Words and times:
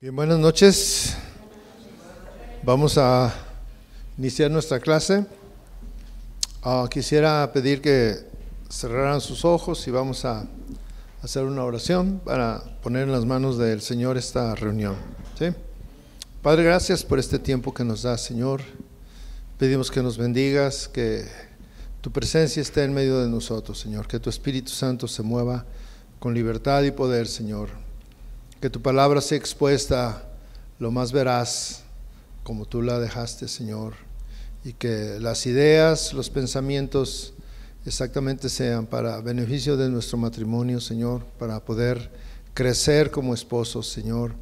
Bien, 0.00 0.14
buenas 0.14 0.38
noches. 0.38 1.16
Vamos 2.62 2.96
a 2.98 3.34
iniciar 4.16 4.48
nuestra 4.48 4.78
clase. 4.78 5.26
Ah, 6.62 6.86
quisiera 6.88 7.50
pedir 7.52 7.80
que 7.82 8.14
cerraran 8.70 9.20
sus 9.20 9.44
ojos 9.44 9.88
y 9.88 9.90
vamos 9.90 10.24
a 10.24 10.46
hacer 11.20 11.42
una 11.42 11.64
oración 11.64 12.20
para 12.24 12.62
poner 12.80 13.08
en 13.08 13.12
las 13.12 13.24
manos 13.24 13.58
del 13.58 13.80
Señor 13.80 14.16
esta 14.16 14.54
reunión. 14.54 14.94
Padre, 16.42 16.62
gracias 16.62 17.02
por 17.02 17.18
este 17.18 17.40
tiempo 17.40 17.74
que 17.74 17.82
nos 17.82 18.02
das, 18.02 18.22
Señor. 18.22 18.60
Pedimos 19.58 19.90
que 19.90 20.00
nos 20.00 20.16
bendigas, 20.16 20.86
que 20.86 21.24
tu 22.00 22.12
presencia 22.12 22.62
esté 22.62 22.84
en 22.84 22.94
medio 22.94 23.18
de 23.18 23.28
nosotros, 23.28 23.80
Señor, 23.80 24.06
que 24.06 24.20
tu 24.20 24.30
Espíritu 24.30 24.70
Santo 24.70 25.08
se 25.08 25.24
mueva 25.24 25.66
con 26.20 26.34
libertad 26.34 26.84
y 26.84 26.92
poder, 26.92 27.26
Señor 27.26 27.87
que 28.60 28.70
tu 28.70 28.82
palabra 28.82 29.20
sea 29.20 29.38
expuesta 29.38 30.24
lo 30.78 30.90
más 30.90 31.12
veraz 31.12 31.82
como 32.42 32.64
tú 32.64 32.82
la 32.82 32.98
dejaste, 32.98 33.46
Señor, 33.46 33.94
y 34.64 34.72
que 34.72 35.18
las 35.20 35.46
ideas, 35.46 36.12
los 36.12 36.30
pensamientos 36.30 37.34
exactamente 37.86 38.48
sean 38.48 38.86
para 38.86 39.20
beneficio 39.20 39.76
de 39.76 39.88
nuestro 39.88 40.18
matrimonio, 40.18 40.80
Señor, 40.80 41.24
para 41.38 41.60
poder 41.60 42.10
crecer 42.54 43.10
como 43.10 43.34
esposos, 43.34 43.86
Señor, 43.86 44.32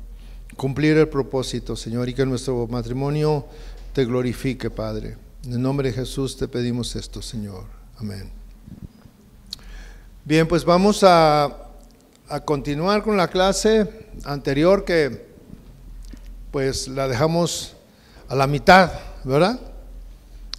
cumplir 0.56 0.96
el 0.96 1.08
propósito, 1.08 1.76
Señor, 1.76 2.08
y 2.08 2.14
que 2.14 2.24
nuestro 2.24 2.66
matrimonio 2.68 3.46
te 3.92 4.04
glorifique, 4.04 4.70
Padre. 4.70 5.16
En 5.44 5.52
el 5.52 5.62
nombre 5.62 5.90
de 5.90 5.94
Jesús 5.94 6.36
te 6.36 6.48
pedimos 6.48 6.96
esto, 6.96 7.20
Señor. 7.20 7.64
Amén. 7.98 8.30
Bien, 10.24 10.48
pues 10.48 10.64
vamos 10.64 11.02
a 11.02 11.66
a 12.28 12.40
continuar 12.40 13.02
con 13.02 13.16
la 13.16 13.28
clase 13.28 14.05
anterior 14.24 14.84
que 14.84 15.26
pues 16.50 16.88
la 16.88 17.08
dejamos 17.08 17.74
a 18.28 18.34
la 18.34 18.46
mitad, 18.46 18.92
¿verdad? 19.24 19.60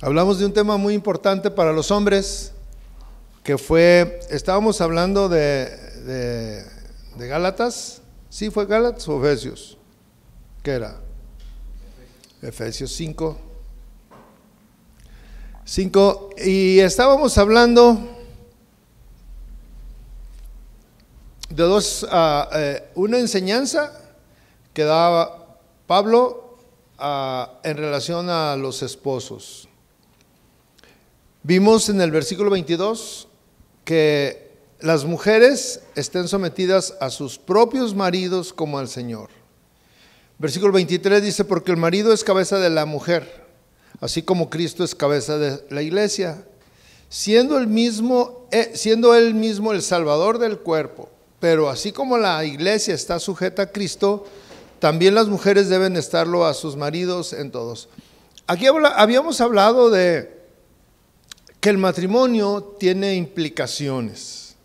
Hablamos 0.01 0.39
de 0.39 0.45
un 0.45 0.53
tema 0.53 0.77
muy 0.77 0.93
importante 0.93 1.49
para 1.49 1.73
los 1.73 1.89
hombres, 1.89 2.53
que 3.43 3.57
fue, 3.57 4.19
estábamos 4.29 4.79
hablando 4.81 5.27
de, 5.27 5.69
de, 7.15 7.27
Gálatas, 7.27 8.01
¿sí 8.29 8.51
fue 8.51 8.65
Gálatas 8.67 9.07
o 9.07 9.19
Efesios? 9.19 9.77
¿Qué 10.61 10.71
era? 10.71 10.99
Efesios 12.41 12.91
5. 12.91 13.37
5, 15.65 16.29
y 16.45 16.79
estábamos 16.79 17.37
hablando 17.37 18.16
de 21.49 21.63
dos, 21.63 22.05
eh, 22.11 22.89
una 22.95 23.19
enseñanza 23.19 23.93
que 24.73 24.83
daba 24.83 25.57
Pablo 25.87 26.57
ah, 26.97 27.59
en 27.63 27.77
relación 27.77 28.29
a 28.29 28.55
los 28.55 28.83
esposos. 28.83 29.67
Vimos 31.43 31.89
en 31.89 32.01
el 32.01 32.11
versículo 32.11 32.49
22 32.49 33.27
que 33.85 34.51
las 34.79 35.05
mujeres 35.05 35.81
estén 35.95 36.27
sometidas 36.27 36.95
a 36.99 37.09
sus 37.09 37.37
propios 37.37 37.95
maridos 37.95 38.51
como 38.51 38.77
al 38.77 38.89
Señor. 38.89 39.29
Versículo 40.39 40.73
23 40.73 41.23
dice, 41.23 41.45
porque 41.45 41.71
el 41.71 41.77
marido 41.77 42.13
es 42.13 42.23
cabeza 42.23 42.59
de 42.59 42.69
la 42.69 42.85
mujer, 42.85 43.45
así 44.01 44.21
como 44.21 44.49
Cristo 44.49 44.83
es 44.83 44.93
cabeza 44.93 45.37
de 45.37 45.65
la 45.69 45.81
iglesia, 45.81 46.45
siendo, 47.09 47.57
el 47.57 47.67
mismo, 47.67 48.47
eh, 48.51 48.71
siendo 48.75 49.15
él 49.15 49.33
mismo 49.33 49.71
el 49.71 49.81
salvador 49.81 50.37
del 50.37 50.59
cuerpo. 50.59 51.09
Pero 51.39 51.69
así 51.69 51.91
como 51.91 52.17
la 52.17 52.43
iglesia 52.45 52.93
está 52.93 53.19
sujeta 53.19 53.63
a 53.63 53.71
Cristo, 53.71 54.25
también 54.79 55.15
las 55.15 55.27
mujeres 55.27 55.69
deben 55.69 55.95
estarlo 55.97 56.45
a 56.45 56.53
sus 56.53 56.75
maridos 56.75 57.33
en 57.33 57.51
todos. 57.51 57.89
Aquí 58.47 58.65
habíamos 58.67 59.41
hablado 59.41 59.89
de 59.89 60.37
que 61.59 61.69
el 61.69 61.77
matrimonio 61.77 62.75
tiene 62.79 63.15
implicaciones. 63.15 64.55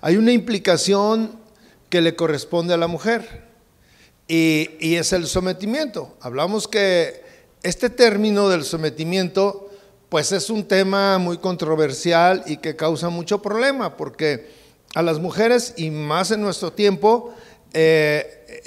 Hay 0.00 0.16
una 0.16 0.32
implicación 0.32 1.32
que 1.88 2.00
le 2.00 2.14
corresponde 2.14 2.74
a 2.74 2.76
la 2.76 2.86
mujer 2.86 3.48
y, 4.28 4.94
es 4.94 5.12
el 5.12 5.26
sometimiento. 5.26 6.16
Hablamos 6.20 6.68
que 6.68 7.24
este 7.62 7.90
término 7.90 8.48
del 8.48 8.64
sometimiento 8.64 9.70
pues 10.08 10.32
es 10.32 10.48
un 10.48 10.64
tema 10.64 11.18
muy 11.18 11.38
controversial 11.38 12.42
y 12.46 12.58
que 12.58 12.76
causa 12.76 13.08
mucho 13.08 13.42
problema 13.42 13.96
porque 13.96 14.67
a 14.94 15.02
las 15.02 15.18
mujeres 15.18 15.74
y 15.76 15.90
más 15.90 16.30
en 16.30 16.40
nuestro 16.40 16.72
tiempo, 16.72 17.34
eh, 17.72 18.62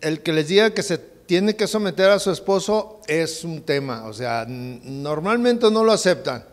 el, 0.00 0.22
que 0.22 0.32
les 0.32 0.48
diga 0.48 0.70
que 0.70 0.82
se 0.82 0.98
tiene 0.98 1.54
que 1.54 1.66
someter 1.66 2.10
a 2.10 2.18
su 2.18 2.30
esposo 2.30 3.00
es 3.06 3.44
un 3.44 3.62
tema, 3.62 4.04
o 4.06 4.12
sea, 4.12 4.44
normalmente 4.48 5.70
no 5.70 5.84
lo 5.84 5.92
aceptan. 5.92 6.44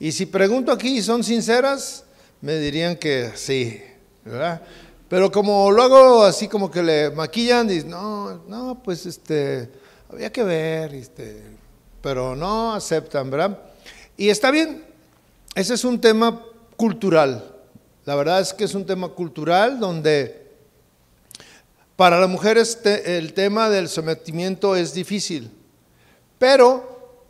Y 0.00 0.12
si 0.12 0.26
pregunto 0.26 0.72
aquí 0.72 0.98
y 0.98 1.02
son 1.02 1.22
sinceras, 1.22 2.04
me 2.40 2.56
dirían 2.56 2.96
que 2.96 3.30
sí, 3.34 3.80
¿verdad? 4.24 4.62
Pero 5.08 5.30
como 5.30 5.70
luego 5.70 6.24
así 6.24 6.48
como 6.48 6.70
que 6.70 6.82
le 6.82 7.10
maquillan, 7.10 7.68
dicen, 7.68 7.90
no, 7.90 8.42
no, 8.48 8.80
pues 8.82 9.06
este, 9.06 9.70
había 10.10 10.30
que 10.30 10.42
ver, 10.42 10.94
este, 10.94 11.42
pero 12.02 12.36
no 12.36 12.74
aceptan, 12.74 13.30
¿verdad? 13.30 13.58
Y 14.16 14.28
está 14.28 14.50
bien, 14.50 14.84
ese 15.54 15.74
es 15.74 15.84
un 15.84 16.00
tema 16.00 16.42
cultural. 16.76 17.57
La 18.08 18.14
verdad 18.14 18.40
es 18.40 18.54
que 18.54 18.64
es 18.64 18.74
un 18.74 18.86
tema 18.86 19.10
cultural 19.10 19.78
donde 19.78 20.46
para 21.94 22.18
las 22.18 22.30
mujeres 22.30 22.78
el 23.04 23.34
tema 23.34 23.68
del 23.68 23.86
sometimiento 23.86 24.76
es 24.76 24.94
difícil, 24.94 25.50
pero 26.38 27.20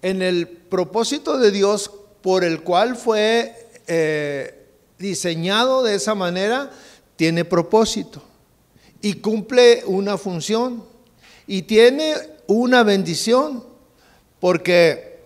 en 0.00 0.22
el 0.22 0.48
propósito 0.48 1.36
de 1.36 1.50
Dios 1.50 1.90
por 2.22 2.44
el 2.44 2.62
cual 2.62 2.96
fue 2.96 3.68
eh, 3.86 4.68
diseñado 4.98 5.82
de 5.82 5.96
esa 5.96 6.14
manera, 6.14 6.70
tiene 7.16 7.44
propósito 7.44 8.22
y 9.02 9.12
cumple 9.16 9.82
una 9.84 10.16
función 10.16 10.82
y 11.46 11.60
tiene 11.60 12.14
una 12.46 12.84
bendición, 12.84 13.62
porque 14.40 15.18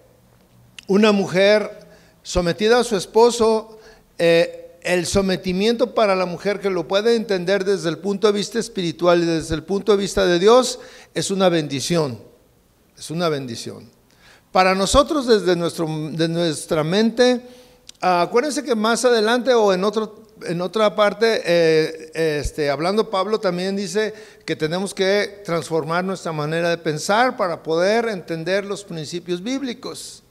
una 0.88 1.12
mujer 1.12 1.86
sometida 2.24 2.80
a 2.80 2.84
su 2.84 2.96
esposo 2.96 3.77
eh, 4.18 4.68
el 4.82 5.06
sometimiento 5.06 5.94
para 5.94 6.16
la 6.16 6.26
mujer 6.26 6.60
que 6.60 6.70
lo 6.70 6.88
puede 6.88 7.14
entender 7.14 7.64
desde 7.64 7.88
el 7.88 7.98
punto 7.98 8.26
de 8.26 8.32
vista 8.32 8.58
espiritual 8.58 9.22
y 9.22 9.26
desde 9.26 9.54
el 9.54 9.62
punto 9.62 9.92
de 9.92 9.98
vista 9.98 10.24
de 10.24 10.38
Dios 10.38 10.78
es 11.14 11.30
una 11.30 11.48
bendición, 11.48 12.18
es 12.96 13.10
una 13.10 13.28
bendición. 13.28 13.90
Para 14.52 14.74
nosotros 14.74 15.26
desde 15.26 15.56
nuestro, 15.56 15.86
de 16.12 16.28
nuestra 16.28 16.82
mente, 16.84 17.42
acuérdense 18.00 18.64
que 18.64 18.74
más 18.74 19.04
adelante 19.04 19.52
o 19.52 19.72
en, 19.72 19.84
otro, 19.84 20.22
en 20.46 20.60
otra 20.62 20.96
parte, 20.96 21.42
eh, 21.44 22.10
este, 22.40 22.70
hablando 22.70 23.10
Pablo 23.10 23.38
también 23.40 23.76
dice 23.76 24.14
que 24.46 24.56
tenemos 24.56 24.94
que 24.94 25.42
transformar 25.44 26.04
nuestra 26.04 26.32
manera 26.32 26.70
de 26.70 26.78
pensar 26.78 27.36
para 27.36 27.62
poder 27.62 28.08
entender 28.08 28.64
los 28.64 28.84
principios 28.84 29.42
bíblicos. 29.42 30.22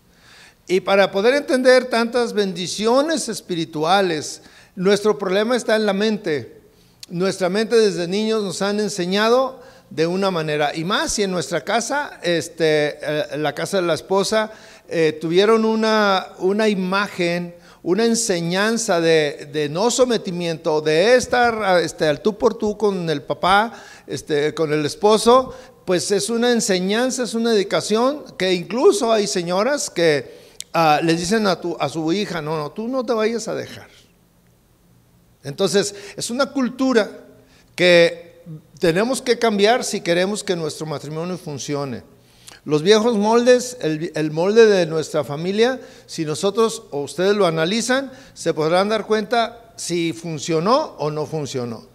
Y 0.70 0.82
para 0.82 1.12
poder 1.12 1.34
entender 1.34 1.86
tantas 1.86 2.34
bendiciones 2.34 3.30
espirituales, 3.30 4.42
nuestro 4.76 5.18
problema 5.18 5.56
está 5.56 5.78
en 5.78 5.86
la 5.86 5.94
mente. 5.94 6.60
Nuestra 7.10 7.48
mente 7.48 7.78
desde 7.78 8.06
niños 8.06 8.44
nos 8.44 8.62
han 8.62 8.82
enseñado 8.82 9.62
de 9.90 10.06
una 10.06 10.30
manera, 10.30 10.76
y 10.76 10.84
más 10.84 11.14
si 11.14 11.24
en 11.24 11.32
nuestra 11.32 11.64
casa, 11.64 12.20
este, 12.22 13.00
eh, 13.02 13.38
la 13.38 13.56
casa 13.56 13.78
de 13.78 13.88
la 13.88 13.94
esposa, 13.94 14.52
eh, 14.90 15.18
tuvieron 15.22 15.64
una, 15.64 16.34
una 16.40 16.68
imagen, 16.68 17.56
una 17.84 18.04
enseñanza 18.04 19.00
de, 19.00 19.70
no 19.72 19.90
sometimiento, 19.90 20.82
de 20.82 21.16
estar 21.16 21.82
este, 21.82 22.06
al 22.08 22.22
tú 22.22 22.38
por 22.38 22.56
tú 22.56 22.78
con 22.78 23.10
el 23.10 23.22
papá, 23.22 23.72
este, 24.06 24.54
con 24.54 24.74
el 24.74 24.86
esposo, 24.86 25.54
pues 25.86 26.12
es 26.12 26.30
una 26.30 26.52
enseñanza, 26.52 27.24
es 27.24 27.34
una 27.34 27.52
dedicación 27.52 28.26
que 28.38 28.54
incluso 28.54 29.14
hay 29.14 29.26
señoras 29.28 29.90
que 29.90 30.47
Ah, 30.74 31.00
les 31.04 31.20
dicen 31.20 31.48
a, 31.48 31.60
tu, 31.60 31.76
a 31.80 31.90
su 31.90 32.12
hija, 32.14 32.42
no, 32.42 32.58
no, 32.58 32.72
tú 32.72 32.88
no 32.88 33.06
te 33.06 33.14
vayas 33.14 33.48
a 33.48 33.56
dejar. 33.56 33.90
Entonces, 35.44 35.96
es 36.16 36.30
una 36.30 36.48
cultura 36.48 37.10
que 37.76 38.44
tenemos 38.80 39.22
que 39.22 39.40
cambiar 39.40 39.84
si 39.84 40.02
queremos 40.02 40.44
que 40.44 40.56
nuestro 40.56 40.86
matrimonio 40.86 41.38
funcione. 41.38 42.04
Los 42.66 42.84
viejos 42.84 43.18
moldes, 43.18 43.78
el, 43.82 44.12
el, 44.14 44.32
molde 44.32 44.66
de 44.66 44.86
nuestra 44.86 45.24
familia, 45.24 45.80
si 46.06 46.26
nosotros 46.26 46.84
o 46.92 47.02
ustedes 47.02 47.36
lo 47.36 47.46
analizan, 47.46 48.12
se 48.34 48.54
podrán 48.54 48.90
dar 48.90 49.08
cuenta 49.08 49.74
si 49.78 50.12
funcionó 50.12 50.96
o 50.98 51.10
no 51.10 51.26
funcionó. 51.26 51.86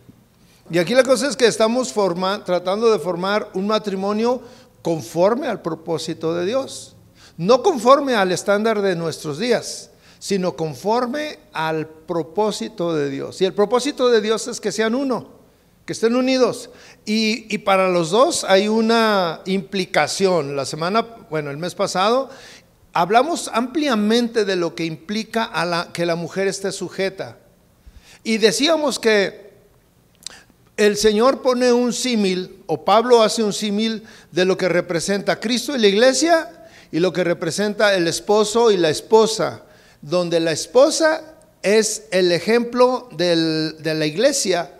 Y 0.70 0.78
aquí 0.78 0.94
la 0.94 1.02
cosa 1.02 1.28
es 1.28 1.36
que 1.36 1.46
estamos 1.46 1.92
tratando 2.46 2.90
de 2.90 2.98
formar 2.98 3.50
un 3.52 3.66
matrimonio 3.66 4.40
conforme 4.80 5.46
al 5.46 5.60
propósito 5.60 6.34
de 6.34 6.46
Dios 6.46 6.91
no 7.46 7.62
conforme 7.62 8.14
al 8.14 8.30
estándar 8.30 8.82
de 8.82 8.94
nuestros 8.94 9.38
días, 9.38 9.90
sino 10.20 10.54
conforme 10.54 11.40
al 11.52 11.88
propósito 11.88 12.94
de 12.94 13.10
Dios. 13.10 13.40
Y 13.40 13.44
el 13.44 13.52
propósito 13.52 14.08
de 14.10 14.20
Dios 14.20 14.46
es 14.46 14.60
que 14.60 14.70
sean 14.70 14.94
uno, 14.94 15.28
que 15.84 15.92
estén 15.92 16.14
unidos. 16.14 16.70
Y, 17.04 17.58
para 17.58 17.88
los 17.88 18.10
dos 18.10 18.44
hay 18.44 18.68
una 18.68 19.40
implicación. 19.46 20.54
La 20.54 20.64
semana, 20.64 21.04
bueno, 21.30 21.50
el 21.50 21.56
mes 21.56 21.74
pasado, 21.74 22.30
hablamos 22.92 23.50
ampliamente 23.52 24.44
de 24.44 24.54
lo 24.54 24.76
que 24.76 24.84
implica 24.84 25.50
que 25.92 26.06
la 26.06 26.14
mujer 26.14 26.46
esté 26.46 26.70
sujeta. 26.70 27.38
Y 28.22 28.38
decíamos 28.38 29.00
que 29.00 29.50
el 30.76 30.96
Señor 30.96 31.42
pone 31.42 31.72
un 31.72 31.92
símil, 31.92 32.62
o 32.66 32.84
Pablo 32.84 33.24
hace 33.24 33.42
un 33.42 33.52
símil 33.52 34.04
de 34.30 34.44
lo 34.44 34.56
que 34.56 34.68
representa 34.68 35.40
Cristo 35.40 35.74
y 35.74 35.80
la 35.80 35.88
iglesia 35.88 36.61
y 36.92 37.00
lo 37.00 37.12
que 37.12 37.24
representa 37.24 37.94
el 37.94 38.06
esposo 38.06 38.70
y 38.70 38.76
la 38.76 38.90
esposa, 38.90 39.62
donde 40.02 40.38
la 40.38 40.52
esposa 40.52 41.22
es 41.62 42.04
el 42.10 42.30
ejemplo 42.32 43.08
de 43.12 43.80
la 43.82 44.06
iglesia 44.06 44.70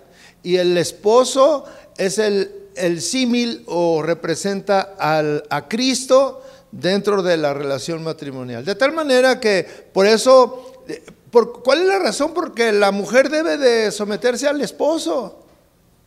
y 0.43 0.57
el 0.57 0.77
esposo 0.77 1.65
es 1.97 2.19
el, 2.19 2.59
símil 3.01 3.65
o 3.67 4.03
representa 4.03 4.95
al, 4.99 5.45
a 5.51 5.69
Cristo 5.69 6.43
dentro 6.71 7.23
de 7.23 7.37
la 7.37 7.55
relación 7.55 8.03
matrimonial. 8.03 8.65
De 8.65 8.75
tal 8.75 8.93
manera 8.93 9.41
que 9.41 9.67
por 9.93 10.07
eso, 10.07 10.83
por, 11.31 11.63
¿cuál 11.63 11.83
es 11.83 11.87
la 11.87 11.99
razón? 11.99 12.33
Porque 12.35 12.73
la 12.73 12.91
mujer 12.91 13.31
debe 13.31 13.57
de 13.57 13.91
someterse 13.93 14.49
al 14.49 14.61
esposo. 14.61 15.39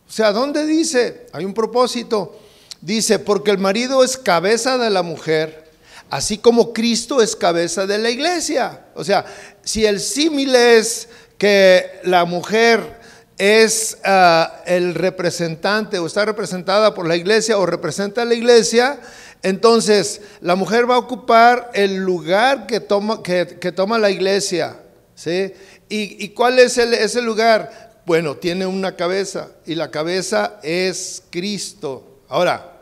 O 0.08 0.12
sea, 0.12 0.32
¿dónde 0.32 0.66
dice? 0.66 1.26
Hay 1.32 1.44
un 1.44 1.54
propósito. 1.54 2.36
Dice, 2.80 3.18
porque 3.18 3.50
el 3.50 3.58
marido 3.58 4.04
es 4.04 4.16
cabeza 4.16 4.76
de 4.76 4.90
la 4.90 5.02
mujer, 5.02 5.65
así 6.10 6.38
como 6.38 6.72
Cristo 6.72 7.22
es 7.22 7.36
cabeza 7.36 7.86
de 7.86 7.98
la 7.98 8.10
iglesia. 8.10 8.86
O 8.94 9.04
sea, 9.04 9.24
si 9.62 9.84
el 9.84 10.00
símil 10.00 10.54
es 10.54 11.08
que 11.38 12.00
la 12.04 12.24
mujer 12.24 12.96
es 13.38 13.98
ah, 14.04 14.62
el 14.66 14.94
representante 14.94 15.98
o 15.98 16.06
está 16.06 16.24
representada 16.24 16.94
por 16.94 17.06
la 17.06 17.16
iglesia 17.16 17.58
o 17.58 17.66
representa 17.66 18.22
a 18.22 18.24
la 18.24 18.34
iglesia, 18.34 18.98
entonces 19.42 20.22
la 20.40 20.56
mujer 20.56 20.90
va 20.90 20.94
a 20.94 20.98
ocupar 20.98 21.70
el 21.74 21.96
lugar 21.96 22.66
que 22.66 22.80
toma, 22.80 23.22
que, 23.22 23.44
toma 23.74 23.98
la 23.98 24.10
iglesia. 24.10 24.76
¿sí? 25.14 25.52
¿Y, 25.88 26.28
cuál 26.30 26.58
es 26.58 26.78
ese 26.78 27.22
lugar? 27.22 28.02
Bueno, 28.06 28.36
tiene 28.36 28.66
una 28.66 28.96
cabeza 28.96 29.50
y 29.66 29.74
la 29.74 29.90
cabeza 29.90 30.58
es 30.62 31.22
Cristo. 31.30 32.20
Ahora, 32.28 32.72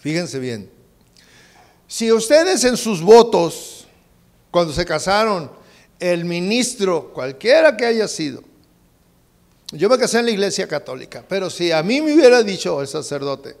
fíjense 0.00 0.38
bien, 0.38 0.70
si 1.86 2.10
ustedes 2.12 2.64
en 2.64 2.76
sus 2.76 3.00
votos, 3.00 3.86
cuando 4.50 4.72
se 4.72 4.84
casaron, 4.84 5.50
el 5.98 6.24
ministro, 6.24 7.12
cualquiera 7.12 7.76
que 7.76 7.86
haya 7.86 8.08
sido, 8.08 8.42
yo 9.72 9.88
me 9.88 9.98
casé 9.98 10.20
en 10.20 10.26
la 10.26 10.30
iglesia 10.30 10.68
católica, 10.68 11.24
pero 11.28 11.50
si 11.50 11.72
a 11.72 11.82
mí 11.82 12.00
me 12.00 12.14
hubiera 12.14 12.42
dicho 12.42 12.80
el 12.80 12.86
sacerdote, 12.86 13.56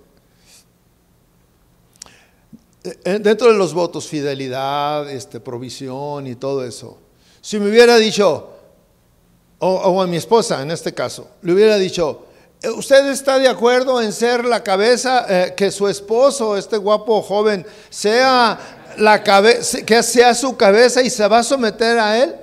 eh, 2.84 2.98
eh, 3.04 3.18
dentro 3.20 3.50
de 3.50 3.58
los 3.58 3.74
votos, 3.74 4.06
fidelidad, 4.06 5.10
este, 5.10 5.40
provisión 5.40 6.26
y 6.26 6.36
todo 6.36 6.64
eso, 6.64 6.98
si 7.40 7.58
me 7.58 7.68
hubiera 7.68 7.96
dicho, 7.96 8.50
o, 9.58 10.02
a 10.02 10.06
mi 10.06 10.16
esposa 10.16 10.62
en 10.62 10.70
este 10.70 10.92
caso, 10.92 11.30
le 11.42 11.52
hubiera 11.52 11.76
dicho, 11.76 12.25
¿usted 12.76 13.08
está 13.10 13.38
de 13.38 13.48
acuerdo 13.48 14.00
en 14.00 14.12
ser 14.12 14.44
la 14.44 14.62
cabeza, 14.62 15.54
que 15.56 15.70
su 15.70 15.88
esposo, 15.88 16.56
este 16.56 16.76
guapo 16.76 17.22
joven, 17.22 17.66
sea 17.90 18.58
la 18.98 19.22
cabeza, 19.22 19.82
que 19.82 20.02
sea 20.02 20.34
su 20.34 20.56
cabeza 20.56 21.02
y 21.02 21.10
se 21.10 21.26
va 21.28 21.38
a 21.38 21.42
someter 21.42 21.98
a 21.98 22.22
él? 22.22 22.36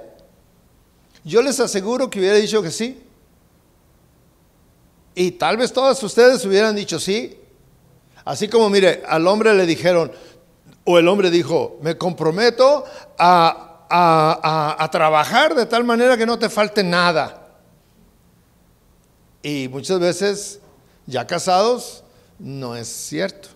Yo 1.23 1.41
les 1.41 1.59
aseguro 1.59 2.09
que 2.09 2.19
hubiera 2.19 2.37
dicho 2.37 2.61
que 2.61 2.71
sí. 2.71 3.01
Y 5.15 5.31
tal 5.31 5.57
vez 5.57 5.71
todas 5.71 6.01
ustedes 6.03 6.43
hubieran 6.45 6.75
dicho 6.75 6.99
sí. 6.99 7.39
Así 8.25 8.47
como, 8.47 8.69
mire, 8.69 9.03
al 9.07 9.27
hombre 9.27 9.53
le 9.53 9.65
dijeron, 9.65 10.11
o 10.85 10.97
el 10.97 11.07
hombre 11.07 11.29
dijo, 11.29 11.77
me 11.81 11.97
comprometo 11.97 12.85
a, 13.17 13.85
a, 13.89 14.89
trabajar 14.91 15.55
de 15.55 15.65
tal 15.65 15.83
manera 15.83 16.17
que 16.17 16.25
no 16.25 16.39
te 16.39 16.49
falte 16.49 16.83
nada. 16.83 17.42
Y 19.43 19.67
muchas 19.67 19.99
veces, 19.99 20.59
ya 21.05 21.27
casados, 21.27 22.03
no 22.39 22.75
es 22.75 22.87
cierto. 22.87 23.49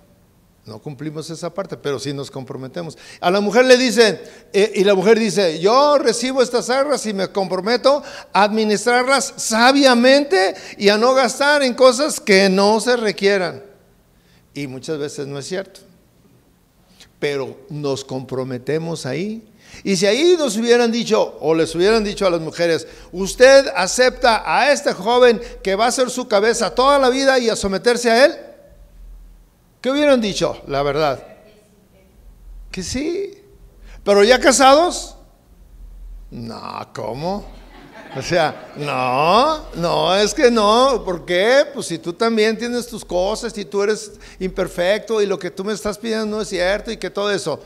No 0.66 0.80
cumplimos 0.80 1.30
esa 1.30 1.54
parte, 1.54 1.78
pero 1.78 1.98
sí 1.98 2.12
nos 2.12 2.30
comprometemos. 2.30 2.98
A 3.22 3.32
la 3.32 3.40
mujer 3.40 3.64
le 3.64 3.78
dicen, 3.78 4.20
eh, 4.52 4.74
y 4.76 4.84
la 4.84 4.96
mujer 4.96 5.18
dice, 5.18 5.60
yo 5.60 5.98
recibo 5.98 6.42
estas 6.42 6.70
arras 6.70 7.06
y 7.06 7.14
me 7.14 7.30
comprometo 7.30 8.04
a 8.34 8.44
administrarlas 8.44 9.34
sabiamente 9.38 10.56
y 10.78 10.90
a 10.90 10.98
no 10.98 11.14
gastar 11.14 11.64
en 11.64 11.74
cosas 11.74 12.20
que 12.20 12.50
no 12.50 12.82
se 12.82 12.98
requieran. 12.98 13.64
Y 14.54 14.68
muchas 14.68 14.98
veces 14.98 15.26
no 15.26 15.40
es 15.40 15.48
cierto. 15.48 15.80
Pero 17.18 17.58
nos 17.70 18.04
comprometemos 18.04 19.06
ahí. 19.06 19.48
Y 19.84 19.96
si 19.96 20.06
ahí 20.06 20.36
nos 20.38 20.58
hubieran 20.58 20.92
dicho, 20.92 21.38
o 21.40 21.54
les 21.54 21.74
hubieran 21.76 22.04
dicho 22.04 22.26
a 22.26 22.30
las 22.30 22.42
mujeres, 22.42 22.88
usted 23.12 23.68
acepta 23.76 24.44
a 24.46 24.72
este 24.72 24.94
joven 24.94 25.42
que 25.64 25.76
va 25.76 25.88
a 25.88 25.92
ser 25.92 26.10
su 26.10 26.28
cabeza 26.28 26.74
toda 26.74 27.00
la 27.00 27.10
vida 27.10 27.38
y 27.40 27.50
a 27.50 27.56
someterse 27.56 28.10
a 28.10 28.26
él, 28.26 28.36
¿Qué 29.82 29.92
hubieran 29.92 30.20
dicho? 30.20 30.62
La 30.68 30.82
verdad. 30.84 31.24
Que 32.72 32.84
sí. 32.84 33.42
Pero 34.04 34.24
ya 34.24 34.40
casados? 34.40 35.16
No, 36.32 36.90
¿cómo? 36.94 37.46
O 38.16 38.22
sea, 38.22 38.72
no, 38.78 39.66
no, 39.76 40.16
es 40.16 40.34
que 40.34 40.50
no. 40.50 41.04
¿Por 41.06 41.26
qué? 41.26 41.66
Pues 41.74 41.88
si 41.88 42.00
tú 42.00 42.14
también 42.14 42.58
tienes 42.58 42.88
tus 42.88 43.06
cosas 43.06 43.56
y 43.58 43.66
tú 43.66 43.84
eres 43.84 44.14
imperfecto 44.40 45.22
y 45.22 45.26
lo 45.26 45.38
que 45.38 45.52
tú 45.52 45.64
me 45.64 45.74
estás 45.74 45.98
pidiendo 45.98 46.26
no 46.26 46.42
es 46.42 46.50
cierto 46.50 46.92
y 46.92 46.98
que 46.98 47.10
todo 47.10 47.32
eso. 47.32 47.60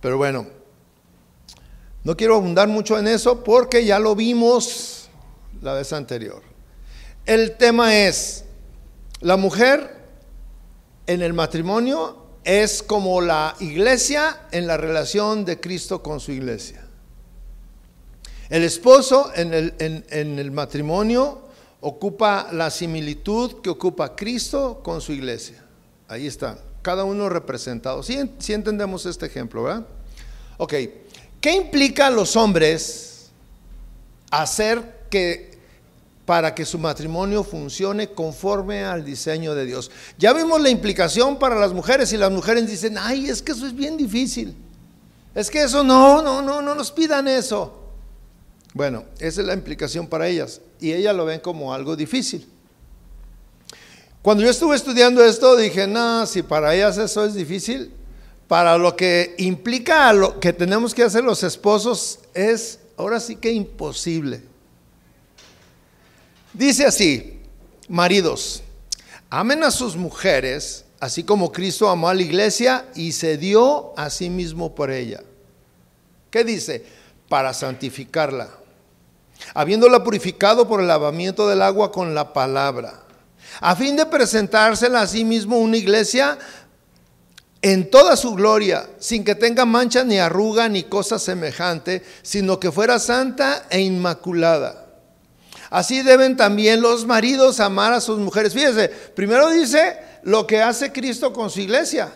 Pero 0.00 0.18
bueno, 0.18 0.46
no 2.06 2.16
quiero 2.16 2.36
abundar 2.36 2.68
mucho 2.68 2.96
en 2.96 3.08
eso 3.08 3.42
porque 3.42 3.84
ya 3.84 3.98
lo 3.98 4.14
vimos 4.14 5.08
la 5.60 5.72
vez 5.72 5.92
anterior. 5.92 6.40
El 7.24 7.56
tema 7.56 7.96
es, 7.96 8.44
la 9.20 9.36
mujer 9.36 10.04
en 11.08 11.20
el 11.20 11.32
matrimonio 11.32 12.16
es 12.44 12.84
como 12.84 13.20
la 13.20 13.56
iglesia 13.58 14.42
en 14.52 14.68
la 14.68 14.76
relación 14.76 15.44
de 15.44 15.58
Cristo 15.58 16.00
con 16.00 16.20
su 16.20 16.30
iglesia. 16.30 16.86
El 18.50 18.62
esposo 18.62 19.32
en 19.34 19.74
el, 20.08 20.50
matrimonio 20.52 21.40
ocupa 21.80 22.50
la 22.52 22.70
similitud 22.70 23.60
que 23.62 23.70
ocupa 23.70 24.14
Cristo 24.14 24.80
con 24.84 25.00
su 25.00 25.10
iglesia. 25.10 25.60
Ahí 26.06 26.28
está, 26.28 26.56
cada 26.82 27.02
uno 27.02 27.28
representado. 27.28 28.04
Si 28.04 28.16
¿Sí, 28.38 28.52
entendemos 28.52 29.06
este 29.06 29.26
ejemplo, 29.26 29.64
¿verdad? 29.64 29.84
Ok, 30.58 30.74
¿qué 31.46 31.54
implica 31.54 32.08
a 32.08 32.10
los 32.10 32.34
hombres 32.34 33.28
hacer 34.32 35.06
que 35.08 35.56
para 36.24 36.52
que 36.56 36.64
su 36.64 36.76
matrimonio 36.76 37.44
funcione 37.44 38.08
conforme 38.08 38.82
al 38.82 39.04
diseño 39.04 39.54
de 39.54 39.64
Dios. 39.64 39.92
Ya 40.18 40.32
vimos 40.32 40.60
la 40.60 40.70
implicación 40.70 41.38
para 41.38 41.54
las 41.54 41.72
mujeres 41.72 42.12
y 42.12 42.16
las 42.16 42.32
mujeres 42.32 42.66
dicen, 42.66 42.98
ay, 42.98 43.28
es 43.28 43.42
que 43.42 43.52
eso 43.52 43.64
es 43.64 43.76
bien 43.76 43.96
difícil. 43.96 44.56
Es 45.36 45.48
que 45.48 45.62
eso 45.62 45.84
no, 45.84 46.20
no, 46.20 46.42
no, 46.42 46.60
no 46.60 46.74
nos 46.74 46.90
pidan 46.90 47.28
eso. 47.28 47.80
Bueno, 48.74 49.04
esa 49.20 49.40
es 49.40 49.46
la 49.46 49.54
implicación 49.54 50.08
para 50.08 50.26
ellas 50.26 50.60
y 50.80 50.94
ellas 50.94 51.14
lo 51.14 51.26
ven 51.26 51.38
como 51.38 51.72
algo 51.72 51.94
difícil. 51.94 52.44
Cuando 54.20 54.42
yo 54.42 54.50
estuve 54.50 54.74
estudiando 54.74 55.24
esto 55.24 55.54
dije, 55.54 55.86
no, 55.86 56.26
si 56.26 56.42
para 56.42 56.74
ellas 56.74 56.98
eso 56.98 57.24
es 57.24 57.34
difícil, 57.34 57.92
para 58.48 58.78
lo 58.78 58.96
que 58.96 59.34
implica 59.38 60.12
lo 60.12 60.38
que 60.38 60.52
tenemos 60.52 60.94
que 60.94 61.02
hacer 61.02 61.24
los 61.24 61.42
esposos 61.42 62.20
es 62.32 62.78
ahora 62.96 63.18
sí 63.18 63.36
que 63.36 63.50
imposible. 63.50 64.42
Dice 66.52 66.86
así, 66.86 67.40
maridos, 67.88 68.62
amen 69.28 69.64
a 69.64 69.70
sus 69.70 69.96
mujeres, 69.96 70.84
así 71.00 71.24
como 71.24 71.52
Cristo 71.52 71.88
amó 71.88 72.08
a 72.08 72.14
la 72.14 72.22
iglesia 72.22 72.86
y 72.94 73.12
se 73.12 73.36
dio 73.36 73.98
a 73.98 74.10
sí 74.10 74.30
mismo 74.30 74.74
por 74.74 74.90
ella. 74.90 75.22
¿Qué 76.30 76.44
dice? 76.44 76.84
Para 77.28 77.52
santificarla, 77.52 78.50
habiéndola 79.54 80.04
purificado 80.04 80.68
por 80.68 80.80
el 80.80 80.86
lavamiento 80.86 81.48
del 81.48 81.62
agua 81.62 81.90
con 81.90 82.14
la 82.14 82.32
palabra, 82.32 83.02
a 83.60 83.74
fin 83.74 83.96
de 83.96 84.06
presentársela 84.06 85.02
a 85.02 85.06
sí 85.06 85.24
mismo 85.24 85.58
una 85.58 85.76
iglesia 85.76 86.38
en 87.62 87.90
toda 87.90 88.16
su 88.16 88.34
gloria, 88.34 88.88
sin 88.98 89.24
que 89.24 89.34
tenga 89.34 89.64
mancha 89.64 90.04
ni 90.04 90.18
arruga 90.18 90.68
ni 90.68 90.84
cosa 90.84 91.18
semejante, 91.18 92.02
sino 92.22 92.60
que 92.60 92.70
fuera 92.70 92.98
santa 92.98 93.66
e 93.70 93.80
inmaculada. 93.80 94.86
Así 95.70 96.02
deben 96.02 96.36
también 96.36 96.80
los 96.80 97.06
maridos 97.06 97.58
amar 97.58 97.92
a 97.92 98.00
sus 98.00 98.18
mujeres. 98.18 98.52
Fíjese, 98.52 98.88
primero 98.88 99.50
dice 99.50 99.98
lo 100.22 100.46
que 100.46 100.62
hace 100.62 100.92
Cristo 100.92 101.32
con 101.32 101.50
su 101.50 101.60
iglesia. 101.60 102.12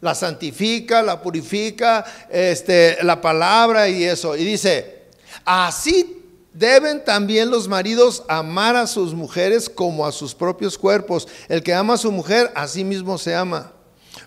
La 0.00 0.14
santifica, 0.14 1.02
la 1.02 1.22
purifica, 1.22 2.04
este, 2.28 2.98
la 3.02 3.20
palabra 3.20 3.88
y 3.88 4.04
eso. 4.04 4.36
Y 4.36 4.44
dice, 4.44 5.04
así 5.44 6.18
Deben 6.52 7.02
también 7.02 7.50
los 7.50 7.66
maridos 7.66 8.24
amar 8.28 8.76
a 8.76 8.86
sus 8.86 9.14
mujeres 9.14 9.70
como 9.70 10.04
a 10.04 10.12
sus 10.12 10.34
propios 10.34 10.76
cuerpos. 10.76 11.26
El 11.48 11.62
que 11.62 11.72
ama 11.72 11.94
a 11.94 11.98
su 11.98 12.12
mujer, 12.12 12.52
a 12.54 12.68
sí 12.68 12.84
mismo 12.84 13.16
se 13.16 13.34
ama. 13.34 13.72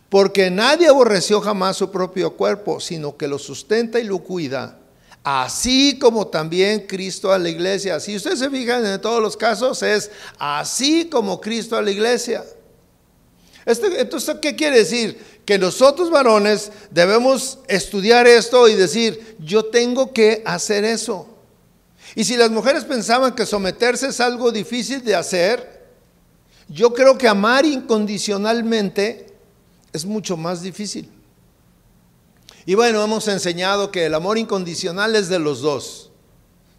Porque 0.09 0.49
nadie 0.51 0.87
aborreció 0.87 1.41
jamás 1.41 1.77
su 1.77 1.91
propio 1.91 2.35
cuerpo, 2.35 2.79
sino 2.79 3.17
que 3.17 3.27
lo 3.27 3.39
sustenta 3.39 3.99
y 3.99 4.03
lo 4.03 4.19
cuida. 4.19 4.77
Así 5.23 5.97
como 5.97 6.27
también 6.27 6.85
Cristo 6.87 7.31
a 7.31 7.39
la 7.39 7.49
iglesia. 7.49 7.99
Si 7.99 8.15
ustedes 8.15 8.39
se 8.39 8.49
fijan 8.49 8.85
en 8.85 9.01
todos 9.01 9.21
los 9.21 9.35
casos, 9.35 9.81
es 9.81 10.11
así 10.37 11.05
como 11.05 11.41
Cristo 11.41 11.75
a 11.75 11.81
la 11.81 11.89
iglesia. 11.89 12.43
Este, 13.65 13.99
entonces, 13.99 14.35
¿qué 14.39 14.55
quiere 14.55 14.77
decir? 14.77 15.41
Que 15.43 15.57
nosotros 15.57 16.11
varones 16.11 16.71
debemos 16.91 17.57
estudiar 17.67 18.27
esto 18.27 18.67
y 18.67 18.75
decir, 18.75 19.35
yo 19.39 19.65
tengo 19.65 20.13
que 20.13 20.43
hacer 20.45 20.85
eso. 20.85 21.27
Y 22.13 22.23
si 22.23 22.37
las 22.37 22.51
mujeres 22.51 22.83
pensaban 22.83 23.33
que 23.33 23.45
someterse 23.45 24.09
es 24.09 24.19
algo 24.19 24.51
difícil 24.51 25.03
de 25.03 25.15
hacer, 25.15 25.87
yo 26.67 26.93
creo 26.93 27.17
que 27.17 27.27
amar 27.27 27.65
incondicionalmente 27.65 29.34
es 29.95 30.05
mucho 30.05 30.35
más 30.35 30.61
difícil. 30.61 31.09
Y 32.65 32.75
bueno, 32.75 33.03
hemos 33.03 33.27
enseñado 33.27 33.91
que 33.91 34.07
el 34.07 34.13
amor 34.13 34.37
incondicional 34.37 35.15
es 35.15 35.29
de 35.29 35.39
los 35.39 35.61
dos, 35.61 36.11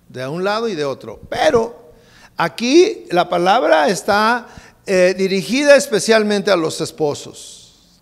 de 0.08 0.26
un 0.26 0.44
lado 0.44 0.68
y 0.68 0.74
de 0.74 0.84
otro. 0.84 1.20
Pero 1.30 1.92
aquí 2.36 3.04
la 3.10 3.28
palabra 3.28 3.88
está 3.88 4.48
eh, 4.84 5.14
dirigida 5.16 5.76
especialmente 5.76 6.50
a 6.50 6.56
los 6.56 6.80
esposos. 6.80 8.00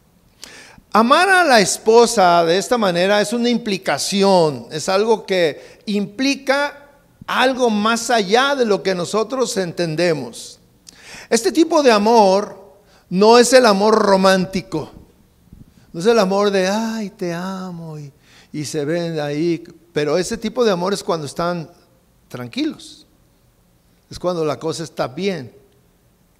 Amar 0.93 1.29
a 1.29 1.45
la 1.45 1.61
esposa 1.61 2.45
de 2.45 2.59
esta 2.59 2.79
manera 2.79 3.21
es 3.21 3.33
una 3.33 3.51
implicación, 3.51 4.67
es 4.71 4.89
algo 4.89 5.27
que 5.27 5.81
implica 5.87 6.89
algo 7.27 7.69
más 7.69 8.11
allá 8.11 8.55
de 8.55 8.65
lo 8.65 8.83
que 8.83 8.95
nosotros 8.95 9.57
entendemos. 9.57 10.61
Este 11.29 11.53
tipo 11.53 11.83
de 11.83 11.91
amor 11.91 12.79
no 13.11 13.39
es 13.39 13.53
el 13.53 13.67
amor 13.67 13.95
romántico, 13.95 14.91
no 15.95 16.01
es 16.01 16.07
el 16.07 16.19
amor 16.19 16.51
de, 16.51 16.67
ay, 16.67 17.11
te 17.11 17.33
amo 17.33 17.97
y, 18.53 18.65
se 18.65 18.85
ven 18.85 19.21
ahí, 19.21 19.63
pero 19.93 20.19
ese 20.19 20.37
tipo 20.37 20.65
de 20.65 20.73
amor 20.73 20.93
es 20.93 21.05
cuando 21.05 21.25
están 21.25 21.71
tranquilos, 22.27 23.07
es 24.11 24.19
cuando 24.19 24.45
la 24.45 24.59
cosa 24.59 24.83
está 24.83 25.07
bien. 25.07 25.53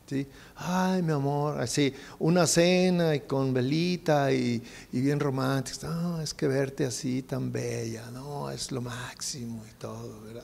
¿sí? 0.07 0.27
Ay, 0.57 1.03
mi 1.03 1.13
amor, 1.13 1.61
así, 1.61 1.95
una 2.19 2.49
cena 2.49 3.15
y 3.15 3.21
con 3.21 3.55
velita 3.55 4.33
y, 4.33 4.61
y 4.93 5.01
bien 5.01 5.21
romántica. 5.21 5.87
No, 5.87 6.21
es 6.21 6.35
que 6.35 6.49
verte 6.49 6.85
así 6.85 7.23
tan 7.23 7.53
bella, 7.53 8.11
no, 8.13 8.51
es 8.51 8.73
lo 8.73 8.81
máximo 8.81 9.63
y 9.71 9.75
todo, 9.75 10.21
¿verdad? 10.23 10.43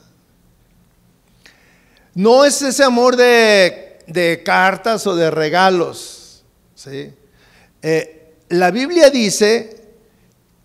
No 2.13 2.45
es 2.45 2.61
ese 2.61 2.85
amor 2.85 3.17
de, 3.17 4.41
cartas 4.45 5.05
o 5.05 5.17
de 5.17 5.29
regalos. 5.31 6.43
¿sí? 6.75 7.13
Eh, 7.81 8.20
la 8.51 8.69
Biblia 8.69 9.09
dice 9.09 9.81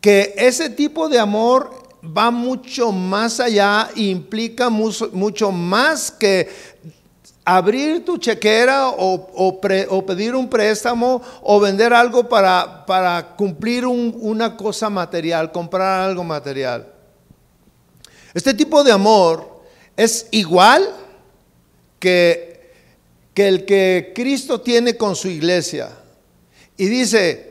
que 0.00 0.34
ese 0.36 0.70
tipo 0.70 1.08
de 1.08 1.18
amor 1.18 1.70
va 2.04 2.30
mucho 2.30 2.90
más 2.92 3.38
allá, 3.40 3.90
implica 3.94 4.70
mucho, 4.70 5.52
más 5.52 6.10
que 6.10 6.48
abrir 7.44 8.04
tu 8.04 8.18
chequera 8.18 8.88
o, 8.88 9.60
pedir 10.04 10.34
un 10.34 10.48
préstamo 10.48 11.22
o 11.42 11.60
vender 11.60 11.92
algo 11.92 12.28
para, 12.28 13.34
cumplir 13.36 13.86
una 13.86 14.56
cosa 14.56 14.90
material, 14.90 15.52
comprar 15.52 16.02
algo 16.02 16.24
material. 16.24 16.92
Este 18.34 18.52
tipo 18.52 18.82
de 18.82 18.92
amor 18.92 19.62
es 19.96 20.26
igual 20.32 20.88
que, 22.00 22.72
que 23.32 23.46
el 23.46 23.64
que 23.64 24.12
Cristo 24.14 24.60
tiene 24.60 24.96
con 24.96 25.14
su 25.14 25.28
iglesia. 25.28 25.90
Y 26.76 26.86
dice, 26.86 27.45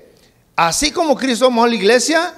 así 0.56 0.92
como 0.92 1.16
Cristo 1.16 1.48
amó 1.48 1.64
a 1.64 1.68
la 1.68 1.76
iglesia, 1.76 2.34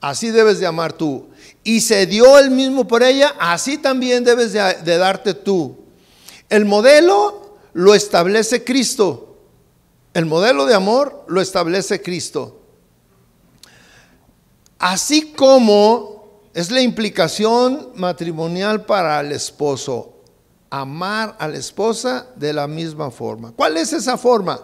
así 0.00 0.30
debes 0.30 0.60
de 0.60 0.66
amar 0.66 0.92
tú. 0.92 1.28
Y 1.64 1.80
se 1.80 2.06
dio 2.06 2.38
el 2.38 2.50
mismo 2.50 2.86
por 2.86 3.02
ella, 3.02 3.34
así 3.38 3.78
también 3.78 4.24
debes 4.24 4.52
de, 4.52 4.60
de 4.84 4.98
darte 4.98 5.34
tú. 5.34 5.76
El 6.48 6.64
modelo 6.64 7.56
lo 7.72 7.94
establece 7.94 8.64
Cristo. 8.64 9.36
El 10.14 10.26
modelo 10.26 10.66
de 10.66 10.74
amor 10.74 11.24
lo 11.28 11.40
establece 11.40 12.02
Cristo. 12.02 12.60
Así 14.78 15.32
como 15.32 16.40
es 16.54 16.70
la 16.70 16.80
implicación 16.80 17.92
matrimonial 17.94 18.84
para 18.84 19.20
el 19.20 19.32
esposo 19.32 20.12
amar 20.72 21.36
a 21.38 21.48
la 21.48 21.58
esposa 21.58 22.26
de 22.34 22.50
la 22.54 22.66
misma 22.66 23.10
forma. 23.10 23.52
¿Cuál 23.52 23.76
es 23.76 23.92
esa 23.92 24.16
forma? 24.16 24.58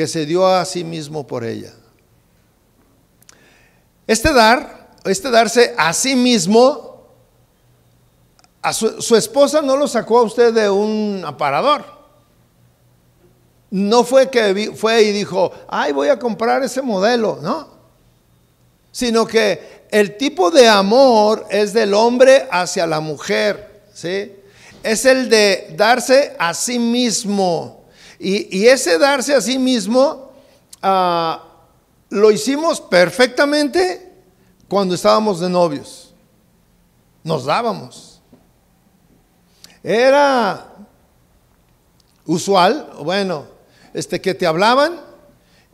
Que 0.00 0.06
se 0.06 0.24
dio 0.24 0.46
a 0.46 0.64
sí 0.64 0.82
mismo 0.82 1.26
por 1.26 1.44
ella. 1.44 1.74
Este 4.06 4.32
dar, 4.32 4.96
este 5.04 5.30
darse 5.30 5.74
a 5.76 5.92
sí 5.92 6.16
mismo, 6.16 7.04
a 8.62 8.72
su, 8.72 9.14
esposa 9.14 9.60
no 9.60 9.76
lo 9.76 9.86
sacó 9.86 10.20
a 10.20 10.22
usted 10.22 10.54
de 10.54 10.70
un 10.70 11.22
aparador. 11.26 11.84
No 13.70 14.02
fue 14.02 14.30
que 14.30 14.72
fue 14.74 15.02
y 15.02 15.12
dijo, 15.12 15.52
ay, 15.68 15.92
voy 15.92 16.08
a 16.08 16.18
comprar 16.18 16.62
ese 16.62 16.80
modelo, 16.80 17.38
no. 17.42 17.68
Sino 18.92 19.26
que 19.26 19.84
el 19.90 20.16
tipo 20.16 20.50
de 20.50 20.66
amor 20.66 21.46
es 21.50 21.74
del 21.74 21.92
hombre 21.92 22.48
hacia 22.50 22.86
la 22.86 23.00
mujer, 23.00 23.82
¿sí? 23.92 24.32
es 24.82 25.04
el 25.04 25.28
de 25.28 25.74
darse 25.76 26.34
a 26.38 26.54
sí 26.54 26.78
mismo. 26.78 27.79
Y, 28.22 28.66
ese 28.66 28.98
darse 28.98 29.34
a 29.34 29.40
sí 29.40 29.58
mismo 29.58 30.30
ah, 30.82 31.42
lo 32.10 32.30
hicimos 32.30 32.78
perfectamente 32.78 34.12
cuando 34.68 34.94
estábamos 34.94 35.40
de 35.40 35.48
novios. 35.48 36.12
Nos 37.24 37.46
dábamos. 37.46 38.20
Era 39.82 40.66
usual, 42.26 42.90
bueno, 43.02 43.46
este, 43.94 44.20
que 44.20 44.34
te 44.34 44.46
hablaban 44.46 45.00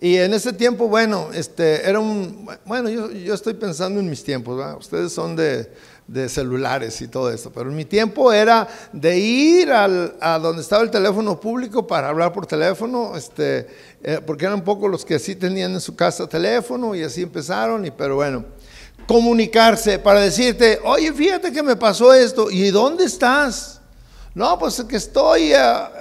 y 0.00 0.17
en 0.17 0.35
ese 0.35 0.53
tiempo, 0.53 0.88
bueno, 0.88 1.31
este, 1.33 1.88
era 1.88 1.99
un, 1.99 2.49
bueno, 2.65 2.88
yo, 2.91 3.11
yo 3.11 3.35
estoy 3.35 3.55
pensando 3.55 3.99
en 3.99 4.09
mis 4.09 4.23
tiempos, 4.23 4.76
ustedes 4.79 5.12
son 5.12 5.35
de, 5.35 5.73
de 6.06 6.28
celulares 6.28 7.00
y 7.00 7.08
todo 7.08 7.30
esto. 7.30 7.50
Pero 7.50 7.70
mi 7.70 7.84
tiempo 7.84 8.32
era 8.32 8.68
de 8.92 9.18
ir 9.18 9.70
a 9.72 10.38
donde 10.38 10.62
estaba 10.62 10.82
el 10.82 10.90
teléfono 10.90 11.38
público 11.40 11.86
para 11.86 12.08
hablar 12.08 12.32
por 12.32 12.46
teléfono, 12.46 13.16
este, 13.16 13.66
eh, 14.02 14.20
porque 14.25 14.44
eran 14.44 14.62
pocos 14.62 14.90
los 14.90 15.04
que 15.04 15.18
sí 15.18 15.34
tenían 15.34 15.72
en 15.72 15.80
su 15.80 15.96
casa 15.96 16.28
teléfono 16.28 16.94
y 16.94 17.02
así 17.02 17.22
empezaron, 17.22 17.84
y, 17.84 17.90
pero 17.90 18.16
bueno, 18.16 18.44
comunicarse 19.06 19.98
para 19.98 20.20
decirte, 20.20 20.80
oye, 20.84 21.12
fíjate 21.12 21.52
que 21.52 21.62
me 21.62 21.76
pasó 21.76 22.14
esto, 22.14 22.50
¿y 22.50 22.70
dónde 22.70 23.04
estás? 23.04 23.80
No, 24.34 24.58
pues 24.58 24.84
que 24.84 24.96
estoy 24.96 25.52
eh, 25.52 25.58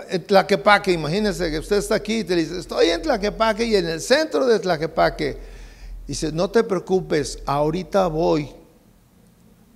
en 0.09 0.23
Tlaquepaque, 0.23 0.91
imagínense 0.91 1.49
que 1.49 1.59
usted 1.59 1.77
está 1.77 1.95
aquí 1.95 2.19
y 2.19 2.23
te 2.23 2.35
dice, 2.35 2.59
estoy 2.59 2.89
en 2.89 3.01
Tlaquepaque 3.01 3.65
y 3.65 3.75
en 3.75 3.87
el 3.87 4.01
centro 4.01 4.45
de 4.45 4.59
Tlaquepaque. 4.59 5.55
Dice, 6.05 6.31
no 6.31 6.51
te 6.51 6.63
preocupes, 6.63 7.39
ahorita 7.47 8.05
voy 8.07 8.53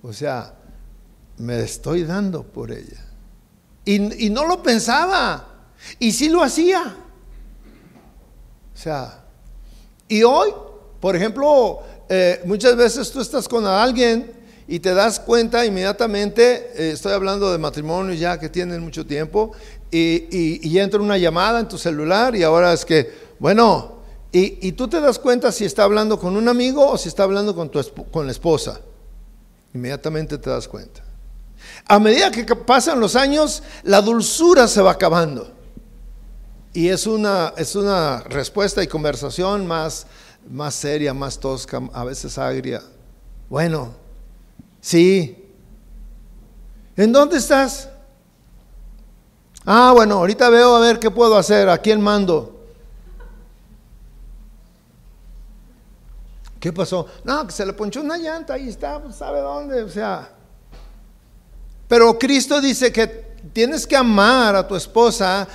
o 0.02 0.12
sea, 0.12 0.54
me 1.38 1.60
estoy 1.62 2.04
dando 2.04 2.42
por 2.42 2.70
ella. 2.70 3.06
Y, 3.84 4.30
no 4.30 4.46
lo 4.46 4.62
pensaba. 4.62 5.46
Y 5.98 6.12
sí 6.12 6.28
lo 6.28 6.42
hacía. 6.42 6.96
O 8.74 8.76
sea, 8.76 9.24
y 10.08 10.22
hoy, 10.22 10.50
por 11.00 11.16
ejemplo, 11.16 11.80
eh, 12.08 12.40
muchas 12.44 12.76
veces 12.76 13.10
tú 13.10 13.20
estás 13.20 13.48
con 13.48 13.66
alguien 13.66 14.32
y 14.68 14.78
te 14.78 14.94
das 14.94 15.18
cuenta 15.18 15.66
inmediatamente, 15.66 16.70
eh, 16.76 16.92
estoy 16.92 17.12
hablando 17.12 17.50
de 17.50 17.58
matrimonio 17.58 18.14
ya 18.14 18.38
que 18.38 18.48
tienen 18.48 18.80
mucho 18.80 19.04
tiempo, 19.04 19.52
y, 19.90 20.78
entra 20.78 21.00
una 21.00 21.18
llamada 21.18 21.58
en 21.58 21.66
tu 21.66 21.76
celular 21.76 22.36
y 22.36 22.44
ahora 22.44 22.72
es 22.72 22.84
que, 22.84 23.12
bueno, 23.40 23.96
y, 24.30 24.68
y, 24.68 24.72
tú 24.72 24.86
te 24.86 25.00
das 25.00 25.18
cuenta 25.18 25.50
si 25.50 25.64
está 25.64 25.82
hablando 25.82 26.20
con 26.20 26.36
un 26.36 26.48
amigo 26.48 26.88
o 26.88 26.96
si 26.96 27.08
está 27.08 27.24
hablando 27.24 27.54
con, 27.56 27.68
tu, 27.70 27.82
con 28.12 28.26
la 28.26 28.32
esposa. 28.32 28.80
Inmediatamente 29.74 30.38
te 30.38 30.50
das 30.50 30.66
cuenta. 30.66 31.02
A 31.86 31.98
medida 31.98 32.30
que 32.30 32.44
pasan 32.44 33.00
los 33.00 33.16
años, 33.16 33.62
la 33.82 34.00
dulzura 34.00 34.66
se 34.66 34.82
va 34.82 34.92
acabando. 34.92 35.52
Y 36.72 36.88
es 36.88 37.06
una, 37.06 37.52
es 37.56 37.74
una 37.74 38.20
respuesta 38.20 38.82
y 38.82 38.86
conversación 38.86 39.66
más, 39.66 40.06
más 40.48 40.74
seria, 40.74 41.12
más 41.12 41.38
tosca, 41.38 41.82
a 41.92 42.04
veces 42.04 42.38
agria. 42.38 42.82
Bueno, 43.48 43.94
sí. 44.80 45.36
¿En 46.96 47.12
dónde 47.12 47.38
estás? 47.38 47.88
Ah, 49.64 49.92
bueno, 49.94 50.16
ahorita 50.16 50.48
veo 50.48 50.76
a 50.76 50.80
ver 50.80 50.98
qué 50.98 51.10
puedo 51.10 51.36
hacer, 51.36 51.68
a 51.68 51.78
quién 51.78 52.00
mando. 52.00 52.59
¿Qué 56.60 56.72
pasó? 56.72 57.06
No, 57.24 57.46
que 57.46 57.52
se 57.52 57.64
le 57.64 57.72
ponchó 57.72 58.02
una 58.02 58.18
llanta, 58.18 58.54
ahí 58.54 58.68
está, 58.68 59.02
pues, 59.02 59.16
sabe 59.16 59.40
dónde, 59.40 59.82
o 59.82 59.88
sea. 59.88 60.30
Pero 61.88 62.18
Cristo 62.18 62.60
dice 62.60 62.92
que 62.92 63.06
tienes 63.52 63.86
que 63.86 63.96
amar 63.96 64.54
a 64.54 64.68
tu 64.68 64.76
esposa 64.76 65.48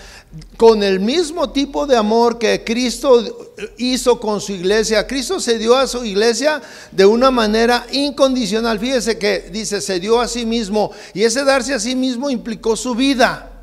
con 0.57 0.83
el 0.83 0.99
mismo 0.99 1.49
tipo 1.51 1.85
de 1.85 1.95
amor 1.95 2.37
que 2.37 2.63
Cristo 2.63 3.53
hizo 3.77 4.19
con 4.19 4.41
su 4.41 4.51
iglesia. 4.51 5.05
Cristo 5.07 5.39
se 5.39 5.57
dio 5.57 5.75
a 5.77 5.87
su 5.87 6.03
iglesia 6.03 6.61
de 6.91 7.05
una 7.05 7.31
manera 7.31 7.85
incondicional. 7.91 8.79
Fíjese 8.79 9.17
que 9.17 9.49
dice, 9.51 9.79
se 9.79 9.99
dio 9.99 10.19
a 10.19 10.27
sí 10.27 10.45
mismo. 10.45 10.91
Y 11.13 11.23
ese 11.23 11.43
darse 11.45 11.73
a 11.73 11.79
sí 11.79 11.95
mismo 11.95 12.29
implicó 12.29 12.75
su 12.75 12.95
vida. 12.95 13.54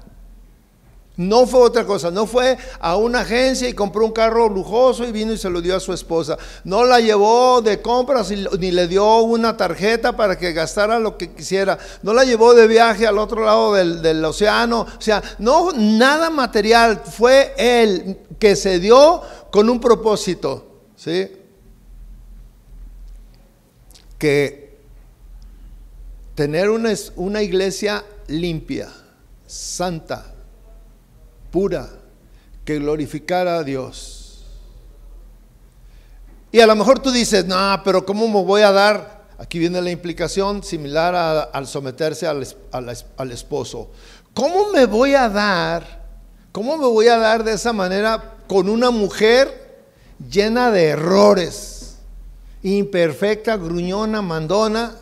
No 1.16 1.46
fue 1.46 1.60
otra 1.60 1.84
cosa, 1.84 2.10
no 2.10 2.26
fue 2.26 2.56
a 2.80 2.96
una 2.96 3.20
agencia 3.20 3.68
y 3.68 3.74
compró 3.74 4.06
un 4.06 4.12
carro 4.12 4.48
lujoso 4.48 5.04
y 5.04 5.12
vino 5.12 5.34
y 5.34 5.38
se 5.38 5.50
lo 5.50 5.60
dio 5.60 5.76
a 5.76 5.80
su 5.80 5.92
esposa. 5.92 6.38
No 6.64 6.84
la 6.84 7.00
llevó 7.00 7.60
de 7.60 7.82
compras 7.82 8.30
ni 8.30 8.70
le 8.70 8.88
dio 8.88 9.18
una 9.18 9.54
tarjeta 9.54 10.16
para 10.16 10.38
que 10.38 10.54
gastara 10.54 10.98
lo 10.98 11.18
que 11.18 11.34
quisiera. 11.34 11.78
No 12.02 12.14
la 12.14 12.24
llevó 12.24 12.54
de 12.54 12.66
viaje 12.66 13.06
al 13.06 13.18
otro 13.18 13.44
lado 13.44 13.74
del, 13.74 14.24
océano. 14.24 14.86
O 14.98 15.00
sea, 15.00 15.22
no 15.38 15.72
nada 15.72 16.30
material. 16.30 17.02
Fue 17.04 17.52
él 17.58 18.18
que 18.38 18.56
se 18.56 18.78
dio 18.78 19.20
con 19.50 19.68
un 19.68 19.80
propósito. 19.80 20.66
¿Sí? 20.96 21.30
Que 24.16 24.78
tener 26.34 26.70
una, 26.70 26.94
una 27.16 27.42
iglesia 27.42 28.02
limpia, 28.28 28.88
santa 29.46 30.31
pura 31.52 31.88
que 32.64 32.80
glorificara 32.80 33.58
a 33.58 33.62
Dios. 33.62 34.44
Y 36.50 36.58
a 36.58 36.66
lo 36.66 36.74
mejor 36.74 36.98
tú 36.98 37.12
dices, 37.12 37.46
no, 37.46 37.80
pero 37.84 38.04
¿cómo 38.04 38.26
me 38.26 38.42
voy 38.42 38.62
a 38.62 38.72
dar? 38.72 39.22
Aquí 39.38 39.58
viene 39.58 39.80
la 39.80 39.90
implicación 39.90 40.64
similar 40.64 41.14
al 41.52 41.66
someterse 41.66 42.26
al, 42.26 42.46
al 42.72 43.30
esposo. 43.30 43.90
¿Cómo 44.34 44.70
me 44.72 44.86
voy 44.86 45.14
a 45.14 45.28
dar? 45.28 46.02
¿Cómo 46.52 46.76
me 46.76 46.86
voy 46.86 47.08
a 47.08 47.16
dar 47.16 47.44
de 47.44 47.52
esa 47.52 47.72
manera 47.72 48.36
con 48.46 48.68
una 48.68 48.90
mujer 48.90 49.84
llena 50.30 50.70
de 50.70 50.88
errores? 50.88 51.96
Imperfecta, 52.62 53.56
gruñona, 53.56 54.22
mandona. 54.22 54.94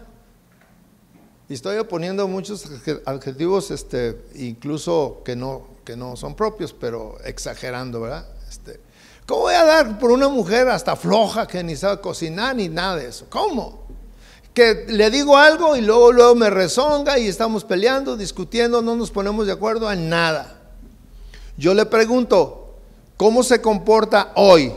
Y 1.48 1.54
estoy 1.54 1.82
poniendo 1.84 2.28
muchos 2.28 2.64
adjetivos, 3.04 3.72
este, 3.72 4.16
incluso 4.36 5.22
que 5.24 5.34
no, 5.34 5.66
no 5.96 6.16
son 6.16 6.34
propios, 6.34 6.72
pero 6.72 7.18
exagerando, 7.24 8.00
¿verdad? 8.00 8.26
Este, 8.48 8.80
¿Cómo 9.26 9.42
voy 9.42 9.54
a 9.54 9.64
dar 9.64 9.98
por 9.98 10.10
una 10.10 10.28
mujer 10.28 10.68
hasta 10.68 10.96
floja 10.96 11.46
que 11.46 11.62
ni 11.62 11.76
sabe 11.76 12.00
cocinar 12.00 12.56
ni 12.56 12.68
nada 12.68 12.96
de 12.96 13.06
eso? 13.06 13.26
¿Cómo? 13.30 13.84
Que 14.52 14.86
le 14.88 15.08
digo 15.08 15.36
algo 15.36 15.76
y 15.76 15.80
luego, 15.80 16.10
luego 16.10 16.34
me 16.34 16.50
rezonga 16.50 17.16
y 17.16 17.28
estamos 17.28 17.62
peleando, 17.62 18.16
discutiendo, 18.16 18.82
no 18.82 18.96
nos 18.96 19.12
ponemos 19.12 19.46
de 19.46 19.52
acuerdo 19.52 19.90
en 19.92 20.08
nada. 20.08 20.58
Yo 21.56 21.74
le 21.74 21.86
pregunto, 21.86 22.74
¿cómo 23.16 23.44
se 23.44 23.60
comporta 23.60 24.32
hoy 24.34 24.72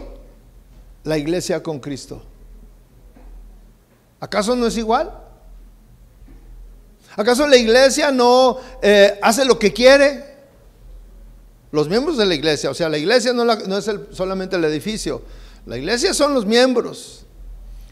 la 1.04 1.18
iglesia 1.18 1.64
con 1.64 1.80
Cristo? 1.80 2.22
¿Acaso 4.20 4.56
no 4.56 4.68
es 4.68 4.78
igual? 4.78 5.12
¿Acaso 7.16 7.48
la 7.48 7.58
iglesia 7.58 8.12
no 8.12 8.58
eh, 8.82 9.20
hace 9.22 9.46
lo 9.46 9.60
que 9.60 9.74
quiere? 9.74 10.33
Los 11.74 11.90
miembros 11.90 12.18
de 12.18 12.28
la 12.28 12.36
iglesia, 12.36 12.70
o 12.70 12.76
sea, 12.76 12.88
la 12.88 13.00
iglesia 13.00 13.34
no, 13.34 13.52
es 13.52 13.92
solamente 14.12 14.58
el 14.58 14.64
edificio, 14.64 15.24
la 15.66 15.76
iglesia 15.76 16.14
son 16.14 16.36
los 16.36 16.46
miembros. 16.46 17.26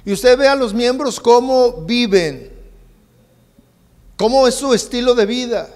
Y 0.05 0.13
usted 0.13 0.37
ve 0.37 0.47
a 0.47 0.53
los 0.53 0.71
miembros 0.71 1.19
cómo 1.19 1.81
viven, 1.81 2.51
cómo 4.17 4.47
es 4.47 4.53
su 4.53 4.75
estilo 4.75 5.15
de 5.15 5.25
vida. 5.25 5.67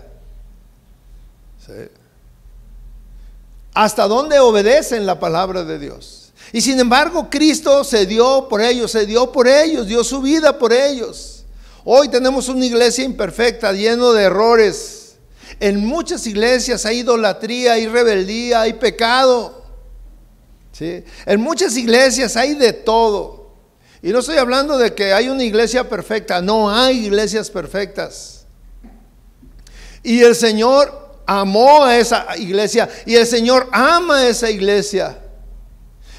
Hasta 3.74 4.08
dónde 4.08 4.38
obedecen 4.38 5.08
la 5.08 5.20
palabra 5.20 5.64
de 5.64 5.80
Dios. 5.80 6.32
Y 6.54 6.62
sin 6.62 6.80
embargo, 6.80 7.28
Cristo 7.28 7.84
se 7.84 8.06
dio 8.06 8.48
por 8.48 8.62
ellos, 8.62 8.92
se 8.92 9.08
dio 9.08 9.32
por 9.32 9.48
ellos, 9.48 9.88
dio 9.88 10.04
su 10.04 10.22
vida 10.22 10.60
por 10.60 10.72
ellos. 10.72 11.44
Hoy 11.84 12.08
tenemos 12.10 12.50
una 12.50 12.68
iglesia 12.68 13.04
imperfecta, 13.04 13.74
lleno 13.74 14.14
de 14.14 14.26
errores, 14.26 15.05
en 15.60 15.86
muchas 15.86 16.26
iglesias 16.28 16.86
hay 16.86 17.00
idolatría, 17.00 17.74
hay 17.74 17.88
rebeldía, 17.88 18.62
hay 18.62 18.74
pecado. 18.74 19.64
¿sí? 20.72 21.04
En 21.26 21.42
muchas 21.42 21.76
iglesias 21.78 22.36
hay 22.36 22.56
de 22.56 22.74
todo. 22.74 23.54
Y 24.02 24.10
no 24.10 24.20
estoy 24.20 24.38
hablando 24.38 24.78
de 24.78 24.94
que 24.94 25.14
hay 25.14 25.30
una 25.30 25.44
iglesia 25.44 25.90
perfecta, 25.90 26.42
no 26.42 26.70
hay 26.70 27.06
iglesias 27.06 27.50
perfectas. 27.50 28.46
Y 30.04 30.22
el 30.22 30.36
Señor 30.36 31.22
amó 31.26 31.84
a 31.84 31.98
esa 31.98 32.38
iglesia 32.38 32.88
y 33.06 33.16
el 33.16 33.26
Señor 33.26 33.68
ama 33.72 34.18
a 34.18 34.28
esa 34.28 34.52
iglesia. 34.52 35.18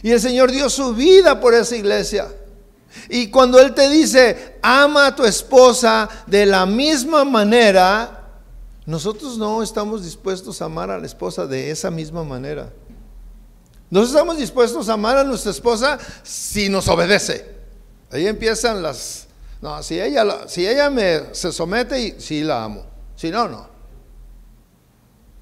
Y 0.03 0.11
el 0.11 0.21
Señor 0.21 0.51
dio 0.51 0.69
su 0.69 0.95
vida 0.95 1.41
por 1.41 1.55
esa 1.55 1.77
iglesia. 1.77 2.27
Y 3.09 3.29
cuando 3.31 3.61
Él 3.61 3.75
te 3.75 3.89
dice, 3.89 4.57
ama 4.63 5.07
a 5.07 5.15
tu 5.15 5.25
esposa 5.25 6.09
de 6.27 6.47
la 6.47 6.67
misma 6.67 7.25
manera, 7.25 8.26
nosotros 8.87 9.37
no 9.37 9.65
estamos 9.65 10.05
dispuestos 10.05 10.63
a 10.63 10.67
amar 10.67 10.93
a 10.93 10.99
la 10.99 11.07
esposa 11.07 11.47
de 11.47 11.73
esa 11.73 11.91
misma 11.91 12.23
manera. 12.23 12.73
No 13.91 14.05
estamos 14.05 14.39
dispuestos 14.39 14.89
a 14.89 14.93
amar 14.93 15.19
a 15.19 15.25
nuestra 15.25 15.51
esposa 15.51 15.99
si 16.23 16.69
nos 16.69 16.87
obedece. 16.89 17.45
Ahí 18.13 18.27
empiezan 18.29 18.83
las... 18.83 19.27
No, 19.61 19.83
si 19.83 20.01
ella, 20.01 20.47
si 20.47 20.67
ella 20.67 20.89
me 20.89 21.35
se 21.35 21.51
somete, 21.51 22.01
y 22.01 22.15
sí 22.19 22.43
la 22.43 22.63
amo. 22.63 22.85
Si 23.17 23.31
no, 23.31 23.49
no. 23.49 23.69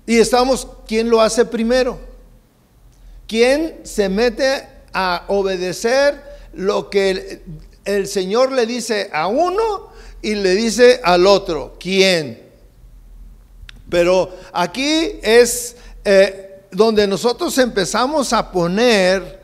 Y 0.06 0.18
estamos, 0.18 0.66
¿quién 0.86 1.10
lo 1.10 1.20
hace 1.20 1.44
primero? 1.44 1.98
¿Quién 3.26 3.80
se 3.82 4.08
mete 4.08 4.66
a 4.92 5.24
obedecer 5.28 6.22
lo 6.54 6.88
que 6.88 7.42
el 7.84 8.06
Señor 8.06 8.52
le 8.52 8.64
dice 8.64 9.10
a 9.12 9.26
uno 9.26 9.90
y 10.22 10.34
le 10.34 10.54
dice 10.54 11.00
al 11.02 11.26
otro? 11.26 11.76
¿Quién? 11.78 12.43
Pero 13.88 14.30
aquí 14.52 15.18
es 15.22 15.76
eh, 16.04 16.62
donde 16.70 17.06
nosotros 17.06 17.56
empezamos 17.58 18.32
a 18.32 18.50
poner, 18.50 19.40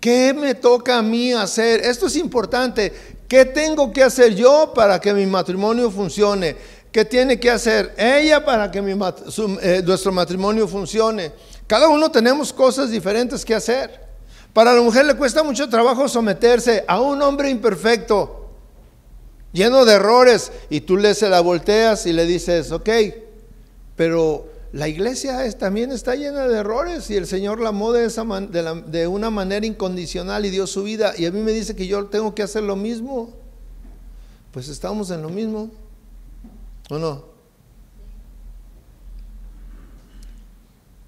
¿qué 0.00 0.34
me 0.34 0.54
toca 0.54 0.98
a 0.98 1.02
mí 1.02 1.32
hacer? 1.32 1.80
Esto 1.80 2.06
es 2.06 2.16
importante. 2.16 2.92
¿Qué 3.28 3.44
tengo 3.44 3.92
que 3.92 4.02
hacer 4.02 4.34
yo 4.34 4.72
para 4.74 5.00
que 5.00 5.12
mi 5.14 5.26
matrimonio 5.26 5.90
funcione? 5.90 6.56
¿Qué 6.92 7.04
tiene 7.04 7.40
que 7.40 7.50
hacer 7.50 7.92
ella 7.96 8.44
para 8.44 8.70
que 8.70 8.78
eh, 8.78 9.82
nuestro 9.84 10.12
matrimonio 10.12 10.68
funcione? 10.68 11.32
Cada 11.66 11.88
uno 11.88 12.10
tenemos 12.10 12.52
cosas 12.52 12.90
diferentes 12.90 13.44
que 13.44 13.54
hacer. 13.54 14.04
Para 14.52 14.72
la 14.72 14.80
mujer 14.80 15.04
le 15.04 15.16
cuesta 15.16 15.42
mucho 15.42 15.68
trabajo 15.68 16.08
someterse 16.08 16.84
a 16.86 17.00
un 17.00 17.20
hombre 17.22 17.50
imperfecto 17.50 18.43
lleno 19.54 19.86
de 19.86 19.94
errores, 19.94 20.52
y 20.68 20.82
tú 20.82 20.98
le 20.98 21.14
se 21.14 21.30
la 21.30 21.40
volteas 21.40 22.04
y 22.04 22.12
le 22.12 22.26
dices, 22.26 22.70
ok, 22.72 22.90
pero 23.96 24.48
la 24.72 24.88
iglesia 24.88 25.48
también 25.56 25.92
está 25.92 26.16
llena 26.16 26.48
de 26.48 26.58
errores 26.58 27.08
y 27.08 27.16
el 27.16 27.28
Señor 27.28 27.60
la 27.60 27.68
amó 27.68 27.92
de, 27.92 28.04
esa 28.04 28.24
de, 28.24 29.06
una 29.06 29.30
manera 29.30 29.64
incondicional 29.64 30.44
y 30.44 30.50
dio 30.50 30.66
su 30.66 30.82
vida, 30.82 31.14
y 31.16 31.24
a 31.24 31.30
mí 31.30 31.40
me 31.40 31.52
dice 31.52 31.74
que 31.74 31.86
yo 31.86 32.04
tengo 32.06 32.34
que 32.34 32.42
hacer 32.42 32.64
lo 32.64 32.76
mismo. 32.76 33.30
Pues 34.50 34.68
estamos 34.68 35.10
en 35.10 35.22
lo 35.22 35.28
mismo, 35.28 35.70
¿o 36.90 36.98
no? 36.98 37.24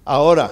Ahora, 0.03 0.51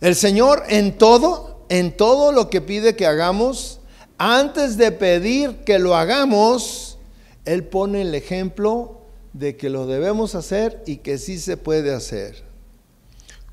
el 0.00 0.14
Señor 0.16 0.62
en 0.68 0.96
todo, 0.96 1.66
en 1.68 1.94
todo 1.94 2.32
lo 2.32 2.48
que 2.48 2.62
pide 2.62 2.96
que 2.96 3.06
hagamos, 3.06 3.79
antes 4.22 4.76
de 4.76 4.92
pedir 4.92 5.64
que 5.64 5.78
lo 5.78 5.96
hagamos, 5.96 6.98
Él 7.46 7.64
pone 7.64 8.02
el 8.02 8.14
ejemplo 8.14 9.00
de 9.32 9.56
que 9.56 9.70
lo 9.70 9.86
debemos 9.86 10.34
hacer 10.34 10.82
y 10.84 10.98
que 10.98 11.16
sí 11.16 11.38
se 11.38 11.56
puede 11.56 11.94
hacer. 11.94 12.42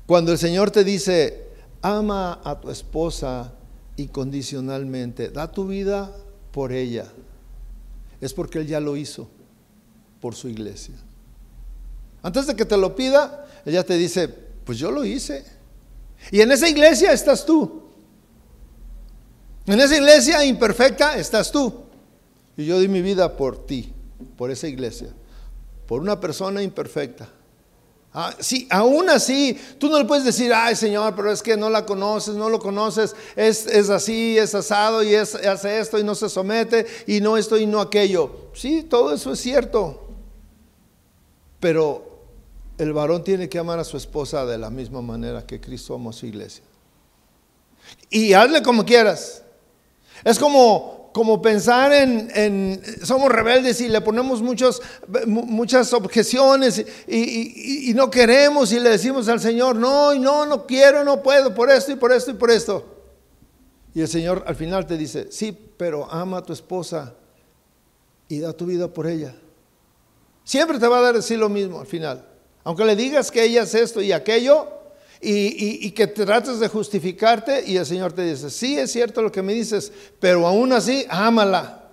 Cuando 0.04 0.30
el 0.30 0.36
Señor 0.36 0.70
te 0.70 0.84
dice, 0.84 1.46
ama 1.80 2.42
a 2.44 2.60
tu 2.60 2.70
esposa 2.70 3.54
incondicionalmente, 3.96 5.30
da 5.30 5.50
tu 5.50 5.66
vida 5.66 6.14
por 6.52 6.70
ella, 6.72 7.06
es 8.20 8.34
porque 8.34 8.58
Él 8.58 8.66
ya 8.66 8.78
lo 8.78 8.94
hizo 8.94 9.26
por 10.20 10.34
su 10.34 10.50
iglesia. 10.50 10.96
Antes 12.22 12.46
de 12.46 12.54
que 12.54 12.66
te 12.66 12.76
lo 12.76 12.94
pida, 12.94 13.46
ella 13.64 13.86
te 13.86 13.96
dice, 13.96 14.28
pues 14.28 14.76
yo 14.76 14.90
lo 14.90 15.02
hice. 15.02 15.46
Y 16.30 16.42
en 16.42 16.52
esa 16.52 16.68
iglesia 16.68 17.10
estás 17.12 17.46
tú. 17.46 17.87
En 19.68 19.78
esa 19.78 19.96
iglesia 19.96 20.44
imperfecta 20.44 21.16
estás 21.16 21.52
tú. 21.52 21.72
Y 22.56 22.64
yo 22.64 22.80
di 22.80 22.88
mi 22.88 23.02
vida 23.02 23.36
por 23.36 23.66
ti, 23.66 23.92
por 24.36 24.50
esa 24.50 24.66
iglesia, 24.66 25.08
por 25.86 26.00
una 26.00 26.18
persona 26.18 26.62
imperfecta. 26.62 27.28
Ah, 28.14 28.34
sí, 28.40 28.66
aún 28.70 29.10
así, 29.10 29.56
tú 29.78 29.90
no 29.90 29.98
le 29.98 30.06
puedes 30.06 30.24
decir, 30.24 30.52
ay 30.54 30.74
Señor, 30.74 31.14
pero 31.14 31.30
es 31.30 31.42
que 31.42 31.56
no 31.56 31.68
la 31.68 31.84
conoces, 31.84 32.34
no 32.34 32.48
lo 32.48 32.58
conoces, 32.58 33.14
es, 33.36 33.66
es 33.66 33.90
así, 33.90 34.38
es 34.38 34.54
asado 34.54 35.02
y 35.02 35.14
es, 35.14 35.34
hace 35.34 35.78
esto 35.78 35.98
y 35.98 36.02
no 36.02 36.14
se 36.14 36.30
somete 36.30 36.86
y 37.06 37.20
no 37.20 37.36
esto 37.36 37.58
y 37.58 37.66
no 37.66 37.80
aquello. 37.80 38.48
Sí, 38.54 38.82
todo 38.82 39.12
eso 39.12 39.34
es 39.34 39.38
cierto. 39.38 40.08
Pero 41.60 42.22
el 42.78 42.94
varón 42.94 43.22
tiene 43.22 43.50
que 43.50 43.58
amar 43.58 43.78
a 43.78 43.84
su 43.84 43.98
esposa 43.98 44.46
de 44.46 44.56
la 44.56 44.70
misma 44.70 45.02
manera 45.02 45.46
que 45.46 45.60
Cristo 45.60 45.94
amó 45.94 46.10
a 46.10 46.14
su 46.14 46.24
iglesia. 46.24 46.64
Y 48.08 48.32
hazle 48.32 48.62
como 48.62 48.86
quieras. 48.86 49.42
Es 50.24 50.38
como, 50.38 51.10
como 51.12 51.40
pensar 51.42 51.92
en, 51.92 52.80
somos 53.02 53.30
rebeldes 53.30 53.80
y 53.80 53.88
le 53.88 54.00
ponemos 54.00 54.42
muchos, 54.42 54.82
muchas 55.26 55.92
objeciones 55.92 56.84
y, 57.06 57.90
y, 57.90 57.94
no 57.94 58.10
queremos 58.10 58.72
y 58.72 58.80
le 58.80 58.90
decimos 58.90 59.28
al 59.28 59.40
Señor, 59.40 59.76
no, 59.76 60.14
no, 60.14 60.46
no 60.46 60.66
quiero, 60.66 61.04
no 61.04 61.22
puedo, 61.22 61.54
por 61.54 61.70
esto 61.70 61.92
y 61.92 61.96
por 61.96 62.12
esto 62.12 62.30
y 62.30 62.34
por 62.34 62.50
esto. 62.50 62.84
Y 63.94 64.00
el 64.00 64.08
Señor 64.08 64.44
al 64.46 64.54
final 64.54 64.86
te 64.86 64.96
dice, 64.96 65.28
sí, 65.30 65.56
pero 65.76 66.10
ama 66.10 66.38
a 66.38 66.42
tu 66.42 66.52
esposa 66.52 67.14
y 68.28 68.38
da 68.40 68.52
tu 68.52 68.66
vida 68.66 68.88
por 68.88 69.06
ella. 69.06 69.34
Siempre 70.44 70.78
te 70.78 70.86
va 70.86 71.06
a 71.06 71.12
decir 71.12 71.38
lo 71.38 71.48
mismo 71.48 71.80
al 71.80 71.86
final. 71.86 72.24
Aunque 72.64 72.84
le 72.84 72.94
digas 72.96 73.30
que 73.30 73.44
ella 73.44 73.62
es 73.62 73.74
esto 73.74 74.02
y 74.02 74.12
aquello 74.12 74.77
y, 75.20 75.90
que 75.92 76.06
trates 76.06 76.60
de 76.60 76.68
justificarte 76.68 77.64
y 77.66 77.76
el 77.76 77.86
Señor 77.86 78.12
te 78.12 78.22
dice, 78.22 78.50
sí 78.50 78.78
es 78.78 78.92
cierto 78.92 79.20
lo 79.20 79.32
que 79.32 79.42
me 79.42 79.52
dices, 79.52 79.92
pero 80.20 80.46
aún 80.46 80.72
así, 80.72 81.04
ámala 81.08 81.88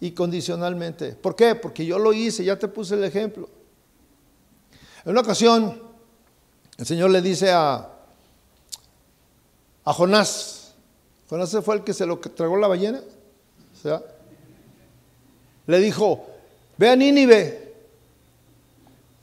incondicionalmente. 0.00 1.12
¿Por 1.12 1.36
qué? 1.36 1.54
Porque 1.54 1.84
yo 1.84 1.98
lo 1.98 2.12
hice, 2.12 2.44
ya 2.44 2.58
te 2.58 2.68
puse 2.68 2.94
el 2.94 3.04
ejemplo. 3.04 3.48
En 5.04 5.12
una 5.12 5.20
ocasión, 5.20 5.82
el 6.78 6.86
Señor 6.86 7.10
le 7.10 7.20
dice 7.20 7.50
a, 7.50 7.88
a 9.84 9.92
Jonás, 9.92 10.74
Jonás 11.28 11.56
fue 11.62 11.76
el 11.76 11.84
que 11.84 11.92
se 11.92 12.06
lo 12.06 12.18
tragó 12.18 12.56
la 12.56 12.68
ballena, 12.68 13.00
o 13.00 13.82
sea, 13.82 14.02
le 15.66 15.78
dijo, 15.78 16.26
ve 16.78 16.88
a 16.88 16.96
Nínive, 16.96 17.74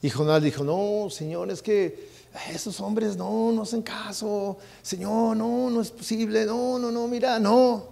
y 0.01 0.09
Jonás 0.09 0.41
dijo, 0.41 0.63
no, 0.63 1.09
Señor, 1.09 1.49
es 1.51 1.61
que 1.61 2.08
esos 2.51 2.79
hombres 2.81 3.15
no, 3.15 3.51
no 3.51 3.63
hacen 3.63 3.81
caso. 3.81 4.57
Señor, 4.81 5.35
no, 5.35 5.69
no 5.69 5.81
es 5.81 5.91
posible. 5.91 6.45
No, 6.45 6.77
no, 6.79 6.91
no, 6.91 7.07
mira, 7.07 7.39
no. 7.39 7.85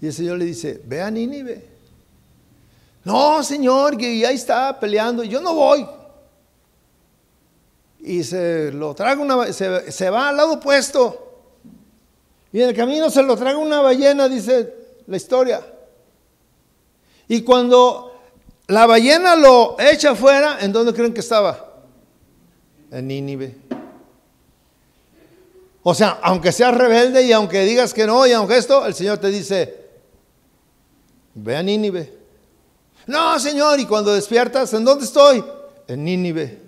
Y 0.00 0.06
el 0.06 0.12
Señor 0.12 0.38
le 0.38 0.46
dice, 0.46 0.80
ve 0.84 1.00
a 1.00 1.10
Nínive. 1.10 1.64
No, 3.04 3.42
Señor, 3.42 4.00
y 4.00 4.24
ahí 4.24 4.34
está 4.34 4.78
peleando. 4.78 5.24
Yo 5.24 5.40
no 5.40 5.54
voy. 5.54 5.86
Y 8.00 8.24
se 8.24 8.72
lo 8.72 8.94
traga 8.94 9.20
una, 9.22 9.52
se, 9.52 9.92
se 9.92 10.10
va 10.10 10.28
al 10.28 10.36
lado 10.36 10.54
opuesto. 10.54 11.30
Y 12.52 12.60
en 12.60 12.70
el 12.70 12.76
camino 12.76 13.10
se 13.10 13.22
lo 13.22 13.36
traga 13.36 13.56
una 13.58 13.80
ballena, 13.80 14.28
dice 14.28 14.74
la 15.06 15.16
historia. 15.16 15.64
Y 17.28 17.42
cuando 17.42 18.20
la 18.66 18.86
ballena 18.86 19.36
lo 19.36 19.78
echa 19.78 20.10
afuera, 20.10 20.58
¿en 20.60 20.72
dónde 20.72 20.92
creen 20.92 21.14
que 21.14 21.20
estaba? 21.20 21.71
En 22.92 23.08
Nínive. 23.08 23.56
O 25.82 25.94
sea, 25.94 26.20
aunque 26.22 26.52
seas 26.52 26.72
rebelde 26.72 27.24
y 27.24 27.32
aunque 27.32 27.64
digas 27.64 27.92
que 27.92 28.06
no 28.06 28.24
y 28.26 28.32
aunque 28.32 28.56
esto, 28.56 28.86
el 28.86 28.94
Señor 28.94 29.18
te 29.18 29.28
dice, 29.28 29.74
ve 31.34 31.56
a 31.56 31.62
Nínive. 31.62 32.12
No, 33.06 33.40
Señor, 33.40 33.80
y 33.80 33.86
cuando 33.86 34.14
despiertas, 34.14 34.72
¿en 34.74 34.84
dónde 34.84 35.04
estoy? 35.04 35.42
En 35.88 36.04
Nínive. 36.04 36.60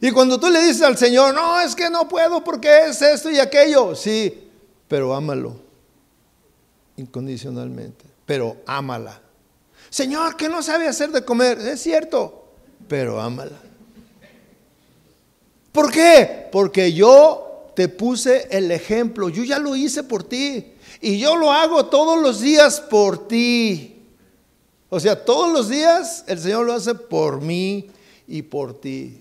Y 0.00 0.12
cuando 0.12 0.38
tú 0.38 0.48
le 0.48 0.60
dices 0.60 0.82
al 0.82 0.96
Señor, 0.96 1.34
no, 1.34 1.60
es 1.60 1.74
que 1.74 1.90
no 1.90 2.06
puedo 2.06 2.44
porque 2.44 2.86
es 2.86 3.02
esto 3.02 3.28
y 3.28 3.40
aquello, 3.40 3.96
sí, 3.96 4.48
pero 4.86 5.12
ámalo 5.12 5.68
incondicionalmente, 6.98 8.04
pero 8.26 8.58
ámala. 8.66 9.20
Señor, 9.88 10.36
que 10.36 10.48
no 10.48 10.62
sabe 10.62 10.86
hacer 10.86 11.10
de 11.10 11.24
comer. 11.24 11.58
Es 11.58 11.80
cierto, 11.80 12.44
pero 12.86 13.20
ámala. 13.20 13.56
¿Por 15.72 15.90
qué? 15.90 16.48
Porque 16.50 16.92
yo 16.92 17.72
te 17.74 17.88
puse 17.88 18.48
el 18.50 18.70
ejemplo. 18.70 19.28
Yo 19.28 19.44
ya 19.44 19.58
lo 19.58 19.76
hice 19.76 20.02
por 20.02 20.24
ti. 20.24 20.74
Y 21.00 21.18
yo 21.18 21.36
lo 21.36 21.52
hago 21.52 21.86
todos 21.86 22.20
los 22.20 22.40
días 22.40 22.80
por 22.80 23.28
ti. 23.28 24.02
O 24.88 24.98
sea, 24.98 25.24
todos 25.24 25.52
los 25.52 25.68
días 25.68 26.24
el 26.26 26.38
Señor 26.38 26.66
lo 26.66 26.72
hace 26.72 26.94
por 26.94 27.40
mí 27.40 27.90
y 28.26 28.42
por 28.42 28.80
ti. 28.80 29.18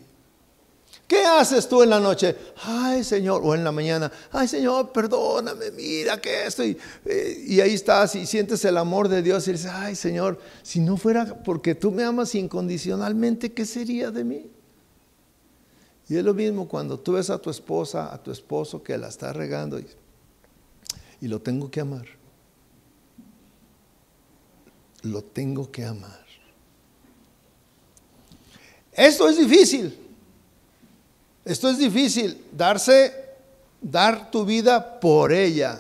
¿Qué 1.08 1.24
haces 1.24 1.70
tú 1.70 1.84
en 1.84 1.90
la 1.90 2.02
noche? 2.02 2.36
Ay, 2.64 3.04
Señor, 3.04 3.42
o 3.44 3.56
en 3.56 3.64
la 3.64 3.72
mañana, 3.72 4.12
ay, 4.32 4.48
Señor, 4.48 4.92
perdóname, 4.92 5.72
mira 5.72 6.20
que 6.20 6.46
estoy. 6.46 6.78
Eh, 7.06 7.46
y 7.48 7.62
ahí 7.62 7.76
estás 7.76 8.16
y 8.16 8.26
sientes 8.26 8.66
el 8.66 8.76
amor 8.76 9.08
de 9.08 9.22
Dios 9.22 9.48
y 9.48 9.54
dices, 9.54 9.72
ay, 9.72 9.96
Señor, 9.96 10.38
si 10.64 10.82
no 10.82 10.98
fuera 10.98 11.44
porque 11.46 11.76
tú 11.76 11.92
me 11.92 12.04
amas 12.04 12.36
incondicionalmente, 12.36 13.54
¿qué 13.54 13.66
sería 13.66 14.12
de 14.12 14.26
mí? 14.26 14.52
Y 16.10 16.16
es 16.16 16.24
lo 16.24 16.34
mismo 16.34 16.68
cuando 16.68 17.00
tú 17.00 17.14
ves 17.14 17.30
a 17.30 17.38
tu 17.38 17.50
esposa, 17.50 18.14
a 18.14 18.22
tu 18.22 18.32
esposo 18.32 18.82
que 18.82 18.98
la 18.98 19.10
está 19.10 19.34
regando 19.34 19.80
y, 19.80 19.88
y 21.22 21.28
lo 21.28 21.42
tengo 21.42 21.70
que 21.70 21.82
amar. 21.82 22.06
Lo 25.04 25.22
tengo 25.22 25.72
que 25.72 25.86
amar. 25.86 26.26
Esto 28.94 29.30
es 29.30 29.38
difícil. 29.38 30.08
Esto 31.48 31.70
es 31.70 31.78
difícil, 31.78 32.44
darse, 32.52 33.14
dar 33.82 34.30
tu 34.32 34.44
vida 34.44 35.00
por 35.00 35.32
ella. 35.32 35.80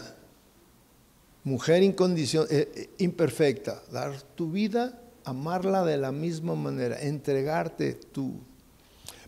Mujer 1.44 1.84
eh, 1.84 1.92
eh, 2.50 2.90
imperfecta, 3.00 3.84
dar 3.92 4.22
tu 4.22 4.50
vida, 4.50 4.98
amarla 5.26 5.84
de 5.84 5.98
la 5.98 6.13
misma 6.13 6.56
manera, 6.56 7.02
entregarte 7.02 7.96
tú. 7.96 8.36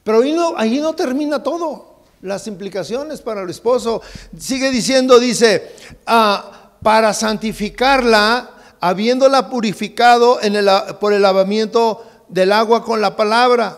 Pero 0.09 0.57
ahí 0.57 0.79
no, 0.79 0.95
termina 0.95 1.43
todo. 1.43 1.99
Las 2.23 2.47
implicaciones 2.47 3.21
para 3.21 3.43
el 3.43 3.49
esposo. 3.51 4.01
Sigue 4.35 4.71
diciendo, 4.71 5.19
dice, 5.19 5.71
ah, 6.07 6.71
para 6.81 7.13
santificarla, 7.13 8.49
habiéndola 8.79 9.51
purificado 9.51 10.41
en 10.41 10.55
el, 10.55 10.67
por 10.99 11.13
el 11.13 11.21
lavamiento 11.21 12.03
del 12.27 12.53
agua 12.53 12.83
con 12.83 13.01
la 13.01 13.15
palabra 13.15 13.77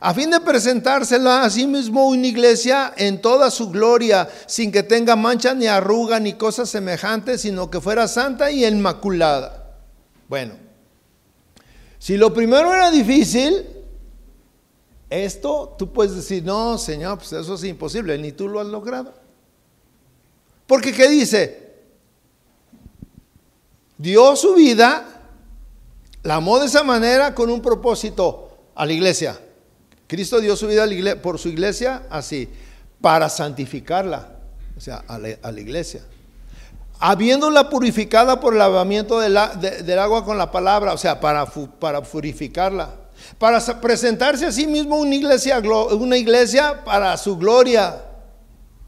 a 0.00 0.14
fin 0.14 0.30
de 0.30 0.40
presentársela 0.40 1.44
a 1.44 1.50
sí 1.50 1.68
mismo 1.68 2.08
una 2.08 2.26
iglesia 2.26 2.92
en 2.96 3.20
toda 3.20 3.48
su 3.48 3.70
gloria, 3.70 4.28
sin 4.46 4.72
que 4.72 4.82
tenga 4.82 5.14
mancha 5.14 5.54
ni 5.54 5.66
arruga 5.68 6.18
ni 6.18 6.32
cosas 6.32 6.68
semejantes, 6.70 7.42
sino 7.42 7.70
que 7.70 7.80
fuera 7.80 8.06
santa 8.08 8.50
y 8.50 8.64
inmaculada. 8.64 9.76
Bueno, 10.28 10.54
si 11.98 12.16
lo 12.16 12.34
primero 12.34 12.72
era 12.72 12.90
difícil, 12.90 13.77
esto 15.10 15.74
tú 15.78 15.92
puedes 15.92 16.14
decir, 16.14 16.44
no, 16.44 16.76
Señor, 16.76 17.18
pues 17.18 17.32
eso 17.32 17.54
es 17.54 17.64
imposible, 17.64 18.18
ni 18.18 18.32
tú 18.32 18.48
lo 18.48 18.60
has 18.60 18.66
logrado. 18.66 19.14
Porque 20.66 20.92
¿qué 20.92 21.08
dice? 21.08 21.68
Dio 23.96 24.36
su 24.36 24.54
vida, 24.54 25.22
la 26.22 26.36
amó 26.36 26.58
de 26.58 26.66
esa 26.66 26.84
manera 26.84 27.34
con 27.34 27.48
un 27.50 27.62
propósito 27.62 28.50
a 28.74 28.84
la 28.84 28.92
iglesia. 28.92 29.40
Cristo 30.06 30.40
dio 30.40 30.56
su 30.56 30.66
vida 30.66 30.86
por 31.20 31.38
su 31.38 31.48
iglesia 31.48 32.02
así, 32.10 32.48
para 33.00 33.28
santificarla, 33.28 34.36
o 34.76 34.80
sea, 34.80 35.04
a 35.08 35.18
la, 35.18 35.60
iglesia. 35.60 36.02
Habiéndola 37.00 37.70
purificada 37.70 38.40
por 38.40 38.52
el 38.52 38.58
lavamiento 38.58 39.20
del 39.20 39.98
agua 39.98 40.24
con 40.24 40.36
la 40.36 40.50
palabra, 40.50 40.92
o 40.92 40.98
sea, 40.98 41.18
para, 41.18 41.46
para 41.46 42.02
purificarla. 42.02 42.94
Para 43.36 43.60
presentarse 43.80 44.46
a 44.46 44.52
sí 44.52 44.66
mismo 44.66 44.96
una 44.96 45.14
iglesia, 45.14 45.60
una 45.60 46.16
iglesia 46.16 46.84
para 46.84 47.16
su 47.16 47.36
gloria. 47.36 48.04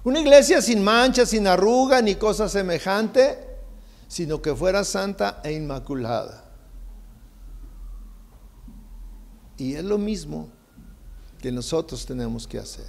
Una 0.02 0.20
iglesia 0.20 0.62
sin 0.62 0.82
mancha, 0.82 1.26
sin 1.26 1.46
arruga, 1.46 2.00
ni 2.00 2.14
cosa 2.14 2.48
semejante, 2.48 3.38
sino 4.08 4.40
que 4.40 4.54
fuera 4.54 4.82
santa 4.82 5.40
e 5.44 5.52
inmaculada. 5.52 6.44
Y 9.58 9.74
es 9.74 9.84
lo 9.84 9.98
mismo 9.98 10.48
que 11.38 11.52
nosotros 11.52 12.06
tenemos 12.06 12.46
que 12.46 12.58
hacer. 12.58 12.88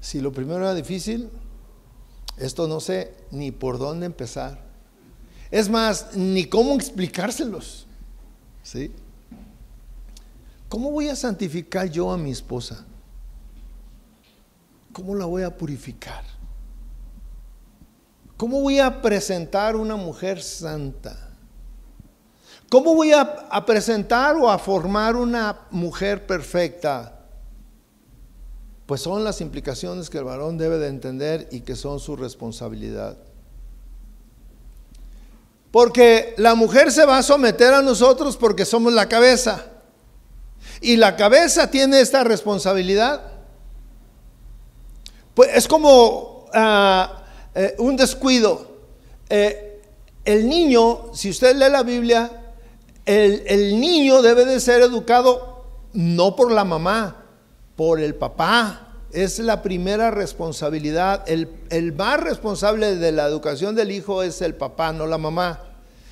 Si 0.00 0.20
lo 0.20 0.32
primero 0.32 0.58
era 0.58 0.74
difícil, 0.74 1.30
esto 2.36 2.66
no 2.66 2.80
sé 2.80 3.14
ni 3.30 3.52
por 3.52 3.78
dónde 3.78 4.06
empezar. 4.06 4.65
Es 5.56 5.70
más, 5.70 6.14
ni 6.14 6.44
cómo 6.44 6.74
explicárselos. 6.74 7.86
¿Sí? 8.62 8.92
¿Cómo 10.68 10.90
voy 10.90 11.08
a 11.08 11.16
santificar 11.16 11.90
yo 11.90 12.12
a 12.12 12.18
mi 12.18 12.30
esposa? 12.30 12.84
¿Cómo 14.92 15.14
la 15.14 15.24
voy 15.24 15.44
a 15.44 15.56
purificar? 15.56 16.24
¿Cómo 18.36 18.60
voy 18.60 18.80
a 18.80 19.00
presentar 19.00 19.76
una 19.76 19.96
mujer 19.96 20.42
santa? 20.42 21.30
¿Cómo 22.68 22.94
voy 22.94 23.12
a, 23.12 23.64
presentar 23.64 24.36
o 24.36 24.50
a 24.50 24.58
formar 24.58 25.16
una 25.16 25.60
mujer 25.70 26.26
perfecta? 26.26 27.18
Pues 28.84 29.00
son 29.00 29.24
las 29.24 29.40
implicaciones 29.40 30.10
que 30.10 30.18
el 30.18 30.24
varón 30.24 30.58
debe 30.58 30.76
de 30.76 30.88
entender 30.88 31.48
y 31.50 31.60
que 31.60 31.76
son 31.76 31.98
su 31.98 32.14
responsabilidad. 32.14 33.16
Porque 35.76 36.32
la 36.38 36.54
mujer 36.54 36.90
se 36.90 37.04
va 37.04 37.18
a 37.18 37.22
someter 37.22 37.74
a 37.74 37.82
nosotros 37.82 38.38
porque 38.38 38.64
somos 38.64 38.94
la 38.94 39.10
cabeza. 39.10 39.66
Y 40.80 40.96
la 40.96 41.16
cabeza 41.16 41.70
tiene 41.70 42.00
esta 42.00 42.24
responsabilidad. 42.24 43.20
Pues 45.34 45.50
es 45.52 45.68
como 45.68 46.46
ah, 46.54 47.24
eh, 47.54 47.74
un 47.78 47.94
descuido. 47.94 48.78
Eh, 49.28 49.82
el 50.24 50.48
niño, 50.48 51.12
si 51.12 51.28
usted 51.28 51.54
lee 51.54 51.70
la 51.70 51.82
Biblia, 51.82 52.54
el, 53.04 53.78
niño 53.78 54.22
debe 54.22 54.46
de 54.46 54.60
ser 54.60 54.80
educado 54.80 55.66
no 55.92 56.36
por 56.36 56.52
la 56.52 56.64
mamá, 56.64 57.22
por 57.76 58.00
el 58.00 58.14
papá. 58.14 58.94
Es 59.12 59.40
la 59.40 59.60
primera 59.60 60.10
responsabilidad. 60.10 61.22
El, 61.26 61.92
más 61.92 62.18
responsable 62.18 62.96
de 62.96 63.12
la 63.12 63.26
educación 63.26 63.74
del 63.74 63.90
hijo 63.90 64.22
es 64.22 64.40
el 64.40 64.54
papá, 64.54 64.94
no 64.94 65.06
la 65.06 65.18
mamá. 65.18 65.65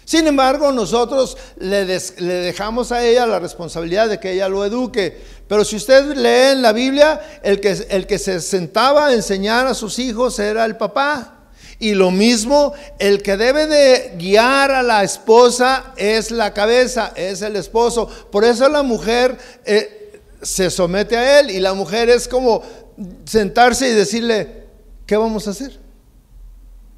Sin 0.05 0.27
embargo, 0.27 0.71
nosotros 0.73 1.37
le, 1.57 1.87
dejamos 1.87 2.93
a 2.93 3.05
ella 3.05 3.27
la 3.27 3.39
responsabilidad 3.39 4.09
de 4.09 4.21
que 4.21 4.33
ella 4.33 4.49
lo 4.49 4.65
eduque. 4.65 5.23
Pero 5.49 5.65
si 5.65 5.77
usted 5.77 6.15
lee 6.15 6.53
en 6.53 6.63
la 6.63 6.73
Biblia, 6.73 7.21
el 7.43 7.61
que, 7.61 7.87
el 7.89 8.07
que 8.07 8.19
se 8.19 8.41
sentaba 8.41 9.07
a 9.07 9.15
enseñar 9.15 9.67
a 9.67 9.75
sus 9.75 9.99
hijos 9.99 10.39
era 10.39 10.65
el 10.65 10.77
papá. 10.77 11.31
Y 11.79 11.95
lo 11.95 12.11
mismo, 12.11 12.73
el 12.99 13.23
que 13.23 13.37
debe 13.37 13.67
de 13.67 14.15
guiar 14.17 14.71
a 14.71 14.83
la 14.83 15.03
esposa 15.03 15.93
es 15.97 16.31
la 16.31 16.53
cabeza, 16.55 17.13
es 17.17 17.43
el 17.43 17.57
esposo. 17.57 18.09
Por 18.31 18.45
eso 18.45 18.69
la 18.69 18.83
mujer 18.83 19.37
eh, 19.65 20.21
se 20.41 20.71
somete 20.71 21.17
a 21.17 21.41
él 21.41 21.51
y 21.51 21.61
la 21.61 21.75
mujer 21.75 22.11
es 22.11 22.29
como 22.29 22.63
sentarse 23.25 23.89
y 23.89 23.93
decirle, 23.93 24.65
¿qué 25.07 25.17
vamos 25.17 25.49
a 25.49 25.51
hacer? 25.51 25.79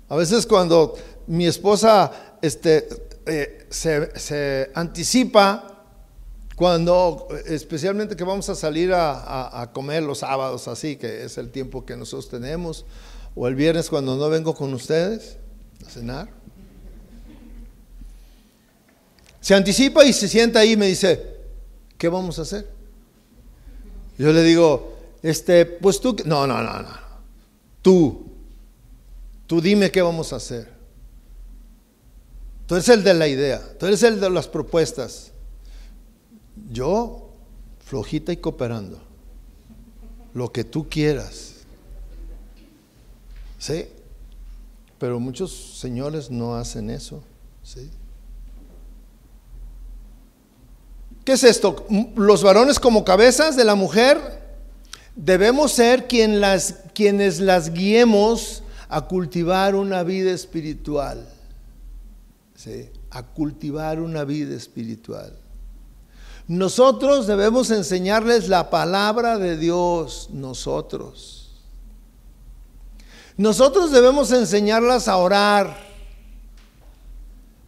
A 0.09 0.17
veces 0.17 0.47
cuando 0.47 0.95
mi 1.27 1.47
esposa 1.47 2.13
este, 2.43 2.89
eh, 3.27 3.67
se, 3.71 4.19
se, 4.19 4.71
anticipa, 4.75 5.85
cuando 6.57 7.29
especialmente 7.47 8.17
que 8.17 8.25
vamos 8.25 8.49
a 8.49 8.55
salir 8.55 8.93
a, 8.93 9.61
a 9.61 9.73
comer 9.73 10.03
los 10.03 10.19
sábados, 10.19 10.69
así 10.69 10.97
que 10.97 11.25
es 11.25 11.37
el 11.39 11.51
tiempo 11.51 11.85
que 11.85 11.97
nosotros 11.97 12.29
tenemos, 12.29 12.87
o 13.35 13.47
el 13.47 13.55
viernes 13.55 13.91
cuando 13.91 14.17
no 14.17 14.29
vengo 14.31 14.55
con 14.55 14.73
ustedes 14.73 15.37
a 15.87 15.91
cenar. 15.91 16.29
Se 19.41 19.55
anticipa 19.55 20.05
y 20.05 20.13
se 20.13 20.27
sienta 20.27 20.61
ahí 20.61 20.73
y 20.73 20.77
me 20.77 20.87
dice, 20.87 21.37
¿qué 21.99 22.09
vamos 22.09 22.39
a 22.39 22.43
hacer? 22.43 22.69
Yo 24.19 24.33
le 24.33 24.43
digo, 24.43 24.97
este, 25.23 25.67
pues 25.67 26.01
tú, 26.01 26.17
no, 26.25 26.47
no, 26.47 26.63
no, 26.63 26.83
no, 26.83 26.89
tú, 27.83 28.33
tú 29.47 29.61
dime 29.61 29.91
qué 29.91 30.03
vamos 30.03 30.33
a 30.33 30.37
hacer. 30.37 30.76
Tú 32.67 32.75
eres 32.75 32.89
el 32.89 33.05
de 33.05 33.15
la 33.15 33.29
idea, 33.29 33.63
tú 33.79 33.87
eres 33.87 34.03
el 34.03 34.21
de 34.21 34.29
las 34.29 34.49
propuestas. 34.49 35.33
Yo, 36.71 37.31
flojita 37.85 38.33
y 38.33 38.39
cooperando, 38.39 39.01
lo 40.35 40.51
que 40.53 40.65
tú 40.65 40.89
quieras. 40.89 41.53
¿Sí? 43.59 43.87
Pero 44.99 45.21
muchos 45.21 45.79
señores 45.79 46.31
no 46.31 46.57
hacen 46.57 46.91
eso. 46.91 47.23
¿Sí? 47.63 47.91
¿Qué 51.25 51.33
es 51.33 51.45
esto? 51.45 51.87
Los 52.17 52.43
varones 52.43 52.79
como 52.79 53.05
cabezas 53.05 53.57
de 53.57 53.65
la 53.65 53.75
mujer 53.75 54.19
debemos 55.17 55.73
ser 55.73 56.07
quien 56.07 56.41
las, 56.41 56.77
quienes 56.95 57.41
las 57.41 57.73
guiemos 57.73 58.63
a 58.89 59.03
cultivar 59.03 59.75
una 59.75 60.03
vida 60.03 60.33
espiritual. 60.33 61.27
A 63.11 63.23
cultivar 63.23 64.01
una 64.01 64.25
vida 64.25 64.55
espiritual. 64.57 65.39
Nosotros 66.49 67.27
debemos 67.27 67.71
enseñarles 67.71 68.49
la 68.49 68.71
palabra 68.71 69.37
de 69.39 69.57
Dios, 69.57 70.29
nosotros. 70.33 71.51
Nosotros 73.37 73.91
debemos 73.91 74.33
enseñarlas 74.33 75.09
a 75.09 75.17
orar, 75.17 75.77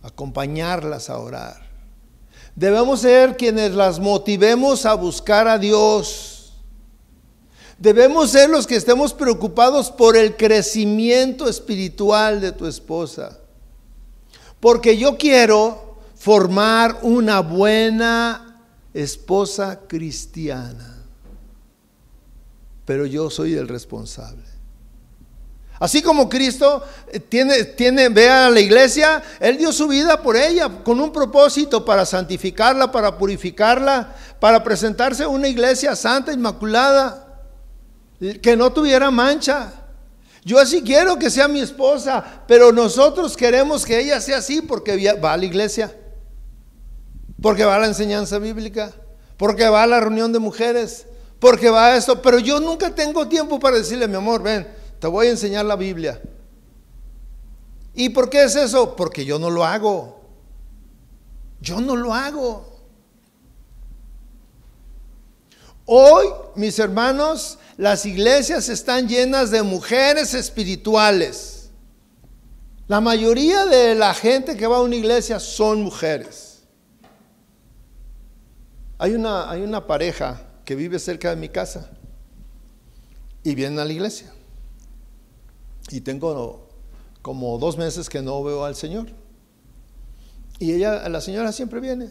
acompañarlas 0.02 1.10
a 1.10 1.18
orar. 1.18 1.68
Debemos 2.54 3.00
ser 3.00 3.36
quienes 3.36 3.72
las 3.72 3.98
motivemos 3.98 4.86
a 4.86 4.94
buscar 4.94 5.46
a 5.46 5.58
Dios. 5.58 6.54
Debemos 7.78 8.30
ser 8.30 8.48
los 8.48 8.66
que 8.66 8.76
estemos 8.76 9.12
preocupados 9.12 9.90
por 9.90 10.16
el 10.16 10.36
crecimiento 10.36 11.48
espiritual 11.48 12.40
de 12.40 12.52
tu 12.52 12.66
esposa. 12.66 13.38
Porque 14.60 14.96
yo 14.96 15.16
quiero 15.16 15.98
formar 16.16 16.98
una 17.02 17.40
buena 17.40 18.62
esposa 18.92 19.80
cristiana. 19.86 20.96
Pero 22.84 23.06
yo 23.06 23.30
soy 23.30 23.54
el 23.54 23.68
responsable. 23.68 24.48
Así 25.78 26.02
como 26.02 26.28
Cristo 26.28 26.82
eh, 27.12 27.20
tiene, 27.20 27.64
tiene, 27.64 28.08
ve 28.08 28.28
a 28.28 28.50
la 28.50 28.58
iglesia, 28.60 29.22
Él 29.38 29.58
dio 29.58 29.72
su 29.72 29.86
vida 29.86 30.20
por 30.22 30.36
ella, 30.36 30.68
con 30.82 31.00
un 31.00 31.12
propósito 31.12 31.84
para 31.84 32.04
santificarla, 32.04 32.90
para 32.90 33.16
purificarla, 33.16 34.16
para 34.40 34.64
presentarse 34.64 35.24
una 35.24 35.46
iglesia 35.46 35.94
santa, 35.94 36.32
inmaculada, 36.32 37.44
que 38.42 38.56
no 38.56 38.72
tuviera 38.72 39.10
mancha. 39.12 39.72
Yo 40.48 40.58
así 40.58 40.80
quiero 40.80 41.18
que 41.18 41.28
sea 41.28 41.46
mi 41.46 41.60
esposa, 41.60 42.42
pero 42.48 42.72
nosotros 42.72 43.36
queremos 43.36 43.84
que 43.84 44.00
ella 44.00 44.18
sea 44.18 44.38
así 44.38 44.62
porque 44.62 45.12
va 45.12 45.34
a 45.34 45.36
la 45.36 45.44
iglesia, 45.44 45.94
porque 47.42 47.66
va 47.66 47.74
a 47.74 47.78
la 47.80 47.86
enseñanza 47.86 48.38
bíblica, 48.38 48.90
porque 49.36 49.68
va 49.68 49.82
a 49.82 49.86
la 49.86 50.00
reunión 50.00 50.32
de 50.32 50.38
mujeres, 50.38 51.04
porque 51.38 51.68
va 51.68 51.88
a 51.88 51.96
esto, 51.98 52.22
pero 52.22 52.38
yo 52.38 52.60
nunca 52.60 52.94
tengo 52.94 53.28
tiempo 53.28 53.60
para 53.60 53.76
decirle, 53.76 54.08
mi 54.08 54.14
amor, 54.14 54.42
ven, 54.42 54.66
te 54.98 55.06
voy 55.06 55.26
a 55.26 55.30
enseñar 55.32 55.66
la 55.66 55.76
Biblia. 55.76 56.18
¿Y 57.92 58.08
por 58.08 58.30
qué 58.30 58.44
es 58.44 58.56
eso? 58.56 58.96
Porque 58.96 59.26
yo 59.26 59.38
no 59.38 59.50
lo 59.50 59.66
hago. 59.66 60.18
Yo 61.60 61.78
no 61.78 61.94
lo 61.94 62.14
hago. 62.14 62.77
Hoy, 65.90 66.26
mis 66.54 66.78
hermanos, 66.78 67.58
las 67.78 68.04
iglesias 68.04 68.68
están 68.68 69.08
llenas 69.08 69.50
de 69.50 69.62
mujeres 69.62 70.34
espirituales. 70.34 71.70
La 72.88 73.00
mayoría 73.00 73.64
de 73.64 73.94
la 73.94 74.12
gente 74.12 74.54
que 74.54 74.66
va 74.66 74.76
a 74.76 74.82
una 74.82 74.96
iglesia 74.96 75.40
son 75.40 75.80
mujeres. 75.80 76.62
Hay 78.98 79.14
una, 79.14 79.50
hay 79.50 79.62
una 79.62 79.86
pareja 79.86 80.42
que 80.66 80.74
vive 80.74 80.98
cerca 80.98 81.30
de 81.30 81.36
mi 81.36 81.48
casa 81.48 81.90
y 83.42 83.54
vienen 83.54 83.78
a 83.78 83.86
la 83.86 83.92
iglesia. 83.94 84.30
Y 85.88 86.02
tengo 86.02 86.68
como 87.22 87.56
dos 87.56 87.78
meses 87.78 88.10
que 88.10 88.20
no 88.20 88.44
veo 88.44 88.66
al 88.66 88.76
Señor. 88.76 89.06
Y 90.58 90.74
ella, 90.74 91.08
la 91.08 91.22
señora 91.22 91.50
siempre 91.50 91.80
viene. 91.80 92.10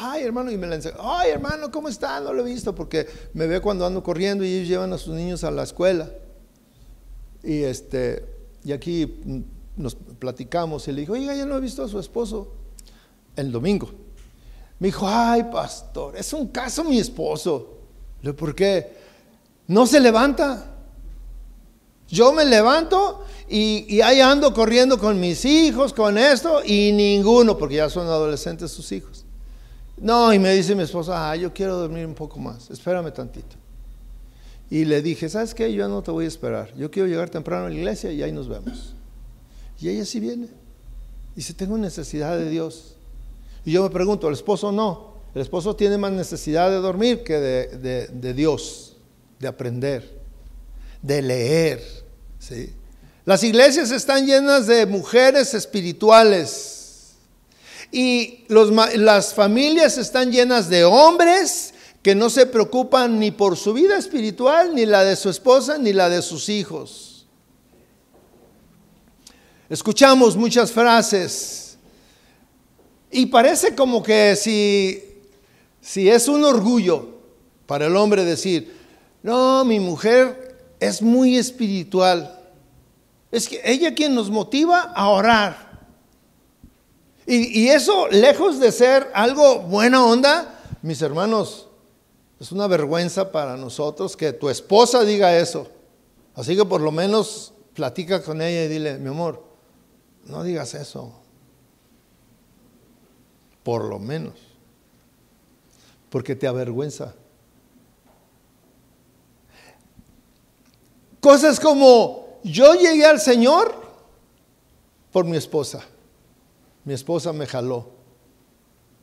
Ay, 0.00 0.22
hermano, 0.22 0.50
y 0.50 0.56
me 0.56 0.66
la 0.66 0.76
enseña. 0.76 0.94
Ay, 1.00 1.32
hermano, 1.32 1.70
¿cómo 1.72 1.88
está? 1.88 2.20
No 2.20 2.32
lo 2.32 2.46
he 2.46 2.50
visto 2.50 2.74
porque 2.74 3.06
me 3.34 3.46
ve 3.48 3.60
cuando 3.60 3.84
ando 3.84 4.02
corriendo 4.02 4.44
y 4.44 4.54
ellos 4.54 4.68
llevan 4.68 4.92
a 4.92 4.98
sus 4.98 5.14
niños 5.14 5.42
a 5.42 5.50
la 5.50 5.64
escuela. 5.64 6.08
Y 7.42 7.62
este, 7.62 8.24
y 8.64 8.72
aquí 8.72 9.44
nos 9.76 9.94
platicamos 9.94 10.86
y 10.86 10.92
le 10.92 11.00
dijo, 11.00 11.14
oiga, 11.14 11.34
ya 11.34 11.46
no 11.46 11.56
he 11.56 11.60
visto 11.60 11.82
a 11.82 11.88
su 11.88 11.98
esposo 11.98 12.52
el 13.34 13.50
domingo. 13.50 13.90
Me 14.78 14.88
dijo, 14.88 15.06
ay, 15.08 15.44
pastor, 15.50 16.16
es 16.16 16.32
un 16.32 16.48
caso 16.48 16.84
mi 16.84 16.98
esposo. 16.98 17.78
Le 18.22 18.32
¿por 18.32 18.54
qué? 18.54 18.92
No 19.66 19.86
se 19.86 19.98
levanta. 19.98 20.74
Yo 22.08 22.32
me 22.32 22.44
levanto 22.44 23.24
y, 23.48 24.00
ahí 24.00 24.20
ando 24.20 24.54
corriendo 24.54 24.98
con 24.98 25.18
mis 25.20 25.44
hijos, 25.44 25.92
con 25.92 26.16
esto, 26.16 26.62
y 26.64 26.92
ninguno, 26.92 27.58
porque 27.58 27.76
ya 27.76 27.90
son 27.90 28.06
adolescentes 28.06 28.70
sus 28.70 28.92
hijos. 28.92 29.24
No, 30.00 30.32
y 30.32 30.38
me 30.38 30.54
dice 30.54 30.74
mi 30.74 30.82
esposa, 30.82 31.30
ah, 31.30 31.36
yo 31.36 31.52
quiero 31.52 31.76
dormir 31.76 32.06
un 32.06 32.14
poco 32.14 32.38
más, 32.38 32.70
espérame 32.70 33.12
tantito. 33.12 33.56
Y 34.70 34.84
le 34.84 35.02
dije, 35.02 35.28
¿sabes 35.28 35.54
qué? 35.54 35.72
Yo 35.72 35.88
no 35.88 36.02
te 36.02 36.10
voy 36.10 36.26
a 36.26 36.28
esperar, 36.28 36.74
yo 36.76 36.90
quiero 36.90 37.08
llegar 37.08 37.30
temprano 37.30 37.66
a 37.66 37.68
la 37.68 37.74
iglesia 37.74 38.12
y 38.12 38.22
ahí 38.22 38.32
nos 38.32 38.48
vemos. 38.48 38.94
Y 39.80 39.88
ella 39.88 40.04
sí 40.04 40.20
viene. 40.20 40.48
Dice, 41.34 41.54
tengo 41.54 41.78
necesidad 41.78 42.36
de 42.36 42.50
Dios. 42.50 42.96
Y 43.64 43.72
yo 43.72 43.82
me 43.82 43.90
pregunto, 43.90 44.28
¿el 44.28 44.34
esposo 44.34 44.72
no? 44.72 45.14
El 45.34 45.42
esposo 45.42 45.76
tiene 45.76 45.98
más 45.98 46.12
necesidad 46.12 46.70
de 46.70 46.76
dormir 46.76 47.22
que 47.22 47.38
de 47.38 48.34
Dios, 48.34 48.96
de 49.38 49.48
aprender 49.48 50.18
de 51.02 51.22
leer. 51.22 51.82
¿sí? 52.38 52.72
Las 53.24 53.42
iglesias 53.42 53.90
están 53.90 54.26
llenas 54.26 54.66
de 54.66 54.86
mujeres 54.86 55.54
espirituales 55.54 56.77
y 57.90 58.44
las 58.48 59.34
familias 59.34 59.98
están 59.98 60.30
llenas 60.30 60.68
de 60.68 60.84
hombres 60.84 61.74
que 62.02 62.14
no 62.14 62.30
se 62.30 62.46
preocupan 62.46 63.18
ni 63.18 63.30
por 63.30 63.56
su 63.56 63.72
vida 63.72 63.96
espiritual, 63.98 64.74
ni 64.74 64.86
la 64.86 65.04
de 65.04 65.16
su 65.16 65.30
esposa, 65.30 65.78
ni 65.78 65.92
la 65.92 66.08
de 66.08 66.22
sus 66.22 66.48
hijos. 66.48 67.26
Escuchamos 69.68 70.34
muchas 70.34 70.72
frases 70.72 71.76
Y 73.10 73.26
parece 73.26 73.74
como 73.74 74.02
que 74.02 74.36
si, 74.36 75.02
si 75.80 76.08
es 76.08 76.28
un 76.28 76.44
orgullo 76.44 77.08
para 77.66 77.86
el 77.86 77.96
hombre 77.96 78.24
decir, 78.24 78.74
no, 79.22 79.64
mi 79.64 79.80
mujer 79.80 80.56
es 80.78 81.00
muy 81.02 81.36
espiritual. 81.36 82.38
Es 83.30 83.48
que 83.48 83.60
ella 83.64 83.94
quien 83.94 84.14
nos 84.14 84.30
motiva 84.30 84.92
a 84.94 85.08
orar. 85.08 85.67
Y, 87.30 87.68
eso, 87.68 88.08
lejos 88.08 88.58
de 88.58 88.72
ser 88.72 89.10
algo 89.12 89.58
buena 89.58 90.02
onda, 90.02 90.62
mis 90.80 91.02
hermanos, 91.02 91.68
es 92.40 92.52
una 92.52 92.66
vergüenza 92.66 93.30
para 93.30 93.54
nosotros 93.54 94.16
que 94.16 94.32
tu 94.32 94.48
esposa 94.48 95.04
diga 95.04 95.36
eso. 95.36 95.68
Así 96.34 96.56
que 96.56 96.64
por 96.64 96.80
lo 96.80 96.90
menos 96.90 97.52
platica 97.74 98.22
con 98.22 98.40
ella 98.40 98.64
y 98.64 98.68
dile, 98.68 98.96
mi 98.96 99.10
amor, 99.10 99.44
no 100.24 100.42
digas 100.42 100.72
eso. 100.72 101.12
Por 103.62 103.84
lo 103.84 103.98
menos. 103.98 104.32
Porque 106.08 106.34
te 106.34 106.46
avergüenza. 106.46 107.14
Cosas 111.20 111.60
como, 111.60 112.38
yo 112.42 112.72
llegué 112.72 113.04
al 113.04 113.20
Señor 113.20 113.74
por 115.12 115.26
mi 115.26 115.36
esposa. 115.36 115.84
Mi 116.88 116.94
esposa 116.94 117.34
me 117.34 117.46
jaló. 117.46 117.90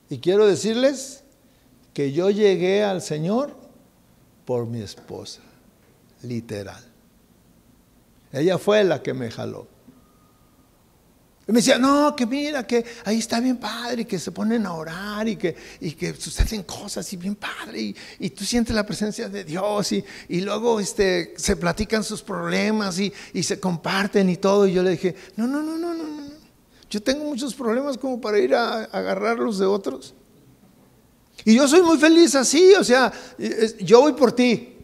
Y 0.10 0.18
quiero 0.18 0.48
decirles 0.48 1.22
que 1.94 2.12
yo 2.12 2.32
llegué 2.32 2.84
al 2.84 3.00
Señor 3.00 3.56
por 4.44 4.66
mi 4.66 4.82
esposa, 4.82 5.42
literal. 6.24 6.84
Ella 8.32 8.58
fue 8.58 8.84
la 8.84 9.04
que 9.04 9.14
me 9.14 9.30
jaló. 9.30 9.68
Y 11.48 11.52
me 11.52 11.60
decía, 11.60 11.78
no, 11.78 12.16
que 12.16 12.26
mira, 12.26 12.66
que 12.66 12.84
ahí 13.04 13.20
está 13.20 13.40
bien 13.40 13.58
padre, 13.58 14.02
y 14.02 14.06
que 14.06 14.18
se 14.18 14.32
ponen 14.32 14.66
a 14.66 14.74
orar 14.74 15.28
y 15.28 15.36
que, 15.36 15.56
y 15.80 15.92
que 15.92 16.16
suceden 16.16 16.64
cosas 16.64 17.14
y 17.14 17.18
bien 17.18 17.36
padre, 17.36 17.94
y, 18.18 18.30
tú 18.32 18.44
sientes 18.46 18.76
la 18.76 18.84
presencia 18.84 19.30
de 19.30 19.44
Dios 19.44 19.92
y, 19.92 20.04
y 20.30 20.42
luego 20.42 20.80
este, 20.80 21.36
se 21.38 21.56
platican 21.56 22.04
sus 22.04 22.24
problemas 22.24 22.98
y, 22.98 23.14
y, 23.32 23.44
se 23.44 23.60
comparten 23.60 24.28
y 24.28 24.38
todo. 24.38 24.66
Y 24.66 24.74
yo 24.74 24.82
le 24.82 24.90
dije, 24.90 25.16
no, 25.36 25.46
no, 25.46 25.62
no, 25.62 25.78
no, 25.78 25.94
no. 25.94 26.15
Yo 26.96 27.04
tengo 27.04 27.26
muchos 27.26 27.54
problemas 27.54 27.98
como 27.98 28.20
para 28.22 28.40
ir 28.40 28.56
a, 28.56 28.80
a 28.80 28.84
agarrarlos 28.86 29.60
de 29.60 29.66
otros. 29.66 30.14
Y 31.44 31.56
yo 31.56 31.68
soy 31.68 31.82
muy 31.82 31.98
feliz 31.98 32.34
así, 32.36 32.74
o 32.74 32.84
sea, 32.84 33.12
yo 33.80 34.02
voy 34.02 34.14
por 34.14 34.32
ti. 34.32 34.78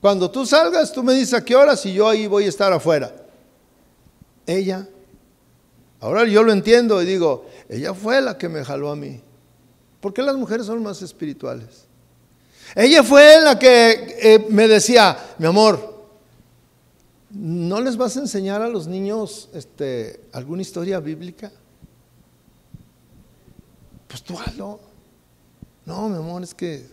Cuando 0.00 0.30
tú 0.30 0.46
salgas, 0.46 0.92
tú 0.92 1.02
me 1.02 1.12
dices 1.12 1.34
a 1.34 1.44
qué 1.44 1.54
horas 1.54 1.84
y 1.86 1.92
yo 1.92 2.08
ahí 2.08 2.26
voy 2.26 2.46
a 2.46 2.48
estar 2.48 2.72
afuera. 2.72 3.14
Ella 4.46 4.88
Ahora 6.02 6.24
yo 6.24 6.42
lo 6.42 6.52
entiendo 6.52 7.00
y 7.00 7.06
digo, 7.06 7.46
ella 7.68 7.94
fue 7.94 8.20
la 8.20 8.36
que 8.36 8.48
me 8.48 8.64
jaló 8.64 8.90
a 8.90 8.96
mí. 8.96 9.20
¿Por 10.00 10.12
qué 10.12 10.20
las 10.20 10.34
mujeres 10.34 10.66
son 10.66 10.82
más 10.82 11.00
espirituales? 11.00 11.86
Ella 12.74 13.04
fue 13.04 13.40
la 13.40 13.56
que 13.56 14.16
eh, 14.20 14.46
me 14.48 14.66
decía, 14.66 15.16
mi 15.38 15.46
amor, 15.46 15.91
¿no 17.32 17.80
les 17.80 17.96
vas 17.96 18.16
a 18.16 18.20
enseñar 18.20 18.62
a 18.62 18.68
los 18.68 18.86
niños 18.86 19.48
este, 19.54 20.20
alguna 20.32 20.62
historia 20.62 21.00
bíblica? 21.00 21.50
Pues 24.06 24.22
tú 24.22 24.38
hazlo. 24.38 24.80
No, 25.86 26.08
mi 26.08 26.16
amor, 26.16 26.42
es 26.42 26.54
que... 26.54 26.86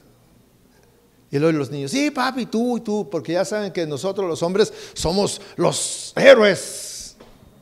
Y 1.32 1.38
luego 1.38 1.60
los 1.60 1.70
niños, 1.70 1.92
sí, 1.92 2.10
papi, 2.10 2.48
tú 2.48 2.78
y 2.78 2.82
tú, 2.82 3.08
porque 3.08 3.34
ya 3.34 3.46
saben 3.46 3.72
que 3.72 3.86
nosotros 3.86 4.28
los 4.28 4.42
hombres 4.42 4.74
somos 4.94 5.40
los 5.58 6.12
héroes 6.16 7.16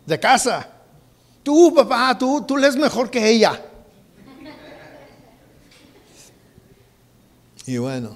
de 0.06 0.18
casa. 0.20 0.70
Tú, 1.44 1.74
papá, 1.76 2.18
tú, 2.18 2.46
tú 2.48 2.56
lees 2.56 2.78
mejor 2.78 3.10
que 3.10 3.30
ella. 3.30 3.62
Y 7.66 7.78
bueno, 7.78 8.16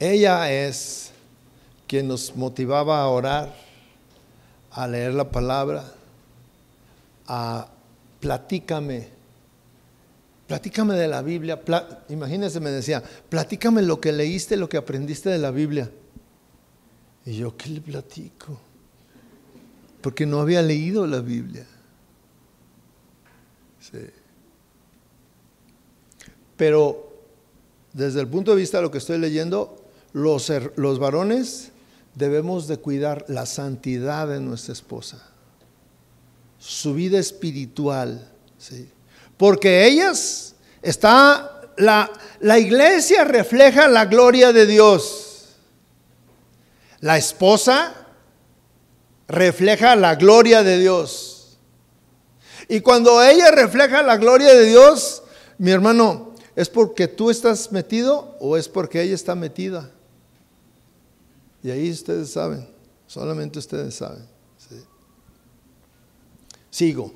ella 0.00 0.50
es 0.50 1.11
quien 1.92 2.08
nos 2.08 2.34
motivaba 2.34 3.02
a 3.02 3.08
orar, 3.08 3.54
a 4.70 4.88
leer 4.88 5.12
la 5.12 5.30
palabra, 5.30 5.84
a 7.26 7.68
platícame, 8.18 9.10
platícame 10.46 10.94
de 10.94 11.06
la 11.06 11.20
Biblia. 11.20 11.60
Imagínense, 12.08 12.60
me 12.60 12.70
decía, 12.70 13.02
platícame 13.28 13.82
lo 13.82 14.00
que 14.00 14.10
leíste, 14.10 14.56
lo 14.56 14.70
que 14.70 14.78
aprendiste 14.78 15.28
de 15.28 15.36
la 15.36 15.50
Biblia. 15.50 15.90
Y 17.26 17.36
yo, 17.36 17.54
¿qué 17.58 17.68
le 17.68 17.82
platico? 17.82 18.58
porque 20.00 20.24
no 20.24 20.40
había 20.40 20.62
leído 20.62 21.06
la 21.06 21.20
Biblia. 21.20 21.66
Pero 26.56 27.12
desde 27.92 28.18
el 28.22 28.28
punto 28.28 28.52
de 28.52 28.56
vista 28.56 28.78
de 28.78 28.82
lo 28.82 28.90
que 28.90 28.96
estoy 28.96 29.18
leyendo, 29.18 29.76
los, 30.14 30.50
los 30.76 30.98
varones 30.98 31.71
debemos 32.14 32.68
de 32.68 32.78
cuidar 32.78 33.24
la 33.28 33.46
santidad 33.46 34.28
de 34.28 34.40
nuestra 34.40 34.72
esposa, 34.72 35.22
su 36.58 36.94
vida 36.94 37.18
espiritual, 37.18 38.30
¿sí? 38.58 38.88
porque 39.36 39.86
ellas 39.86 40.54
está 40.82 41.60
la, 41.76 42.10
la 42.40 42.58
iglesia 42.58 43.24
refleja 43.24 43.88
la 43.88 44.04
gloria 44.04 44.52
de 44.52 44.66
Dios. 44.66 45.28
La 47.00 47.16
esposa 47.18 47.94
refleja 49.26 49.96
la 49.96 50.14
gloria 50.14 50.62
de 50.62 50.78
Dios. 50.78 51.58
Y 52.68 52.80
cuando 52.80 53.22
ella 53.22 53.50
refleja 53.50 54.02
la 54.02 54.16
gloria 54.16 54.54
de 54.54 54.66
Dios, 54.66 55.22
mi 55.58 55.72
hermano, 55.72 56.34
¿es 56.54 56.68
porque 56.68 57.08
tú 57.08 57.30
estás 57.30 57.72
metido 57.72 58.36
o 58.40 58.56
es 58.56 58.68
porque 58.68 59.02
ella 59.02 59.14
está 59.14 59.34
metida? 59.34 59.90
Y 61.62 61.70
ahí 61.70 61.90
ustedes 61.90 62.30
saben, 62.30 62.68
solamente 63.06 63.58
ustedes 63.58 63.94
saben. 63.94 64.26
Sigo, 66.70 67.12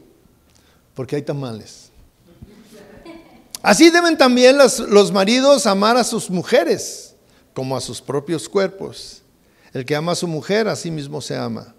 porque 0.95 1.17
hay 1.17 1.23
tamales. 1.23 1.91
Así 3.63 3.91
deben 3.91 4.17
también 4.17 4.59
los 4.59 5.13
maridos 5.13 5.67
amar 5.67 5.97
a 5.97 6.05
sus 6.05 6.31
mujeres 6.31 7.15
como 7.55 7.77
a 7.77 7.81
sus 7.81 8.01
propios 8.01 8.49
cuerpos. 8.49 9.23
El 9.73 9.85
que 9.85 9.97
ama 9.97 10.13
a 10.13 10.17
su 10.17 10.29
mujer, 10.29 10.69
a 10.69 10.77
sí 10.77 10.91
mismo 10.91 11.21
se 11.21 11.37
ama 11.37 11.75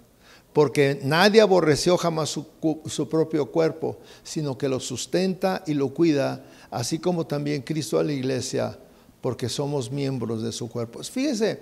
porque 0.58 1.00
nadie 1.04 1.40
aborreció 1.40 1.98
jamás 1.98 2.30
su, 2.30 3.08
propio 3.08 3.46
cuerpo, 3.52 4.00
sino 4.24 4.58
que 4.58 4.68
lo 4.68 4.80
sustenta 4.80 5.64
y 5.68 5.76
lo 5.76 5.90
cuida, 5.90 6.44
así 6.72 6.98
como 6.98 7.28
también 7.28 7.62
Cristo 7.62 8.00
a 8.00 8.04
la 8.04 8.12
iglesia, 8.12 8.76
porque 9.22 9.50
somos 9.50 9.92
miembros 9.92 10.42
de 10.42 10.52
su 10.52 10.68
cuerpo. 10.68 11.04
Fíjese, 11.04 11.62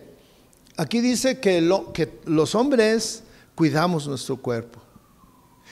aquí 0.78 1.02
dice 1.02 1.40
que, 1.40 1.62
los 2.26 2.56
hombres 2.56 3.24
cuidamos 3.56 4.08
nuestro 4.08 4.38
cuerpo 4.38 4.80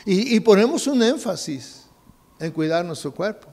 y, 0.06 0.40
ponemos 0.42 0.88
un 0.88 1.02
énfasis 1.02 1.86
en 2.40 2.52
cuidar 2.52 2.84
nuestro 2.84 3.14
cuerpo. 3.14 3.48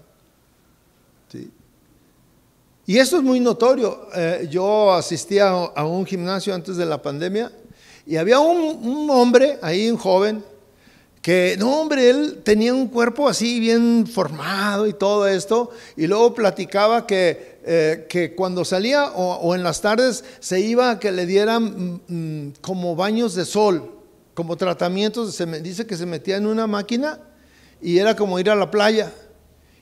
Y 2.86 2.98
esto 2.98 3.18
es 3.18 3.22
muy 3.22 3.38
notorio. 3.38 4.08
Eh, 4.16 4.48
yo 4.50 4.92
asistía 4.92 5.48
a 5.48 5.84
un 5.84 6.04
gimnasio 6.04 6.52
antes 6.52 6.76
de 6.76 6.84
la 6.84 7.00
pandemia 7.00 7.52
y 8.04 8.16
había 8.16 8.40
un, 8.40 9.08
hombre 9.10 9.60
ahí, 9.62 9.88
un 9.88 9.96
joven, 9.96 10.44
que, 11.22 11.56
no, 11.58 11.80
hombre, 11.80 12.08
él 12.08 12.40
tenía 12.42 12.72
un 12.72 12.88
cuerpo 12.88 13.28
así 13.28 13.60
bien 13.60 14.06
formado 14.06 14.86
y 14.86 14.94
todo 14.94 15.28
esto, 15.28 15.70
y 15.96 16.06
luego 16.06 16.34
platicaba 16.34 17.06
que, 17.06 17.58
eh, 17.64 18.06
que 18.08 18.34
cuando 18.34 18.64
salía 18.64 19.10
o, 19.10 19.54
en 19.54 19.62
las 19.62 19.80
tardes 19.80 20.24
se 20.40 20.60
iba 20.60 20.90
a 20.90 20.98
que 20.98 21.12
le 21.12 21.26
dieran 21.26 22.00
mm, 22.08 22.46
mm, 22.46 22.52
como 22.62 22.96
baños 22.96 23.34
de 23.34 23.44
sol, 23.44 23.90
como 24.34 24.56
tratamientos, 24.56 25.34
se 25.34 25.44
me, 25.44 25.60
dice 25.60 25.86
que 25.86 25.96
se 25.96 26.06
metía 26.06 26.36
en 26.36 26.46
una 26.46 26.66
máquina 26.66 27.20
y 27.82 27.98
era 27.98 28.16
como 28.16 28.38
ir 28.38 28.48
a 28.48 28.54
la 28.54 28.70
playa 28.70 29.12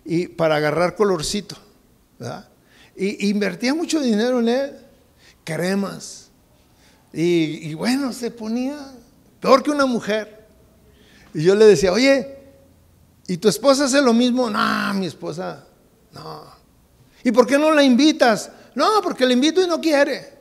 y 0.05 0.26
para 0.26 0.57
agarrar 0.57 0.97
colorcito, 0.97 1.57
Y 2.97 3.28
invertía 3.28 3.74
mucho 3.74 4.01
dinero 4.01 4.41
en 4.41 4.49
él, 4.49 4.72
cremas, 5.45 6.28
y, 7.12 7.74
bueno, 7.74 8.12
se 8.12 8.30
ponía 8.30 8.76
peor 9.41 9.62
que 9.62 9.70
una 9.70 9.86
mujer. 9.86 10.38
Y 11.39 11.45
yo 11.45 11.55
le 11.55 11.66
decía, 11.66 11.93
oye, 11.93 12.36
¿y 13.28 13.36
tu 13.36 13.49
esposa 13.49 13.84
hace 13.84 14.03
lo 14.03 14.12
mismo? 14.12 14.51
No, 14.51 14.95
mi 14.95 15.07
esposa, 15.07 15.64
no. 16.11 16.43
¿Y 17.22 17.30
por 17.30 17.47
qué 17.47 17.57
no 17.57 17.72
la 17.72 17.84
invitas? 17.84 18.51
No, 18.74 19.01
porque 19.05 19.24
la 19.24 19.34
invito 19.34 19.62
y 19.62 19.68
no 19.68 19.80
quiere. 19.80 20.36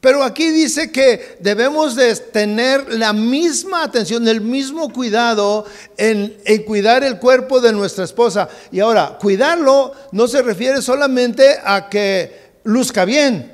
Pero 0.00 0.22
aquí 0.22 0.50
dice 0.50 0.92
que 0.92 1.36
debemos 1.40 1.96
de 1.96 2.14
tener 2.14 2.94
la 2.94 3.12
misma 3.12 3.82
atención, 3.82 4.28
el 4.28 4.40
mismo 4.40 4.92
cuidado 4.92 5.64
en, 5.96 6.38
en, 6.44 6.62
cuidar 6.62 7.02
el 7.02 7.18
cuerpo 7.18 7.60
de 7.60 7.72
nuestra 7.72 8.04
esposa. 8.04 8.48
Y 8.70 8.78
ahora, 8.78 9.18
cuidarlo 9.20 9.94
no 10.12 10.28
se 10.28 10.42
refiere 10.42 10.80
solamente 10.80 11.58
a 11.64 11.88
que 11.88 12.60
luzca 12.62 13.04
bien 13.04 13.50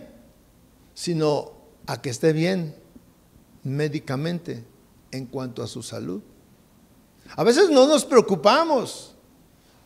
sino 0.93 1.53
a 1.87 2.03
que 2.03 2.11
esté 2.11 2.35
bien 2.35 2.75
médicamente 3.65 4.70
en 5.13 5.27
cuanto 5.27 5.63
a 5.63 5.67
su 5.67 5.83
salud. 5.83 6.21
A 7.37 7.45
veces 7.45 7.71
no 7.71 7.87
nos 7.87 8.05
preocupamos. 8.05 9.15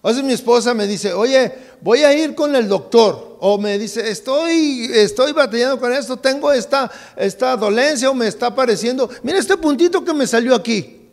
A 0.03 0.09
veces 0.09 0.23
mi 0.23 0.35
esposa 0.35 0.75
me 0.75 0.87
dice, 0.87 1.15
oye, 1.15 1.53
voy 1.81 2.01
a 2.01 2.13
ir 2.13 2.35
con 2.35 2.55
el 2.55 2.69
doctor. 2.69 3.39
O 3.41 3.59
me 3.59 3.79
dice, 3.79 4.11
estoy, 4.11 4.91
estoy 4.93 5.33
batallando 5.33 5.81
con 5.81 5.93
esto, 5.93 6.19
tengo 6.19 6.53
esta, 6.53 6.91
esta 7.17 7.57
dolencia 7.57 8.11
o 8.11 8.15
me 8.15 8.27
está 8.27 8.49
apareciendo. 8.49 9.09
Mira 9.23 9.39
este 9.39 9.57
puntito 9.57 10.05
que 10.05 10.13
me 10.13 10.27
salió 10.27 10.55
aquí. 10.55 11.09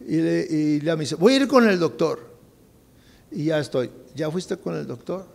Y, 0.00 0.16
le, 0.16 0.40
y 0.50 0.80
me 0.82 0.96
dice, 0.96 1.14
voy 1.14 1.34
a 1.34 1.36
ir 1.36 1.48
con 1.48 1.68
el 1.68 1.78
doctor. 1.78 2.34
Y 3.30 3.44
ya 3.46 3.58
estoy. 3.58 3.90
¿Ya 4.14 4.30
fuiste 4.30 4.56
con 4.56 4.76
el 4.76 4.86
doctor? 4.86 5.26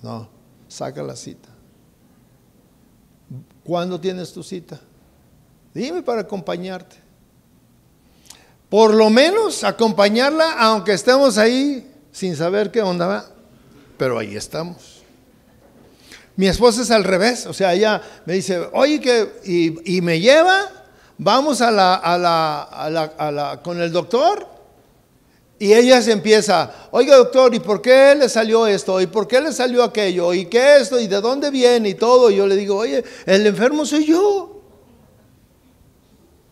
No, 0.00 0.28
saca 0.68 1.02
la 1.02 1.16
cita. 1.16 1.48
¿Cuándo 3.64 4.00
tienes 4.00 4.32
tu 4.32 4.42
cita? 4.42 4.80
Dime 5.74 6.02
para 6.02 6.22
acompañarte. 6.22 6.96
Por 8.68 8.94
lo 8.94 9.10
menos 9.10 9.64
acompañarla, 9.64 10.52
aunque 10.58 10.92
estemos 10.92 11.38
ahí 11.38 11.90
sin 12.10 12.36
saber 12.36 12.70
qué 12.70 12.82
onda 12.82 13.06
va. 13.06 13.26
Pero 13.98 14.18
ahí 14.18 14.36
estamos. 14.36 15.02
Mi 16.36 16.46
esposa 16.46 16.82
es 16.82 16.90
al 16.90 17.04
revés, 17.04 17.46
o 17.46 17.52
sea, 17.52 17.74
ella 17.74 18.00
me 18.24 18.32
dice, 18.32 18.66
oye, 18.72 19.00
que, 19.00 19.80
y, 19.84 20.00
me 20.00 20.18
lleva, 20.18 20.66
vamos 21.18 21.60
a 21.60 21.70
la, 21.70 21.94
a 21.96 22.16
la, 22.16 23.60
con 23.62 23.78
el 23.82 23.92
doctor, 23.92 24.46
y 25.58 25.74
ella 25.74 26.00
se 26.00 26.10
empieza, 26.10 26.88
oiga 26.90 27.16
doctor, 27.16 27.54
¿y 27.54 27.60
por 27.60 27.82
qué 27.82 28.14
le 28.18 28.28
salió 28.30 28.66
esto? 28.66 29.00
¿Y 29.00 29.06
por 29.06 29.28
qué 29.28 29.40
le 29.40 29.52
salió 29.52 29.84
aquello? 29.84 30.32
¿Y 30.32 30.46
qué 30.46 30.78
esto? 30.78 30.98
¿Y 30.98 31.06
de 31.06 31.20
dónde 31.20 31.50
viene? 31.50 31.90
Y 31.90 31.94
todo. 31.94 32.30
Y 32.30 32.36
yo 32.36 32.48
le 32.48 32.56
digo, 32.56 32.78
oye, 32.78 33.04
el 33.26 33.46
enfermo 33.46 33.86
soy 33.86 34.06
yo. 34.06 34.51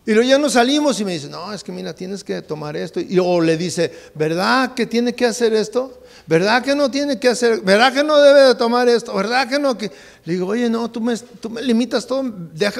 Y 0.03 0.13
luego 0.13 0.27
ya 0.27 0.37
nos 0.39 0.53
salimos 0.53 0.99
y 0.99 1.05
me 1.05 1.13
dice, 1.13 1.29
no, 1.29 1.53
es 1.53 1.63
que 1.63 1.71
mira, 1.71 1.93
tienes 1.93 2.23
que 2.23 2.41
tomar 2.41 2.75
esto. 2.75 2.99
Y 2.99 3.19
o 3.19 3.39
le 3.39 3.55
dice, 3.55 3.91
¿verdad 4.15 4.73
que 4.73 4.87
tiene 4.87 5.13
que 5.13 5.25
hacer 5.25 5.53
esto? 5.53 6.01
¿Verdad 6.25 6.63
que 6.63 6.75
no 6.75 6.89
tiene 6.89 7.19
que 7.19 7.27
hacer? 7.27 7.61
¿Verdad 7.61 7.93
que 7.93 8.03
no 8.03 8.17
debe 8.17 8.41
de 8.41 8.55
tomar 8.55 8.89
esto? 8.89 9.13
¿Verdad 9.13 9.47
que 9.47 9.59
no? 9.59 9.77
Que... 9.77 9.91
Le 10.25 10.33
digo, 10.33 10.47
oye, 10.47 10.69
no, 10.69 10.89
tú 10.89 11.01
me, 11.01 11.15
tú 11.17 11.51
me 11.51 11.61
limitas 11.61 12.07
todo. 12.07 12.23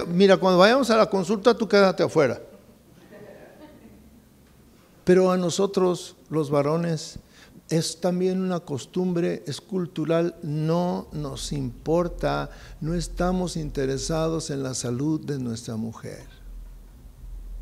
mira, 0.08 0.38
cuando 0.38 0.58
vayamos 0.58 0.90
a 0.90 0.98
la 0.98 1.06
consulta, 1.06 1.56
tú 1.56 1.68
quédate 1.68 2.02
afuera. 2.02 2.42
Pero 5.04 5.32
a 5.32 5.38
nosotros, 5.38 6.16
los 6.30 6.50
varones, 6.50 7.20
es 7.70 8.02
también 8.02 8.42
una 8.42 8.60
costumbre, 8.60 9.44
es 9.46 9.62
cultural, 9.62 10.36
no 10.42 11.08
nos 11.12 11.54
importa, 11.54 12.50
no 12.82 12.96
estamos 12.96 13.58
interesados 13.58 14.50
en 14.50 14.64
la 14.64 14.74
salud 14.74 15.22
de 15.22 15.40
nuestra 15.40 15.76
mujer. 15.78 16.31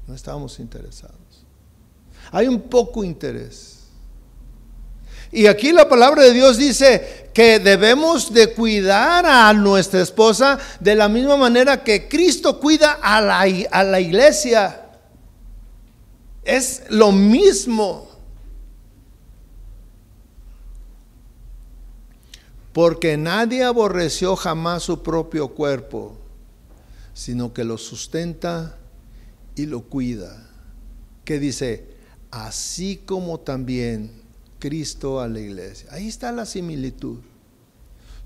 No 0.09 0.15
estamos 0.15 0.59
interesados. 0.59 1.45
Hay 2.31 2.47
un 2.47 2.61
poco 2.61 3.03
interés. 3.03 3.81
Y 5.31 5.45
aquí 5.45 5.71
la 5.71 5.87
palabra 5.87 6.23
de 6.23 6.33
Dios 6.33 6.57
dice 6.57 7.29
que 7.31 7.59
debemos 7.59 8.33
de 8.33 8.51
cuidar 8.55 9.23
a 9.27 9.53
nuestra 9.53 10.01
esposa 10.01 10.57
de 10.79 10.95
la 10.95 11.07
misma 11.07 11.37
manera 11.37 11.83
que 11.83 12.09
Cristo 12.09 12.59
cuida 12.59 12.93
a 12.93 13.21
la, 13.21 13.45
a 13.69 13.83
la 13.83 13.99
iglesia. 13.99 14.81
Es 16.43 16.81
lo 16.89 17.11
mismo. 17.11 18.09
Porque 22.73 23.15
nadie 23.15 23.63
aborreció 23.63 24.35
jamás 24.35 24.81
su 24.81 25.03
propio 25.03 25.49
cuerpo, 25.49 26.17
sino 27.13 27.53
que 27.53 27.63
lo 27.63 27.77
sustenta 27.77 28.75
y 29.59 29.65
lo 29.65 29.81
cuida. 29.81 30.47
Que 31.25 31.37
dice, 31.37 31.85
así 32.31 33.01
como 33.05 33.39
también 33.39 34.11
Cristo 34.57 35.19
a 35.19 35.27
la 35.27 35.39
iglesia. 35.39 35.89
Ahí 35.91 36.07
está 36.07 36.31
la 36.31 36.45
similitud. 36.45 37.17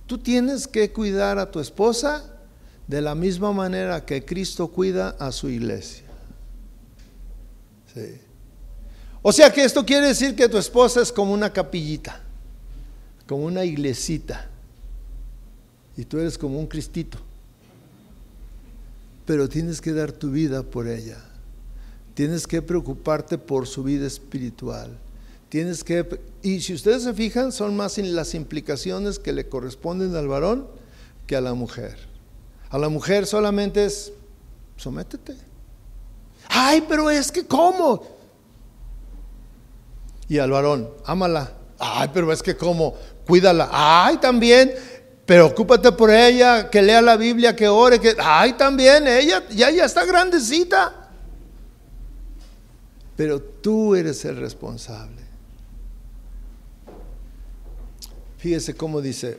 Tú 0.06 0.20
tienes 0.20 0.68
que 0.68 0.92
cuidar 0.92 1.40
a 1.40 1.50
tu 1.50 1.60
esposa 1.60 2.24
de 2.88 3.02
la 3.02 3.16
misma 3.16 3.52
manera 3.52 4.06
que 4.06 4.24
Cristo 4.24 4.68
cuida 4.68 5.16
a 5.20 5.32
su 5.32 5.50
iglesia. 5.50 6.04
O 9.22 9.32
sea 9.32 9.52
que 9.52 9.64
esto 9.64 9.86
quiere 9.86 10.08
decir 10.08 10.36
que 10.36 10.50
tu 10.50 10.58
esposa 10.58 11.02
es 11.02 11.12
como 11.12 11.34
una 11.34 11.52
capillita, 11.52 12.22
como 13.28 13.46
una 13.46 13.64
iglesita, 13.64 14.50
y 15.96 16.04
tú 16.06 16.20
eres 16.20 16.38
como 16.38 16.60
un 16.60 16.68
cristito 16.68 17.20
pero 19.26 19.50
tienes 19.50 19.82
que 19.82 19.94
dar 19.94 20.12
tu 20.12 20.32
vida 20.32 20.64
por 20.64 20.88
ella. 20.88 21.18
Tienes 22.14 22.46
que 22.46 22.62
preocuparte 22.62 23.38
por 23.38 23.68
su 23.68 23.84
vida 23.84 24.06
espiritual. 24.06 24.98
Tienes 25.50 25.84
que 25.84 26.20
y 26.42 26.62
si 26.62 26.74
ustedes 26.74 27.04
se 27.04 27.14
fijan, 27.14 27.52
son 27.52 27.76
más 27.76 27.98
las 27.98 28.34
implicaciones 28.34 29.20
que 29.20 29.34
le 29.34 29.48
corresponden 29.48 30.16
al 30.16 30.28
varón 30.28 30.68
que 31.28 31.36
a 31.36 31.42
la 31.42 31.54
mujer. 31.54 31.98
A 32.70 32.78
la 32.78 32.90
mujer 32.90 33.26
solamente 33.26 33.86
es 33.86 34.12
sométete. 34.78 35.36
Ay, 36.48 36.84
pero 36.88 37.10
es 37.10 37.32
que 37.32 37.46
cómo? 37.46 38.04
Y 40.28 40.38
al 40.40 40.52
varón, 40.52 40.90
ámala. 41.06 41.54
Ay, 41.80 42.10
pero 42.14 42.32
es 42.32 42.42
que 42.42 42.56
cómo? 42.56 42.96
Cuídala. 43.26 43.70
Ay, 43.72 44.18
también 44.18 44.74
Preocúpate 45.26 45.92
por 45.94 46.10
ella, 46.10 46.70
que 46.70 46.82
lea 46.82 47.02
la 47.02 47.16
Biblia, 47.16 47.56
que 47.56 47.68
ore, 47.68 48.00
que... 48.00 48.16
Ay, 48.20 48.54
también, 48.54 49.08
ella 49.08 49.44
ya, 49.50 49.70
está 49.86 50.04
grandecita. 50.06 51.10
Pero 53.16 53.42
tú 53.42 53.96
eres 53.96 54.26
el 54.26 54.36
responsable. 54.36 55.22
Fíjese 58.38 58.76
cómo 58.76 59.00
dice, 59.00 59.38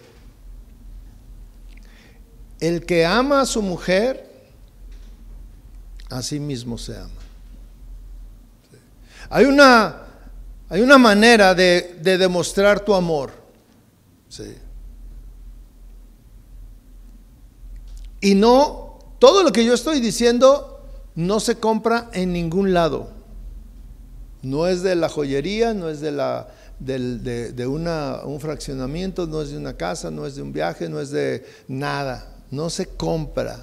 el 2.60 2.86
que 2.86 3.04
ama 3.04 3.42
a 3.42 3.46
su 3.46 3.60
mujer, 3.60 4.32
a 6.08 6.22
sí 6.22 6.40
mismo 6.40 6.78
se 6.78 6.96
ama. 6.96 7.10
Hay 9.28 9.44
una, 9.44 10.06
hay 10.70 10.80
una 10.80 10.96
manera 10.96 11.54
de, 11.54 11.98
de 12.00 12.16
demostrar 12.16 12.80
tu 12.80 12.94
amor. 12.94 13.32
¿sí? 14.30 14.56
Y 18.24 18.34
no, 18.34 19.00
todo 19.18 19.42
lo 19.42 19.52
que 19.52 19.66
yo 19.66 19.74
estoy 19.74 20.00
diciendo 20.00 20.80
no 21.14 21.40
se 21.40 21.56
compra 21.56 22.08
en 22.14 22.32
ningún 22.32 22.72
lado. 22.72 23.10
No 24.40 24.66
es 24.66 24.82
de 24.82 24.96
la 24.96 25.10
joyería, 25.10 25.74
no 25.74 25.90
es 25.90 26.00
de, 26.00 26.10
la, 26.10 26.48
de, 26.78 27.66
una, 27.66 28.22
un 28.24 28.40
fraccionamiento, 28.40 29.26
no 29.26 29.42
es 29.42 29.50
de 29.50 29.58
una 29.58 29.76
casa, 29.76 30.10
no 30.10 30.24
es 30.24 30.36
de 30.36 30.42
un 30.42 30.54
viaje, 30.54 30.88
no 30.88 31.00
es 31.00 31.10
de 31.10 31.44
nada. 31.68 32.34
No 32.50 32.70
se 32.70 32.86
compra. 32.86 33.58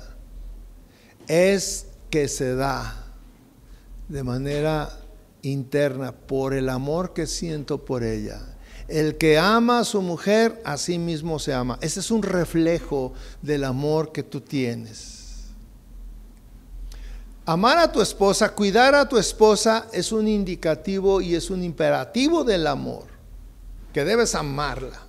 Es 1.28 1.88
que 2.12 2.28
se 2.28 2.54
da 2.54 3.16
de 4.10 4.22
manera 4.22 4.96
interna 5.42 6.12
por 6.12 6.54
el 6.54 6.70
amor 6.70 7.14
que 7.14 7.26
siento 7.26 7.84
por 7.84 8.04
ella. 8.04 8.51
El 8.92 9.18
que 9.18 9.38
ama 9.38 9.80
a 9.80 9.86
su 9.86 10.02
mujer, 10.02 10.62
a 10.66 10.76
sí 10.76 11.00
mismo 11.00 11.40
se 11.40 11.54
ama. 11.54 11.80
Ese 11.80 12.02
es 12.02 12.12
un 12.12 12.22
reflejo 12.22 13.14
del 13.42 13.64
amor 13.64 14.12
que 14.12 14.22
tú 14.22 14.42
tienes. 14.42 15.46
Amar 17.46 17.78
a 17.78 17.90
tu 17.90 18.02
esposa, 18.02 18.54
cuidar 18.54 18.94
a 18.94 19.08
tu 19.08 19.18
esposa 19.18 19.88
es 19.94 20.12
un 20.12 20.28
indicativo 20.28 21.22
y 21.22 21.36
es 21.36 21.50
un 21.50 21.64
imperativo 21.64 22.44
del 22.44 22.68
amor, 22.68 23.06
que 23.94 24.04
debes 24.04 24.36
amarla. 24.36 25.02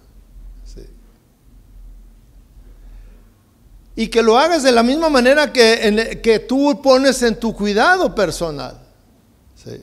Y 3.95 4.09
que 4.09 4.22
lo 4.22 4.39
hagas 4.39 4.62
de 4.62 4.72
la 4.72 4.83
misma 4.83 5.11
manera 5.11 5.53
que, 5.53 6.20
que 6.22 6.39
tú 6.39 6.80
pones 6.80 7.20
en 7.22 7.39
tu 7.39 7.53
cuidado 7.53 8.14
personal. 8.14 8.80
¿sí? 9.55 9.83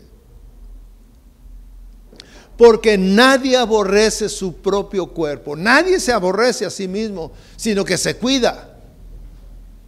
Porque 2.59 2.97
nadie 2.97 3.55
aborrece 3.55 4.27
su 4.27 4.57
propio 4.57 5.07
cuerpo, 5.07 5.55
nadie 5.55 5.97
se 5.97 6.11
aborrece 6.11 6.65
a 6.65 6.69
sí 6.69 6.89
mismo, 6.89 7.31
sino 7.55 7.85
que 7.85 7.97
se 7.97 8.17
cuida. 8.17 8.75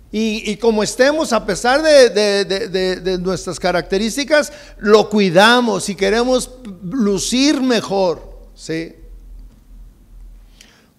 Y, 0.10 0.56
como 0.56 0.82
estemos, 0.82 1.34
a 1.34 1.46
pesar 1.46 1.82
de, 1.82 3.18
nuestras 3.20 3.60
características, 3.60 4.54
lo 4.78 5.10
cuidamos 5.10 5.90
y 5.90 5.96
queremos 5.96 6.50
lucir 6.90 7.60
mejor. 7.60 8.38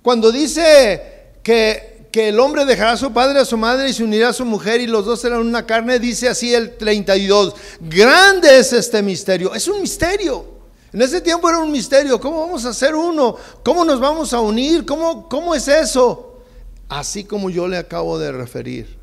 Cuando 0.03 0.31
dice 0.31 1.33
que, 1.43 2.07
que 2.12 2.29
el 2.29 2.39
hombre 2.39 2.66
dejará 2.66 2.93
a 2.93 2.97
su 2.99 3.14
padre 3.14 3.39
a 3.39 3.47
su 3.47 3.57
madre 3.57 3.89
y 3.89 3.95
se 3.95 4.05
unirá 4.05 4.29
a 4.29 4.35
su 4.35 4.45
mujer 4.45 4.83
y 4.83 4.87
los 4.87 5.07
dos 5.07 5.23
serán 5.23 5.41
una 5.41 5.64
carne, 5.64 5.99
dice 5.99 6.29
así 6.29 6.55
el 6.55 6.77
32. 6.77 7.55
Grande 7.81 8.59
es 8.59 8.75
este 8.75 9.01
misterio, 9.03 9.55
es 9.55 9.66
un 9.68 9.81
misterio. 9.81 10.51
En 10.93 11.01
ese 11.01 11.20
tiempo 11.20 11.49
era 11.49 11.59
un 11.59 11.72
misterio, 11.72 12.20
¿cómo 12.20 12.40
vamos 12.40 12.64
a 12.66 12.70
hacer 12.70 12.95
uno? 12.95 13.36
¿Cómo 13.62 13.84
nos 13.84 13.99
vamos 13.99 14.32
a 14.32 14.40
unir? 14.40 14.84
¿Cómo, 14.84 15.28
cómo 15.28 15.55
es 15.55 15.66
eso? 15.68 16.38
Así 16.88 17.24
como 17.24 17.49
yo 17.49 17.66
le 17.66 17.78
acabo 17.78 18.18
de 18.18 18.30
referir. 18.32 18.99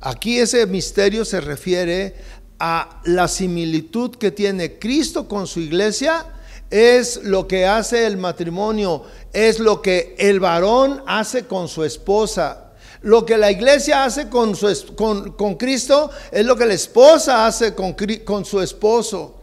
Aquí 0.00 0.38
ese 0.38 0.66
misterio 0.66 1.24
se 1.24 1.40
refiere 1.40 2.14
a 2.58 3.00
la 3.04 3.28
similitud 3.28 4.16
que 4.16 4.30
tiene 4.30 4.78
Cristo 4.78 5.28
con 5.28 5.46
su 5.46 5.60
iglesia, 5.60 6.26
es 6.70 7.22
lo 7.22 7.46
que 7.46 7.66
hace 7.66 8.06
el 8.06 8.16
matrimonio, 8.16 9.04
es 9.32 9.58
lo 9.58 9.80
que 9.82 10.14
el 10.18 10.40
varón 10.40 11.02
hace 11.06 11.46
con 11.46 11.68
su 11.68 11.84
esposa. 11.84 12.72
Lo 13.02 13.24
que 13.24 13.36
la 13.38 13.50
iglesia 13.50 14.04
hace 14.04 14.28
con, 14.28 14.54
Cristo 15.56 16.10
es 16.32 16.44
lo 16.44 16.56
que 16.56 16.66
la 16.66 16.74
esposa 16.74 17.46
hace 17.46 17.74
con, 17.74 18.44
su 18.44 18.60
esposo. 18.60 19.34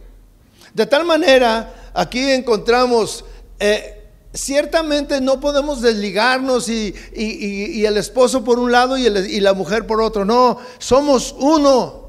De 0.74 0.86
tal 0.86 1.04
manera, 1.04 1.90
aquí 1.94 2.20
encontramos, 2.30 3.24
eh, 3.58 4.10
ciertamente 4.34 5.20
no 5.20 5.40
podemos 5.40 5.80
desligarnos 5.80 6.68
y, 6.68 6.94
y, 7.14 7.84
el 7.86 7.96
esposo 7.96 8.44
por 8.44 8.58
un 8.58 8.72
lado 8.72 8.98
y, 8.98 9.06
y 9.06 9.40
la 9.40 9.54
mujer 9.54 9.86
por 9.86 10.02
otro. 10.02 10.24
No, 10.24 10.58
somos 10.78 11.34
uno 11.38 12.04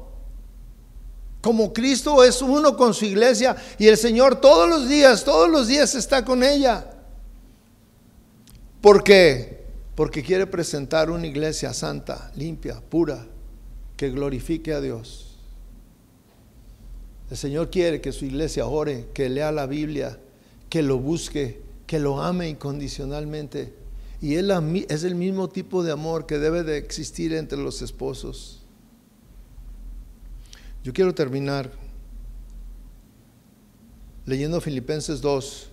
como 1.46 1.72
Cristo 1.72 2.24
es 2.24 2.42
uno 2.42 2.76
con 2.76 2.92
su 2.92 3.04
iglesia 3.04 3.54
y 3.78 3.86
el 3.86 3.96
Señor 3.96 4.40
todos 4.40 4.68
los 4.68 4.88
días, 4.88 5.22
todos 5.22 5.48
los 5.48 5.68
días 5.68 5.94
está 5.94 6.24
con 6.24 6.42
ella. 6.42 6.90
¿Por 8.80 9.04
qué? 9.04 9.64
Porque 9.94 10.24
quiere 10.24 10.48
presentar 10.48 11.08
una 11.08 11.28
iglesia 11.28 11.72
santa, 11.72 12.32
limpia, 12.34 12.80
pura, 12.80 13.26
que 13.96 14.10
glorifique 14.10 14.72
a 14.72 14.80
Dios. 14.80 15.25
El 17.30 17.36
Señor 17.36 17.70
quiere 17.70 18.00
que 18.00 18.12
su 18.12 18.24
iglesia 18.24 18.66
ore, 18.66 19.08
que 19.12 19.28
lea 19.28 19.50
la 19.50 19.66
Biblia, 19.66 20.18
que 20.68 20.82
lo 20.82 20.98
busque, 20.98 21.60
que 21.86 21.98
lo 21.98 22.22
ame 22.22 22.48
incondicionalmente. 22.48 23.74
Y 24.20 24.34
es 24.36 25.04
el 25.04 25.14
mismo 25.14 25.48
tipo 25.48 25.82
de 25.82 25.92
amor 25.92 26.26
que 26.26 26.38
debe 26.38 26.62
de 26.62 26.78
existir 26.78 27.32
entre 27.34 27.58
los 27.58 27.82
esposos. 27.82 28.62
Yo 30.84 30.92
quiero 30.92 31.14
terminar 31.14 31.70
leyendo 34.24 34.60
Filipenses 34.60 35.20
2, 35.20 35.68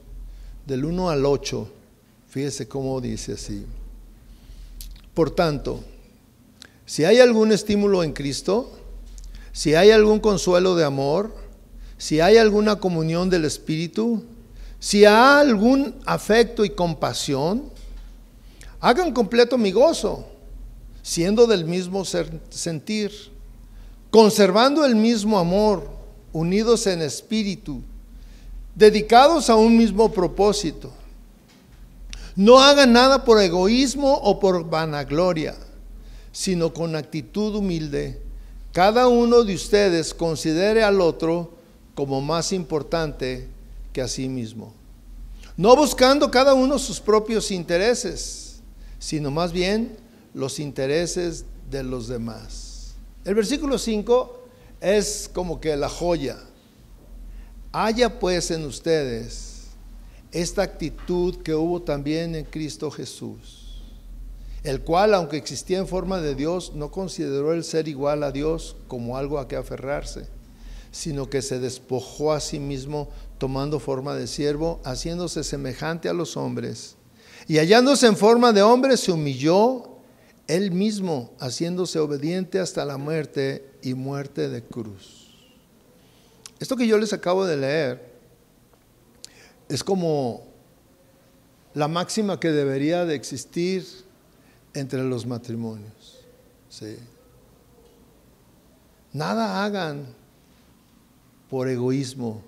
del 0.65 0.85
1 0.85 1.09
al 1.09 1.25
8. 1.25 1.67
Fíjese 2.27 2.67
cómo 2.67 2.99
dice 2.99 3.33
así. 3.33 3.65
Por 5.13 5.31
tanto, 5.31 5.83
si 6.85 7.05
hay 7.05 7.19
algún 7.19 7.51
estímulo 7.51 8.03
en 8.03 8.13
Cristo, 8.13 8.71
si 9.51 9.75
hay 9.75 9.91
algún 9.91 10.19
consuelo 10.19 10.75
de 10.75 10.83
amor, 10.83 11.42
si 12.03 12.19
hay 12.19 12.35
alguna 12.35 12.75
comunión 12.75 13.29
del 13.29 13.45
Espíritu, 13.45 14.21
si 14.77 15.05
hay 15.05 15.47
algún 15.47 15.95
afecto 16.05 16.65
y 16.65 16.69
compasión, 16.71 17.63
hagan 18.81 19.13
completo 19.13 19.57
mi 19.57 19.71
gozo, 19.71 20.27
siendo 21.01 21.47
del 21.47 21.63
mismo 21.63 22.03
sentir 22.03 23.13
conservando 24.09 24.83
el 24.83 24.97
mismo 24.97 25.39
amor, 25.39 25.89
unidos 26.33 26.87
en 26.87 27.01
espíritu, 27.03 27.81
dedicados 28.75 29.49
a 29.49 29.55
un 29.55 29.77
mismo 29.77 30.11
propósito. 30.11 30.91
No 32.35 32.59
hagan 32.59 32.91
nada 32.91 33.23
por 33.23 33.41
egoísmo 33.41 34.13
o 34.13 34.41
por 34.41 34.69
vanagloria, 34.69 35.55
sino 36.33 36.73
con 36.73 36.97
actitud 36.97 37.55
humilde. 37.55 38.21
Cada 38.73 39.07
uno 39.07 39.45
de 39.45 39.55
ustedes 39.55 40.13
considere 40.13 40.83
al 40.83 40.99
otro 40.99 41.62
como 41.95 42.21
más 42.21 42.51
importante 42.51 43.47
que 43.91 44.01
a 44.01 44.07
sí 44.07 44.27
mismo. 44.27 44.73
No 45.55 45.75
buscando 45.75 46.31
cada 46.31 46.53
uno 46.53 46.79
sus 46.79 46.99
propios 46.99 47.51
intereses, 47.51 48.61
sino 48.97 49.29
más 49.29 49.51
bien 49.51 49.95
los 50.33 50.59
intereses 50.59 51.45
de 51.69 51.83
los 51.83 52.07
demás. 52.07 52.95
El 53.23 53.35
versículo 53.35 53.77
5 53.77 54.39
es 54.81 55.29
como 55.33 55.59
que 55.59 55.75
la 55.77 55.89
joya. 55.89 56.37
Haya 57.71 58.19
pues 58.19 58.51
en 58.51 58.65
ustedes 58.65 59.67
esta 60.31 60.63
actitud 60.63 61.37
que 61.43 61.53
hubo 61.53 61.81
también 61.81 62.35
en 62.35 62.45
Cristo 62.45 62.89
Jesús, 62.89 63.81
el 64.63 64.81
cual, 64.81 65.13
aunque 65.13 65.37
existía 65.37 65.77
en 65.77 65.87
forma 65.87 66.19
de 66.19 66.35
Dios, 66.35 66.73
no 66.73 66.91
consideró 66.91 67.53
el 67.53 67.63
ser 67.63 67.87
igual 67.87 68.23
a 68.23 68.31
Dios 68.31 68.75
como 68.87 69.17
algo 69.17 69.37
a 69.37 69.47
que 69.47 69.55
aferrarse, 69.55 70.27
sino 70.93 71.27
que 71.27 71.41
se 71.41 71.59
despojó 71.59 72.33
a 72.33 72.39
sí 72.39 72.59
mismo 72.59 73.09
tomando 73.39 73.79
forma 73.79 74.15
de 74.15 74.27
siervo, 74.27 74.79
haciéndose 74.85 75.43
semejante 75.43 76.07
a 76.07 76.13
los 76.13 76.37
hombres. 76.37 76.95
Y 77.47 77.57
hallándose 77.57 78.05
en 78.05 78.15
forma 78.15 78.53
de 78.53 78.61
hombre, 78.61 78.95
se 78.95 79.11
humilló 79.11 79.97
él 80.47 80.71
mismo 80.71 81.33
haciéndose 81.39 81.97
obediente 81.97 82.59
hasta 82.59 82.85
la 82.85 82.97
muerte 82.97 83.65
y 83.81 83.95
muerte 83.95 84.49
de 84.49 84.63
cruz. 84.63 85.35
Esto 86.59 86.77
que 86.77 86.85
yo 86.85 86.97
les 86.99 87.11
acabo 87.11 87.45
de 87.45 87.57
leer 87.57 88.13
es 89.67 89.83
como 89.83 90.45
la 91.73 91.87
máxima 91.87 92.39
que 92.39 92.51
debería 92.51 93.03
de 93.05 93.15
existir 93.15 93.83
entre 94.75 95.03
los 95.03 95.25
matrimonios. 95.25 96.19
Nada 99.11 99.65
hagan 99.65 100.22
por 101.53 101.69
egoísmo 101.69 102.41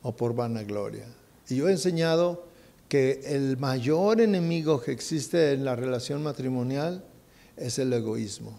o 0.00 0.14
por 0.14 0.32
vanagloria. 0.32 1.08
Y 1.48 1.56
yo 1.56 1.68
he 1.68 1.72
enseñado 1.72 2.46
que 2.88 3.20
el 3.24 3.56
mayor 3.56 4.20
enemigo 4.20 4.80
que 4.80 4.92
existe 4.92 5.54
en 5.54 5.64
la 5.64 5.74
relación 5.74 6.22
matrimonial 6.22 7.04
es 7.56 7.80
el 7.80 7.92
egoísmo, 7.92 8.56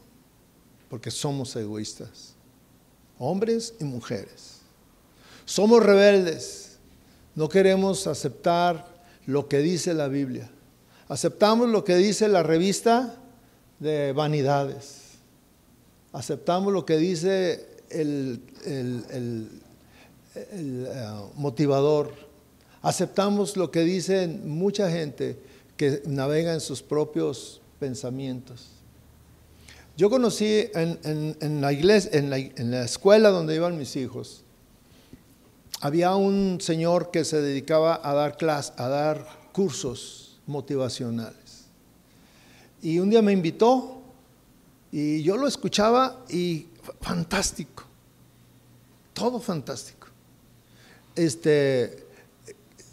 porque 0.89 1.11
somos 1.11 1.55
egoístas, 1.55 2.34
hombres 3.18 3.74
y 3.80 3.86
mujeres. 3.86 4.57
Somos 5.45 5.82
rebeldes, 5.82 6.76
no 7.34 7.47
queremos 7.47 8.05
aceptar 8.05 8.86
lo 9.26 9.47
que 9.47 9.59
dice 9.59 9.93
la 9.93 10.09
Biblia. 10.09 10.51
Aceptamos 11.07 11.70
lo 11.70 11.86
que 11.86 11.95
dice 11.95 12.28
la 12.28 12.43
revista 12.43 13.16
de 13.80 14.11
vanidades. 14.11 15.20
Aceptamos 16.11 16.74
lo 16.74 16.86
que 16.86 16.97
dice 16.97 17.72
el, 17.94 18.41
eh, 20.36 21.08
motivador 21.36 22.34
Aceptamos 22.84 23.56
lo 23.56 23.72
que 23.72 23.80
dice 23.80 24.28
mucha 24.28 24.91
gente 24.91 25.38
que 25.78 26.04
navega 26.06 26.54
en 26.54 26.60
sus 26.60 26.84
propios 26.84 27.62
pensamientos. 27.80 28.68
Yo 29.96 30.10
conocí 30.10 30.66
en, 30.74 31.62
la 31.62 31.72
iglesia, 31.72 32.12
en 32.12 32.30
la, 32.30 32.38
en 32.38 32.72
la 32.72 32.84
escuela 32.84 33.30
donde 33.30 33.56
iban 33.56 33.78
mis 33.78 33.96
hijos, 33.96 34.44
había 35.80 36.14
un 36.16 36.60
señor 36.60 37.10
que 37.10 37.24
se 37.24 37.41
dedicaba 37.41 38.02
a 38.04 38.14
dar 38.14 38.36
clases, 38.36 38.74
a 38.76 38.89
dar 38.89 39.28
cursos 39.54 40.41
motivacionales. 40.46 41.68
Y 42.82 43.00
un 43.00 43.10
día 43.10 43.22
me 43.22 43.32
invitó 43.32 44.02
y 44.91 45.24
yo 45.24 45.38
lo 45.38 45.48
escuchaba 45.48 46.26
y 46.30 46.68
fantástico, 47.02 47.84
todo 49.14 49.40
fantástico. 49.40 50.08
Este, 51.16 52.08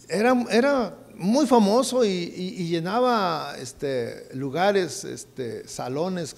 era, 0.08 0.96
muy 1.14 1.46
famoso 1.46 2.04
y, 2.04 2.68
llenaba 2.68 3.54
este, 3.58 4.34
lugares, 4.34 5.04
este, 5.04 5.66
salones, 5.68 6.36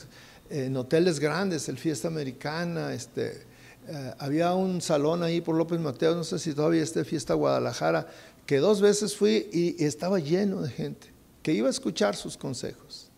en 0.50 0.76
hoteles 0.76 1.18
grandes, 1.18 1.68
el 1.68 1.78
Fiesta 1.78 2.08
Americana, 2.08 2.92
este, 2.92 3.46
eh, 3.88 4.14
había 4.18 4.54
un 4.54 4.80
salón 4.80 5.22
ahí 5.22 5.40
por 5.40 5.56
López 5.56 5.80
Mateo, 5.80 6.14
no 6.14 6.24
sé 6.24 6.38
si 6.38 6.52
todavía 6.52 6.82
este 6.82 7.04
Fiesta 7.04 7.34
Guadalajara, 7.34 8.06
que 8.46 8.58
dos 8.58 8.80
veces 8.80 9.16
fui 9.16 9.48
y, 9.52 9.82
estaba 9.84 10.18
lleno 10.18 10.62
de 10.62 10.70
gente 10.70 11.12
que 11.42 11.52
iba 11.52 11.68
a 11.68 11.70
escuchar 11.70 12.14
sus 12.14 12.36
consejos. 12.36 13.08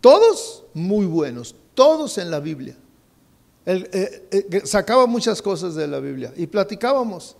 Todos 0.00 0.64
muy 0.74 1.06
buenos, 1.06 1.54
todos 1.74 2.18
en 2.18 2.30
la 2.30 2.40
Biblia. 2.40 2.76
Eh, 3.66 4.28
eh, 4.30 4.60
sacaba 4.64 5.06
muchas 5.06 5.42
cosas 5.42 5.74
de 5.74 5.86
la 5.86 6.00
Biblia 6.00 6.32
y 6.36 6.46
platicábamos. 6.46 7.36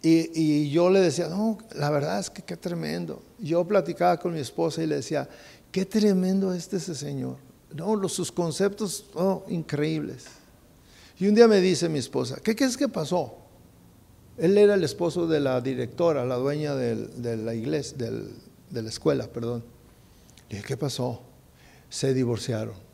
Y, 0.00 0.70
yo 0.70 0.90
le 0.90 1.00
decía, 1.00 1.28
no, 1.28 1.58
la 1.74 1.90
verdad 1.90 2.20
es 2.20 2.30
que 2.30 2.42
qué 2.42 2.56
tremendo. 2.56 3.22
Yo 3.38 3.64
platicaba 3.66 4.16
con 4.16 4.32
mi 4.32 4.40
esposa 4.40 4.82
y 4.82 4.86
le 4.86 4.96
decía, 4.96 5.28
qué 5.72 5.84
tremendo 5.84 6.52
este 6.54 6.78
Señor. 6.78 7.36
No, 7.74 7.96
los, 7.96 8.12
sus 8.12 8.30
conceptos, 8.30 9.06
oh, 9.14 9.44
increíbles. 9.48 10.26
Y 11.18 11.26
un 11.26 11.34
día 11.34 11.48
me 11.48 11.60
dice 11.60 11.88
mi 11.88 11.98
esposa, 11.98 12.38
¿qué 12.42 12.54
crees 12.54 12.76
que 12.76 12.88
pasó? 12.88 13.34
Él 14.36 14.56
era 14.56 14.74
el 14.74 14.84
esposo 14.84 15.26
de 15.26 15.40
la 15.40 15.60
directora, 15.60 16.24
la 16.24 16.36
dueña 16.36 16.76
de 16.76 17.36
la 17.36 17.54
iglesia, 17.54 17.96
de 17.98 18.82
la 18.82 18.88
escuela, 18.88 19.26
perdón. 19.26 19.64
Le 20.48 20.56
dije, 20.56 20.68
¿qué 20.68 20.76
pasó? 20.76 21.22
Se 21.90 22.14
divorciaron. 22.14 22.87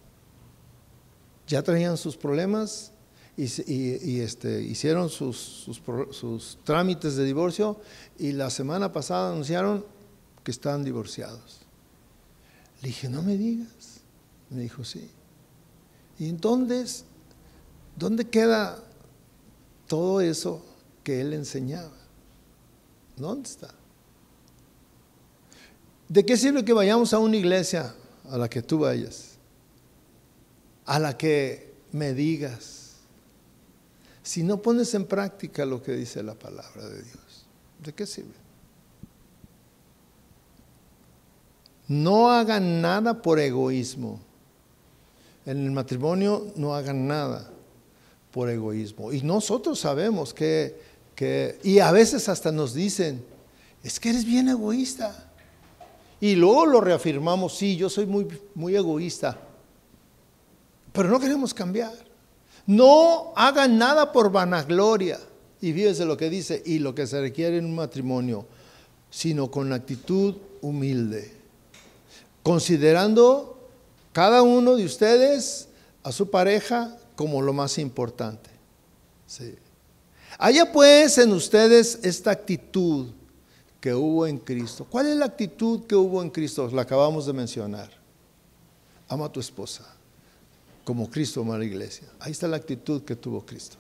Ya 1.47 1.63
traían 1.63 1.97
sus 1.97 2.17
problemas, 2.17 2.93
y, 3.37 4.21
este, 4.21 4.63
hicieron 4.63 5.09
sus, 5.09 5.69
sus, 6.11 6.59
trámites 6.63 7.17
de 7.17 7.25
divorcio 7.25 7.81
y 8.17 8.31
la 8.31 8.49
semana 8.49 8.93
pasada 8.93 9.33
anunciaron 9.33 9.85
que 10.45 10.53
están 10.53 10.85
divorciados. 10.85 11.59
Le 12.81 12.89
dije, 12.89 13.09
no 13.09 13.23
me 13.23 13.37
digas. 13.37 14.03
Me 14.51 14.63
dijo, 14.63 14.85
sí. 14.85 15.11
¿Y 16.21 16.29
entonces 16.29 17.07
dónde 17.97 18.29
queda 18.29 18.79
todo 19.87 20.21
eso 20.21 20.65
que 21.03 21.21
él 21.21 21.33
enseñaba. 21.35 21.93
¿Dónde 23.17 23.49
está? 23.49 23.69
¿De 26.09 26.25
qué 26.25 26.37
sirve 26.37 26.65
que 26.65 26.73
vayamos 26.73 27.13
a 27.13 27.19
una 27.19 27.37
iglesia 27.37 27.95
a 28.29 28.39
la 28.39 28.49
que 28.49 28.63
tú 28.63 28.81
vayas? 28.81 29.34
A 30.87 30.99
la 30.99 31.17
que 31.17 31.73
me 31.93 32.13
digas. 32.13 32.97
Si 34.23 34.43
no 34.43 34.63
pones 34.63 34.95
en 34.95 35.05
práctica 35.05 35.65
lo 35.65 35.83
que 35.83 35.93
dice 35.93 36.23
la 36.23 36.35
palabra 36.35 36.89
de 36.89 37.03
Dios, 37.03 37.47
¿de 37.83 37.93
qué 37.93 38.07
sirve? 38.07 38.33
No 41.89 42.31
hagan 42.31 42.81
nada 42.81 43.21
por 43.21 43.39
egoísmo. 43.39 44.21
En 45.45 45.65
el 45.65 45.71
matrimonio 45.73 46.53
no 46.57 46.75
hagan 46.75 47.07
nada 47.07 47.51
por 48.31 48.49
egoísmo. 48.49 49.13
Y 49.13 49.21
nosotros 49.23 49.79
sabemos 49.79 50.33
que, 50.33 50.81
que, 51.15 51.59
y 51.63 51.81
a 51.81 51.93
veces 51.93 52.29
hasta 52.29 52.51
nos 52.51 52.73
dicen, 52.73 53.23
es 53.83 54.01
que 54.01 54.11
eres 54.11 54.25
bien 54.25 54.49
egoísta. 54.49 55.31
Y 56.21 56.35
luego 56.35 56.65
lo 56.65 56.81
reafirmamos, 56.81 57.55
sí, 57.55 57.77
yo 57.77 57.91
soy 57.91 58.07
muy, 58.07 58.27
muy 58.55 58.75
egoísta. 58.75 59.39
Pero 60.95 61.09
no 61.09 61.19
queremos 61.19 61.53
cambiar. 61.53 61.93
No 62.67 63.33
hagan 63.35 63.77
nada 63.77 64.13
por 64.13 64.31
vanagloria. 64.31 65.19
Y 65.61 65.73
fíjese 65.73 66.05
lo 66.05 66.17
que 66.17 66.31
dice, 66.31 66.63
y 66.65 66.79
lo 66.79 66.95
que 66.95 67.09
se 67.09 67.21
requiere 67.21 67.59
en 67.59 67.65
un 67.65 67.75
matrimonio, 67.75 68.47
sino 69.11 69.51
con 69.51 69.73
actitud 69.73 70.37
humilde. 70.63 71.33
Considerando 72.45 73.59
cada 74.13 74.43
uno 74.43 74.77
de 74.77 74.85
ustedes 74.85 75.69
a 76.05 76.13
su 76.13 76.31
pareja 76.31 76.97
como 77.17 77.43
lo 77.43 77.53
más 77.53 77.79
importante. 77.79 78.51
Sí. 79.27 79.57
Haya 80.39 80.71
pues 80.71 81.19
en 81.19 81.33
ustedes 81.33 81.99
esta 82.03 82.31
actitud 82.31 83.09
que 83.81 83.95
hubo 83.95 84.29
en 84.29 84.39
Cristo. 84.39 84.87
¿Cuál 84.89 85.09
es 85.09 85.17
la 85.17 85.25
actitud 85.25 85.87
que 85.87 85.97
hubo 85.97 86.23
en 86.23 86.31
Cristo? 86.31 86.71
La 86.73 86.83
acabamos 86.83 87.27
de 87.27 87.33
mencionar. 87.33 87.91
Ama 89.09 89.27
a 89.27 89.33
tu 89.33 89.41
esposa 89.41 89.94
como 90.85 91.11
Cristo 91.11 91.41
ama 91.41 91.57
a 91.57 91.59
la 91.59 91.65
iglesia. 91.65 92.07
Ahí 92.21 92.33
está 92.33 92.47
la 92.47 92.57
actitud 92.57 93.03
que 93.03 93.17
tuvo 93.17 93.45
Cristo. 93.45 93.77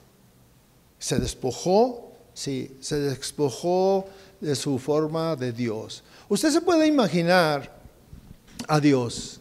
Se 0.98 1.18
despojó, 1.18 2.12
sí, 2.32 2.76
se 2.80 2.98
despojó 2.98 4.06
de 4.40 4.56
su 4.56 4.78
forma 4.78 5.36
de 5.36 5.52
Dios. 5.52 6.02
Usted 6.28 6.50
se 6.50 6.60
puede 6.60 6.86
imaginar 6.86 7.78
a 8.66 8.80
Dios, 8.80 9.40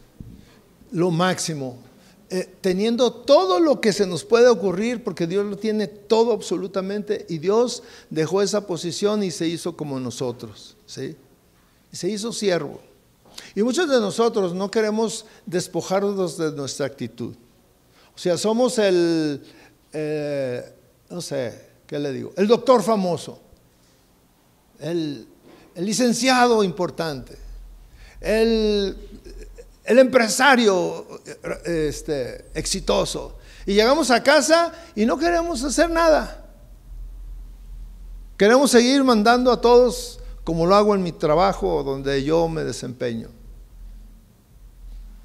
lo 0.92 1.10
máximo, 1.10 1.78
eh, 2.30 2.52
teniendo 2.60 3.12
todo 3.12 3.60
lo 3.60 3.80
que 3.80 3.92
se 3.92 4.06
nos 4.06 4.24
puede 4.24 4.48
ocurrir, 4.48 5.02
porque 5.04 5.26
Dios 5.26 5.44
lo 5.46 5.56
tiene 5.56 5.86
todo 5.86 6.32
absolutamente, 6.32 7.24
y 7.28 7.38
Dios 7.38 7.82
dejó 8.10 8.42
esa 8.42 8.66
posición 8.66 9.22
y 9.22 9.30
se 9.30 9.46
hizo 9.46 9.76
como 9.76 9.98
nosotros, 10.00 10.76
¿sí? 10.86 11.16
Y 11.92 11.96
se 11.96 12.10
hizo 12.10 12.32
siervo. 12.32 12.80
Y 13.54 13.62
muchos 13.62 13.88
de 13.88 14.00
nosotros 14.00 14.54
no 14.54 14.70
queremos 14.70 15.26
despojarnos 15.46 16.36
de 16.36 16.52
nuestra 16.52 16.86
actitud. 16.86 17.34
O 18.14 18.18
sea, 18.18 18.38
somos 18.38 18.78
el, 18.78 19.42
eh, 19.92 20.74
no 21.10 21.20
sé, 21.20 21.68
¿qué 21.86 21.98
le 21.98 22.12
digo? 22.12 22.32
El 22.36 22.46
doctor 22.46 22.82
famoso, 22.82 23.40
el, 24.80 25.26
licenciado 25.76 26.62
importante, 26.62 27.36
el 28.20 28.96
el 29.84 29.98
empresario 29.98 31.06
este, 31.64 32.46
exitoso. 32.54 33.36
Y 33.66 33.74
llegamos 33.74 34.10
a 34.10 34.22
casa 34.22 34.72
y 34.94 35.04
no 35.06 35.18
queremos 35.18 35.62
hacer 35.62 35.90
nada. 35.90 36.46
Queremos 38.36 38.70
seguir 38.70 39.04
mandando 39.04 39.52
a 39.52 39.60
todos 39.60 40.20
como 40.42 40.66
lo 40.66 40.74
hago 40.74 40.94
en 40.94 41.02
mi 41.02 41.12
trabajo 41.12 41.82
donde 41.82 42.22
yo 42.24 42.48
me 42.48 42.64
desempeño. 42.64 43.28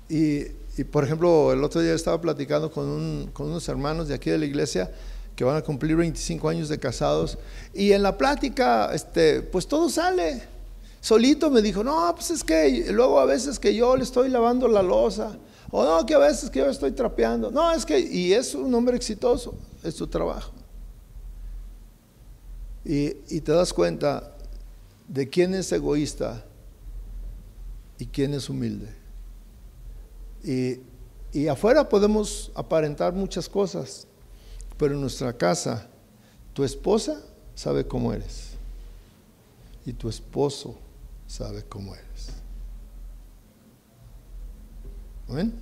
Y, 0.10 0.59
por 0.84 1.04
ejemplo, 1.04 1.52
el 1.52 1.64
otro 1.64 1.82
día 1.82 1.94
estaba 1.94 2.20
platicando 2.22 2.72
con, 2.72 3.32
unos 3.38 3.70
hermanos 3.70 4.08
de 4.08 4.16
aquí 4.16 4.30
de 4.30 4.38
la 4.38 4.46
iglesia 4.46 4.92
que 5.36 5.44
van 5.44 5.56
a 5.56 5.62
cumplir 5.62 5.96
25 5.96 6.50
años 6.50 6.70
de 6.70 6.80
casados 6.80 7.38
y 7.74 7.92
en 7.92 8.04
la 8.04 8.18
plática, 8.18 8.94
este, 8.94 9.42
pues 9.42 9.68
todo 9.68 9.90
sale. 9.90 10.44
Solito 11.02 11.50
me 11.50 11.62
dijo, 11.62 11.84
no, 11.84 12.14
pues 12.16 12.32
es 12.32 12.44
que 12.44 12.88
luego 12.92 13.20
a 13.20 13.26
veces 13.26 13.58
que 13.58 13.74
yo 13.74 13.96
le 13.96 14.04
estoy 14.04 14.30
lavando 14.30 14.68
la 14.68 14.84
losa, 14.84 15.38
o 15.72 15.84
no, 15.84 16.06
que 16.06 16.14
a 16.14 16.18
veces 16.18 16.50
que 16.50 16.60
yo 16.60 16.66
estoy 16.66 16.92
trapeando. 16.92 17.52
No, 17.52 17.72
es 17.72 17.86
que, 17.86 18.00
y 18.00 18.34
es 18.34 18.56
un 18.56 18.74
hombre 18.74 18.96
exitoso, 18.96 19.56
es 19.84 19.96
su 19.96 20.08
trabajo. 20.08 20.52
Y, 22.84 23.12
te 23.42 23.52
das 23.52 23.72
cuenta 23.72 24.36
de 25.08 25.30
quién 25.30 25.54
es 25.54 25.72
egoísta 25.72 26.44
y 27.98 28.06
quién 28.06 28.34
es 28.34 28.50
humilde. 28.50 28.99
Y, 30.44 30.80
afuera 31.48 31.88
podemos 31.88 32.52
aparentar 32.56 33.14
muchas 33.14 33.48
cosas, 33.48 34.08
pero 34.78 34.94
en 34.96 35.02
nuestra 35.02 35.34
casa, 35.34 35.88
tu 36.54 36.64
esposa 36.64 37.22
sabe 37.56 37.86
cómo 37.86 38.14
eres 38.14 38.52
y 39.86 39.94
tu 39.94 40.10
esposo 40.10 40.76
sabe 41.28 41.64
cómo 41.64 41.94
eres. 41.94 42.30
¿Ven? 45.28 45.54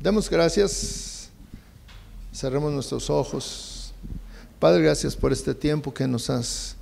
Demos 0.00 0.30
gracias, 0.30 1.28
cerremos 2.32 2.72
nuestros 2.72 3.10
ojos. 3.10 3.92
Padre, 4.58 4.82
gracias 4.82 5.14
por 5.14 5.32
este 5.32 5.54
tiempo 5.54 5.92
que 5.92 6.08
nos 6.08 6.30
has 6.30 6.76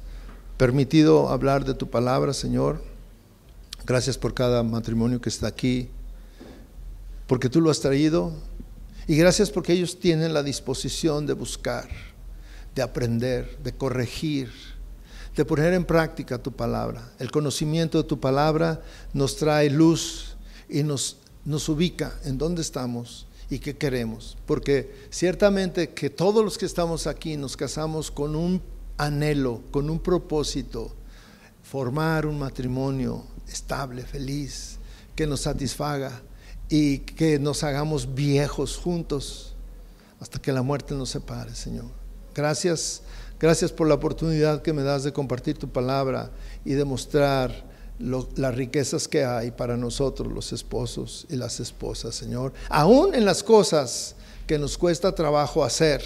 permitido 0.57 1.29
hablar 1.29 1.64
de 1.64 1.74
tu 1.74 1.89
palabra, 1.91 2.33
Señor. 2.33 2.83
Gracias 3.85 4.16
por 4.16 4.35
cada 4.35 4.62
matrimonio 4.62 5.20
que 5.20 5.29
está 5.29 5.47
aquí, 5.47 5.91
porque 7.27 7.49
tú 7.49 7.61
lo 7.61 7.70
has 7.70 7.81
traído. 7.81 8.33
Y 9.07 9.16
gracias 9.16 9.51
porque 9.51 9.72
ellos 9.72 10.01
tienen 10.01 10.35
la 10.35 10.43
disposición 10.43 11.27
de 11.27 11.33
buscar, 11.35 11.89
de 12.74 12.83
aprender, 12.83 13.59
de 13.62 13.72
corregir 13.72 14.51
de 15.37 15.45
poner 15.45 15.74
en 15.74 15.85
práctica 15.85 16.39
tu 16.39 16.53
palabra. 16.53 17.12
El 17.18 17.31
conocimiento 17.31 18.03
de 18.03 18.09
tu 18.09 18.18
palabra 18.18 18.83
nos 19.12 19.37
trae 19.37 19.68
luz 19.68 20.35
y 20.68 20.83
nos, 20.83 21.18
nos 21.45 21.68
ubica 21.68 22.18
en 22.24 22.39
dónde 22.39 22.62
estamos 22.62 23.27
y 23.51 23.59
qué 23.59 23.77
queremos. 23.77 24.39
Porque 24.47 25.07
ciertamente 25.11 25.91
que 25.91 26.09
todos 26.09 26.43
los 26.43 26.57
que 26.57 26.64
estamos 26.64 27.07
aquí 27.07 27.37
nos 27.37 27.57
casamos 27.57 28.11
con 28.11 28.35
un 28.35 28.62
anhelo, 28.97 29.62
con 29.70 29.91
un 29.91 30.01
propósito, 30.01 30.95
formar 31.62 32.24
un 32.24 32.39
matrimonio 32.39 33.22
estable, 33.47 34.05
feliz, 34.05 34.79
que 35.14 35.27
nos 35.27 35.43
satisfaga 35.43 36.22
y 36.69 36.99
que 36.99 37.39
nos 37.39 37.62
hagamos 37.64 38.14
viejos 38.14 38.77
juntos 38.77 39.55
hasta 40.21 40.39
que 40.41 40.53
la 40.53 40.62
muerte 40.62 40.95
nos 40.95 41.11
separe, 41.11 41.55
Señor. 41.55 41.87
Gracias 42.35 43.03
Gracias 43.39 43.71
por 43.71 43.87
la 43.87 43.95
oportunidad 43.95 44.62
que 44.62 44.73
me 44.73 44.83
das 44.83 45.05
de 45.05 45.12
compartir 45.12 45.59
tu 45.59 45.69
palabra 45.69 46.31
y 46.64 46.73
demostrar 46.73 47.67
las 47.99 48.55
riquezas 48.55 49.09
que 49.09 49.25
hay 49.25 49.51
para 49.51 49.77
nosotros, 49.77 50.33
los 50.33 50.55
esposos 50.55 51.27
y 51.29 51.37
las 51.37 51.61
esposas, 51.61 52.14
Señor. 52.14 52.55
Aún 52.71 53.14
en 53.14 53.27
las 53.27 53.43
cosas 53.43 54.17
que 54.47 54.59
nos 54.59 54.79
cuesta 54.79 55.14
trabajo 55.14 55.64
hacer 55.64 56.03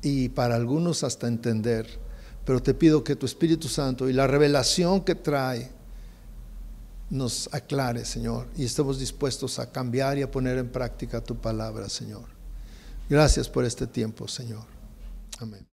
y 0.00 0.30
para 0.30 0.54
algunos 0.54 1.04
hasta 1.04 1.26
entender. 1.28 1.86
Pero 2.46 2.62
te 2.62 2.72
pido 2.72 3.04
que 3.04 3.16
tu 3.16 3.26
Espíritu 3.26 3.68
Santo 3.68 4.08
y 4.08 4.14
la 4.14 4.26
revelación 4.26 5.02
que 5.02 5.14
trae 5.14 5.70
nos 7.10 7.48
aclare, 7.52 8.04
Señor, 8.04 8.48
y 8.56 8.64
estemos 8.64 8.98
dispuestos 8.98 9.58
a 9.58 9.70
cambiar 9.70 10.18
y 10.18 10.22
a 10.22 10.30
poner 10.30 10.58
en 10.58 10.68
práctica 10.68 11.20
tu 11.20 11.36
palabra, 11.36 11.88
Señor. 11.88 12.24
Gracias 13.08 13.48
por 13.48 13.64
este 13.64 13.86
tiempo, 13.86 14.26
Señor. 14.26 14.64
Amén. 15.38 15.64